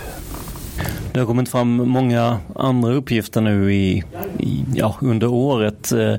Det 1.13 1.19
har 1.19 1.27
kommit 1.27 1.49
fram 1.49 1.69
många 1.69 2.39
andra 2.55 2.93
uppgifter 2.93 3.41
nu 3.41 3.75
i, 3.75 4.05
i, 4.39 4.65
ja, 4.75 4.97
under 5.01 5.27
året. 5.27 5.93
Eh, 5.93 6.15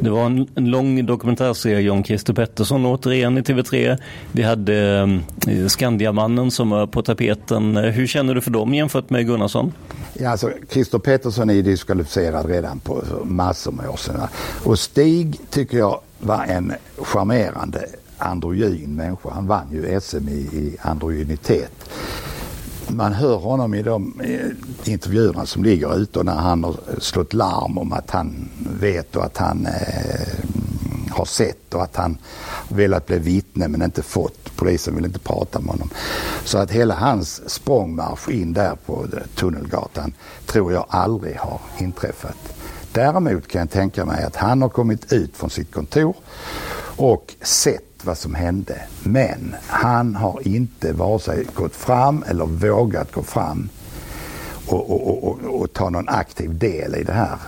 det 0.00 0.10
var 0.10 0.26
en, 0.26 0.48
en 0.54 0.70
lång 0.70 1.06
dokumentärserie 1.06 1.90
om 1.90 2.04
Christer 2.04 2.32
Pettersson 2.32 2.86
återigen 2.86 3.38
i 3.38 3.40
TV3. 3.40 3.98
Vi 4.32 4.42
hade 4.42 4.98
eh, 5.46 5.66
Skandiamannen 5.66 6.50
som 6.50 6.70
var 6.70 6.86
på 6.86 7.02
tapeten. 7.02 7.76
Eh, 7.76 7.82
hur 7.82 8.06
känner 8.06 8.34
du 8.34 8.40
för 8.40 8.50
dem 8.50 8.74
jämfört 8.74 9.10
med 9.10 9.26
Gunnarsson? 9.26 9.72
Ja, 10.12 10.30
alltså, 10.30 10.50
Christer 10.70 10.98
Pettersson 10.98 11.50
är 11.50 11.62
diskvalificerad 11.62 12.46
redan 12.46 12.80
på 12.80 13.02
massor 13.24 13.72
med 13.72 13.88
år 13.88 13.96
sedan. 13.96 14.28
Och 14.64 14.78
Stig 14.78 15.40
tycker 15.50 15.78
jag 15.78 16.00
var 16.18 16.44
en 16.44 16.72
charmerande 16.98 17.86
androgyn 18.18 18.96
människa. 18.96 19.30
Han 19.30 19.46
vann 19.46 19.66
ju 19.72 20.00
SM 20.00 20.28
i, 20.28 20.32
i 20.32 20.76
androgynitet 20.80 21.90
man 22.90 23.12
hör 23.12 23.36
honom 23.36 23.74
i 23.74 23.82
de 23.82 24.22
intervjuerna 24.84 25.46
som 25.46 25.64
ligger 25.64 25.96
ute 25.96 26.18
och 26.18 26.24
när 26.24 26.34
han 26.34 26.64
har 26.64 26.74
slått 26.98 27.32
larm 27.32 27.78
om 27.78 27.92
att 27.92 28.10
han 28.10 28.48
vet 28.80 29.16
och 29.16 29.24
att 29.24 29.36
han 29.36 29.66
eh, 29.66 30.44
har 31.10 31.24
sett 31.24 31.74
och 31.74 31.82
att 31.82 31.96
han 31.96 32.18
velat 32.68 33.06
bli 33.06 33.18
vittne 33.18 33.68
men 33.68 33.82
inte 33.82 34.02
fått. 34.02 34.56
Polisen 34.56 34.94
vill 34.94 35.04
inte 35.04 35.18
prata 35.18 35.60
med 35.60 35.70
honom. 35.70 35.90
Så 36.44 36.58
att 36.58 36.70
hela 36.70 36.94
hans 36.94 37.50
språngmarsch 37.50 38.28
in 38.28 38.52
där 38.52 38.76
på 38.86 39.06
Tunnelgatan 39.34 40.12
tror 40.46 40.72
jag 40.72 40.86
aldrig 40.88 41.36
har 41.36 41.60
inträffat. 41.78 42.36
Däremot 42.92 43.48
kan 43.48 43.60
jag 43.60 43.70
tänka 43.70 44.04
mig 44.04 44.24
att 44.24 44.36
han 44.36 44.62
har 44.62 44.68
kommit 44.68 45.12
ut 45.12 45.36
från 45.36 45.50
sitt 45.50 45.74
kontor 45.74 46.16
och 46.96 47.34
sett 47.42 47.93
vad 48.04 48.18
som 48.18 48.34
hände. 48.34 48.82
Men 49.02 49.54
han 49.66 50.14
har 50.14 50.48
inte 50.48 50.92
vare 50.92 51.20
sig 51.20 51.46
gått 51.54 51.76
fram 51.76 52.24
eller 52.28 52.46
vågat 52.46 53.12
gå 53.12 53.22
fram 53.22 53.68
och, 54.66 54.90
och, 54.90 55.24
och, 55.28 55.60
och, 55.60 55.72
ta 55.72 55.90
någon 55.90 56.08
aktiv 56.08 56.58
del 56.58 56.94
i 56.94 57.02
det 57.02 57.12
här. 57.12 57.38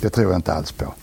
Det 0.00 0.10
tror 0.10 0.30
jag 0.30 0.38
inte 0.38 0.54
alls 0.54 0.72
på. 0.72 0.94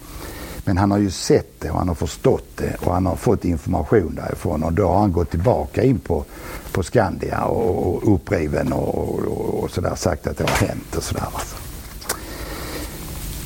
Men 0.66 0.78
han 0.78 0.92
har 0.92 0.98
ju 0.98 1.12
sett 1.12 1.60
det 1.60 1.70
och 1.70 1.78
han 1.78 1.88
har 1.88 1.96
förstått 1.96 2.50
det 2.56 2.76
och 2.86 2.94
han 2.94 3.06
har 3.06 3.16
fått 3.16 3.46
information 3.46 4.16
därifrån 4.16 4.64
och 4.64 4.74
då 4.74 4.88
har 4.88 5.00
han 5.00 5.12
gått 5.12 5.30
tillbaka 5.30 5.84
in 5.84 6.00
på, 6.00 6.26
på 6.72 6.84
Skandia 6.84 7.44
och, 7.44 7.88
och 7.88 8.14
uppriven 8.14 8.74
och, 8.74 8.96
och, 8.98 9.64
och 9.64 9.72
sådär 9.72 9.96
sagt 9.96 10.28
att 10.28 10.38
det 10.38 10.50
har 10.50 10.68
hänt 10.68 10.96
och 10.96 11.04
sådär. 11.04 11.28
Alltså. 11.34 11.56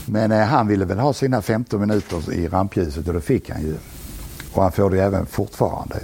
Men 0.05 0.31
eh, 0.31 0.45
han 0.45 0.67
ville 0.67 0.85
väl 0.85 0.99
ha 0.99 1.13
sina 1.13 1.41
15 1.41 1.81
minuter 1.81 2.33
i 2.33 2.47
rampljuset 2.47 3.07
och 3.07 3.13
det 3.13 3.21
fick 3.21 3.49
han 3.49 3.61
ju. 3.61 3.75
Och 4.53 4.63
han 4.63 4.71
får 4.71 4.89
det 4.89 5.03
även 5.03 5.25
fortfarande. 5.25 5.99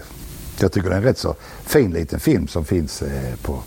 Jag 0.60 0.72
tycker 0.72 0.90
det 0.90 0.96
är 0.96 0.98
en 0.98 1.04
rätt 1.04 1.18
så 1.18 1.36
fin 1.66 1.92
liten 1.92 2.20
film 2.20 2.48
som 2.48 2.66
finns 2.66 3.02
eh, 3.02 3.36
på, 3.42 3.60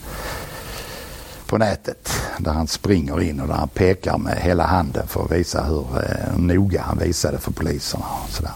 på 1.46 1.58
nätet. 1.58 2.08
Där 2.38 2.52
han 2.52 2.66
springer 2.66 3.22
in 3.22 3.40
och 3.40 3.48
där 3.48 3.54
han 3.54 3.68
pekar 3.68 4.18
med 4.18 4.36
hela 4.36 4.66
handen 4.66 5.06
för 5.08 5.24
att 5.24 5.32
visa 5.32 5.62
hur 5.62 5.86
eh, 5.98 6.38
noga 6.38 6.82
han 6.82 6.98
visade 6.98 7.38
för 7.38 7.52
poliserna. 7.52 8.04
Och 8.24 8.30
sådär. 8.30 8.52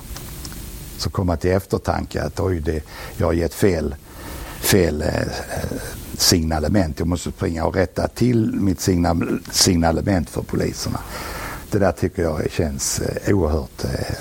Så 0.99 1.11
kom 1.11 1.27
man 1.27 1.39
till 1.39 1.51
eftertanke 1.51 2.23
att 2.23 2.41
oj, 2.41 2.61
det, 2.61 2.85
jag 3.17 3.27
har 3.27 3.33
gett 3.33 3.55
fel, 3.55 3.95
fel 4.61 5.03
eh, 5.03 5.21
eh, 5.21 5.81
signalement. 6.17 6.99
Jag 6.99 7.09
måste 7.09 7.31
springa 7.31 7.65
och 7.65 7.75
rätta 7.75 8.09
till 8.09 8.53
mitt 8.53 8.81
signal, 8.81 9.41
signalement 9.53 10.31
för 10.31 10.43
poliserna. 10.43 10.99
Det 11.71 11.79
där 11.79 11.93
tycker 11.93 12.23
jag 12.23 12.51
känns 12.51 13.01
eh, 13.01 13.35
oerhört 13.35 13.85
eh, 13.85 14.15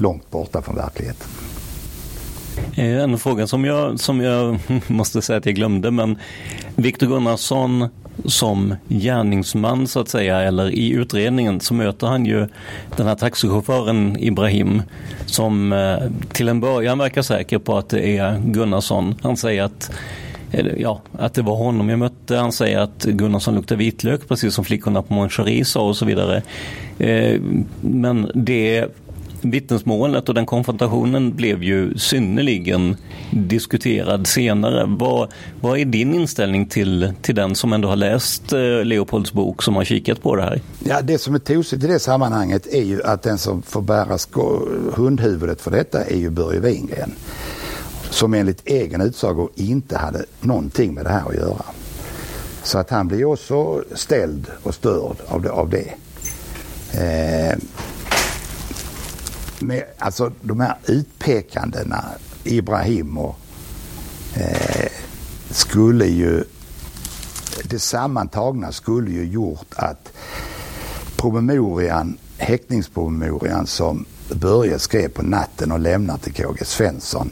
långt 0.00 0.30
borta 0.30 0.62
från 0.62 0.76
verkligheten. 0.76 1.28
Eh, 2.74 3.02
en 3.02 3.18
fråga 3.18 3.46
som 3.46 3.64
jag, 3.64 4.00
som 4.00 4.20
jag 4.20 4.58
måste 4.86 5.22
säga 5.22 5.36
att 5.38 5.46
jag 5.46 5.54
glömde, 5.54 5.90
men 5.90 6.18
Viktor 6.76 7.06
Gunnarsson 7.06 7.88
som 8.24 8.74
gärningsman 8.88 9.86
så 9.86 10.00
att 10.00 10.08
säga, 10.08 10.40
eller 10.40 10.70
i 10.70 10.90
utredningen 10.90 11.60
så 11.60 11.74
möter 11.74 12.06
han 12.06 12.26
ju 12.26 12.48
den 12.96 13.06
här 13.06 13.14
taxichauffören 13.14 14.16
Ibrahim 14.20 14.82
som 15.26 15.72
eh, 15.72 15.98
till 16.32 16.48
en 16.48 16.60
början 16.60 16.98
verkar 16.98 17.22
säker 17.22 17.58
på 17.58 17.78
att 17.78 17.88
det 17.88 18.16
är 18.16 18.38
Gunnarsson. 18.38 19.14
Han 19.22 19.36
säger 19.36 19.62
att 19.62 19.90
eh, 20.50 20.66
ja, 20.76 21.00
att 21.18 21.34
det 21.34 21.42
var 21.42 21.56
honom 21.56 21.88
jag 21.88 21.98
mötte. 21.98 22.36
Han 22.36 22.52
säger 22.52 22.78
att 22.78 23.04
Gunnarsson 23.04 23.54
luktar 23.54 23.76
vitlök 23.76 24.28
precis 24.28 24.54
som 24.54 24.64
flickorna 24.64 25.02
på 25.02 25.14
Mon 25.14 25.64
sa 25.64 25.80
och 25.80 25.96
så 25.96 26.04
vidare. 26.04 26.42
Men 27.80 28.30
det 28.34 28.88
vittnesmålet 29.40 30.28
och 30.28 30.34
den 30.34 30.46
konfrontationen 30.46 31.36
blev 31.36 31.62
ju 31.62 31.98
synnerligen 31.98 32.96
diskuterad 33.30 34.26
senare. 34.26 34.84
Vad, 34.98 35.32
vad 35.60 35.78
är 35.78 35.84
din 35.84 36.14
inställning 36.14 36.66
till, 36.66 37.12
till 37.22 37.34
den 37.34 37.54
som 37.54 37.72
ändå 37.72 37.88
har 37.88 37.96
läst 37.96 38.52
eh, 38.52 38.84
Leopolds 38.84 39.32
bok 39.32 39.62
som 39.62 39.76
har 39.76 39.84
kikat 39.84 40.22
på 40.22 40.36
det 40.36 40.42
här? 40.42 40.60
Ja, 40.84 41.00
det 41.02 41.18
som 41.18 41.34
är 41.34 41.38
tosigt 41.38 41.84
i 41.84 41.86
det 41.86 41.98
sammanhanget 41.98 42.66
är 42.66 42.82
ju 42.82 43.02
att 43.02 43.22
den 43.22 43.38
som 43.38 43.62
får 43.62 43.82
bära 43.82 44.18
hundhuvudet 44.94 45.60
för 45.60 45.70
detta 45.70 46.04
är 46.04 46.16
ju 46.16 46.30
Börje 46.30 46.60
Wingren. 46.60 47.12
Som 48.10 48.34
enligt 48.34 48.62
egen 48.68 49.00
utsago 49.00 49.48
inte 49.54 49.98
hade 49.98 50.24
någonting 50.40 50.94
med 50.94 51.04
det 51.04 51.10
här 51.10 51.28
att 51.28 51.34
göra. 51.34 51.64
Så 52.62 52.78
att 52.78 52.90
han 52.90 53.08
blir 53.08 53.24
också 53.24 53.82
ställd 53.94 54.46
och 54.62 54.74
störd 54.74 55.16
av 55.26 55.42
det. 55.42 55.50
Av 55.50 55.70
det. 55.70 55.94
Eh, 56.92 57.58
med, 59.60 59.84
alltså 59.98 60.32
de 60.40 60.60
här 60.60 60.76
utpekandena, 60.86 62.04
Ibrahim 62.44 63.18
och 63.18 63.38
eh, 64.34 64.90
skulle 65.50 66.06
ju, 66.06 66.44
det 67.64 67.78
sammantagna 67.78 68.72
skulle 68.72 69.10
ju 69.10 69.24
gjort 69.24 69.74
att 69.76 70.12
promemorian, 71.16 72.18
häktningspromemorian 72.38 73.66
som 73.66 74.04
Börje 74.32 74.78
skrev 74.78 75.08
på 75.08 75.22
natten 75.22 75.72
och 75.72 75.80
lämnade 75.80 76.18
till 76.18 76.32
KG 76.32 76.64
Svensson 76.64 77.30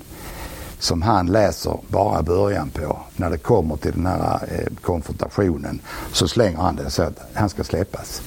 som 0.78 1.02
han 1.02 1.26
läser 1.26 1.78
bara 1.88 2.22
början 2.22 2.70
på. 2.70 2.98
När 3.16 3.30
det 3.30 3.38
kommer 3.38 3.76
till 3.76 3.92
den 3.92 4.06
här 4.06 4.40
eh, 4.48 4.76
konfrontationen 4.82 5.80
så 6.12 6.28
slänger 6.28 6.58
han 6.58 6.76
det 6.76 6.90
så 6.90 7.02
att 7.02 7.20
han 7.34 7.48
ska 7.48 7.64
släppas 7.64 8.22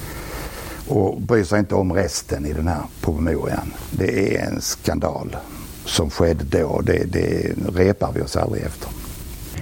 och 0.89 1.21
bryr 1.21 1.43
sig 1.43 1.59
inte 1.59 1.75
om 1.75 1.93
resten 1.93 2.45
i 2.45 2.53
den 2.53 2.67
här 2.67 2.81
promemorian. 3.01 3.73
Det 3.91 4.37
är 4.37 4.45
en 4.45 4.61
skandal 4.61 5.37
som 5.85 6.09
skedde 6.09 6.59
då. 6.59 6.81
Det, 6.81 7.03
det 7.03 7.53
repar 7.75 8.11
vi 8.15 8.21
oss 8.21 8.35
aldrig 8.35 8.63
efter. 8.63 8.89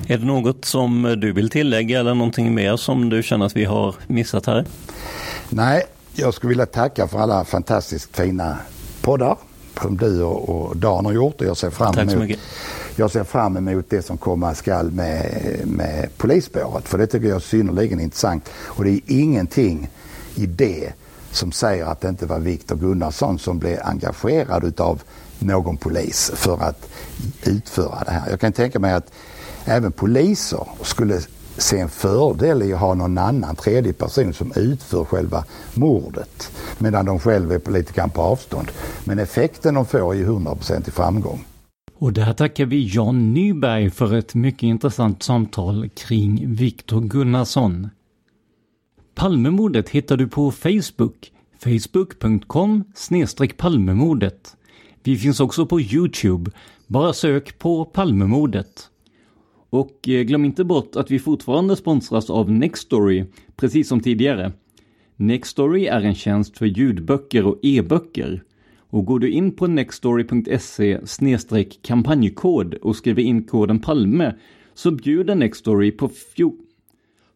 Är 0.08 0.18
det 0.18 0.26
något 0.26 0.66
som 0.66 1.16
du 1.22 1.32
vill 1.32 1.50
tillägga 1.50 2.00
eller 2.00 2.14
någonting 2.14 2.54
mer 2.54 2.78
som 2.78 3.10
du 3.10 3.24
känner 3.24 3.46
att 3.46 3.56
vi 3.56 3.66
har 3.66 3.96
missat 4.08 4.46
här? 4.46 4.66
Nej, 5.50 5.84
jag 6.14 6.34
skulle 6.34 6.50
vilja 6.50 6.66
tacka 6.66 7.08
för 7.08 7.20
alla 7.20 7.46
fantastiskt 7.46 8.18
fina 8.18 8.58
poddar 9.02 9.38
som 9.82 9.98
du 9.98 10.24
och, 10.24 10.78
Dan 10.78 11.06
har 11.06 11.14
gjort 11.14 11.42
och 11.42 11.48
jag 11.48 11.58
ser 11.58 11.70
fram 11.70 12.10
emot, 12.10 12.40
jag 12.96 13.12
ser 13.12 13.24
fram 13.24 13.58
emot 13.58 13.86
det 13.90 14.02
som 14.02 14.18
komma 14.18 14.56
skall 14.56 14.92
med, 14.92 15.60
med 15.66 16.10
polisspåret 16.18 16.88
för 16.88 16.98
det 16.98 17.08
tycker 17.08 17.28
jag 17.28 17.36
är 17.36 17.40
synnerligen 17.40 18.00
intressant 18.00 18.50
och 18.54 18.84
det 18.84 18.92
är 18.92 19.02
ingenting 19.08 19.90
i 20.36 20.46
det 20.46 20.94
som 21.38 21.52
säger 21.52 21.86
att 21.86 22.02
det 22.02 22.10
inte 22.10 22.26
var 22.26 22.40
Viktor 22.40 22.76
Gunnarsson 22.76 23.40
som 23.40 23.60
blev 23.60 23.80
engagerad 23.84 24.64
utav 24.64 25.02
någon 25.40 25.78
polis 25.78 26.32
för 26.36 26.64
att 26.64 26.90
utföra 27.44 28.04
det 28.06 28.12
här. 28.12 28.30
Jag 28.30 28.40
kan 28.40 28.54
tänka 28.54 28.80
mig 28.80 28.94
att 28.94 29.12
även 29.66 29.92
poliser 29.92 30.68
skulle 30.82 31.22
se 31.58 31.80
en 31.80 31.90
fördel 31.90 32.64
i 32.64 32.74
att 32.74 32.80
ha 32.80 32.94
någon 32.94 33.18
annan 33.18 33.56
tredje 33.56 33.94
person 33.94 34.34
som 34.34 34.52
utför 34.56 35.06
själva 35.06 35.44
mordet 35.74 36.52
medan 36.78 37.06
de 37.06 37.20
själva 37.20 37.56
är 37.56 37.60
på 37.60 37.72
lite 37.72 37.94
grann 37.94 38.10
på 38.10 38.22
avstånd. 38.22 38.72
Men 39.04 39.20
effekten 39.20 39.74
de 39.74 39.86
får 39.86 40.14
är 40.14 40.18
ju 40.18 40.28
100% 40.28 40.88
i 40.88 40.92
framgång. 40.92 41.46
Och 42.00 42.14
där 42.14 42.34
tackar 42.34 42.66
vi 42.66 42.96
Jan 42.96 43.34
Nyberg 43.34 43.90
för 43.90 44.16
ett 44.16 44.36
mycket 44.36 44.64
intressant 44.64 45.24
samtal 45.24 45.90
kring 45.90 46.56
Viktor 46.56 47.02
Gunnarsson. 47.02 47.90
Palmemordet 49.18 49.90
hittar 49.90 50.18
du 50.18 50.28
på 50.28 50.52
Facebook, 50.52 51.32
facebook.com 51.60 52.84
Palmemordet. 53.58 54.58
Vi 55.04 55.16
finns 55.16 55.40
också 55.40 55.66
på 55.66 55.82
Youtube. 55.82 56.52
Bara 56.88 57.14
sök 57.14 57.60
på 57.60 57.86
Palmemordet. 57.86 58.90
Och 59.70 60.10
eh, 60.10 60.22
glöm 60.22 60.46
inte 60.46 60.64
bort 60.64 60.96
att 60.96 61.12
vi 61.12 61.20
fortfarande 61.20 61.76
sponsras 61.76 62.30
av 62.30 62.52
Nextory, 62.52 63.26
precis 63.56 63.88
som 63.88 64.00
tidigare. 64.00 64.52
Nextory 65.16 65.86
är 65.86 66.02
en 66.02 66.16
tjänst 66.16 66.58
för 66.58 66.66
ljudböcker 66.66 67.46
och 67.46 67.60
e-böcker. 67.62 68.44
Och 68.90 69.06
går 69.06 69.20
du 69.20 69.30
in 69.30 69.52
på 69.52 69.68
nextory.se 69.68 71.00
kampanjkod 71.82 72.74
och 72.74 72.96
skriver 72.96 73.22
in 73.22 73.44
koden 73.44 73.80
PALME 73.80 74.36
så 74.74 74.92
bjuder 74.92 75.36
Nextory 75.36 75.92
på 75.92 76.10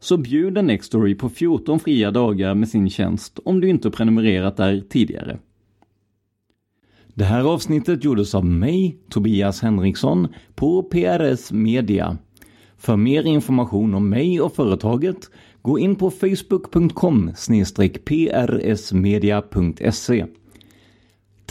så 0.02 0.18
bjuder 0.18 0.62
Nextory 0.62 1.16
på 1.16 1.30
14 1.30 1.80
fria 1.80 2.12
dagar 2.12 2.56
med 2.56 2.70
sin 2.70 2.90
tjänst 2.90 3.40
om 3.46 3.62
du 3.62 3.70
inte 3.70 3.92
prenumererat 3.92 4.58
där 4.58 4.84
tidigare. 4.90 5.40
Det 7.14 7.24
här 7.24 7.44
avsnittet 7.44 8.04
gjordes 8.04 8.36
av 8.36 8.46
mig, 8.46 8.98
Tobias 9.10 9.62
Henriksson, 9.62 10.28
på 10.56 10.84
PRS 10.84 11.52
Media. 11.52 12.18
För 12.78 12.98
mer 12.98 13.24
information 13.24 13.94
om 13.94 14.10
mig 14.10 14.42
och 14.42 14.56
företaget, 14.56 15.30
gå 15.62 15.80
in 15.80 15.96
på 15.96 16.12
facebook.com 16.12 17.32
prsmedia.se. 18.06 20.26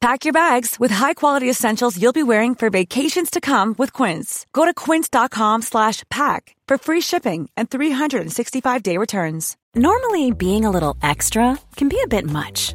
Pack 0.00 0.24
your 0.24 0.32
bags 0.32 0.78
with 0.78 0.90
high-quality 0.90 1.48
essentials 1.48 2.00
you'll 2.00 2.12
be 2.12 2.22
wearing 2.22 2.54
for 2.54 2.68
vacations 2.70 3.30
to 3.30 3.40
come 3.40 3.74
with 3.78 3.92
Quince. 3.92 4.46
Go 4.52 4.64
to 4.64 4.74
quince.com 4.74 5.62
slash 5.62 6.04
pack 6.10 6.54
for 6.68 6.78
free 6.78 7.00
shipping 7.00 7.48
and 7.56 7.70
365-day 7.70 8.98
returns. 8.98 9.56
Normally, 9.74 10.30
being 10.30 10.64
a 10.64 10.70
little 10.70 10.96
extra 11.02 11.58
can 11.76 11.88
be 11.88 12.00
a 12.02 12.08
bit 12.08 12.24
much. 12.26 12.74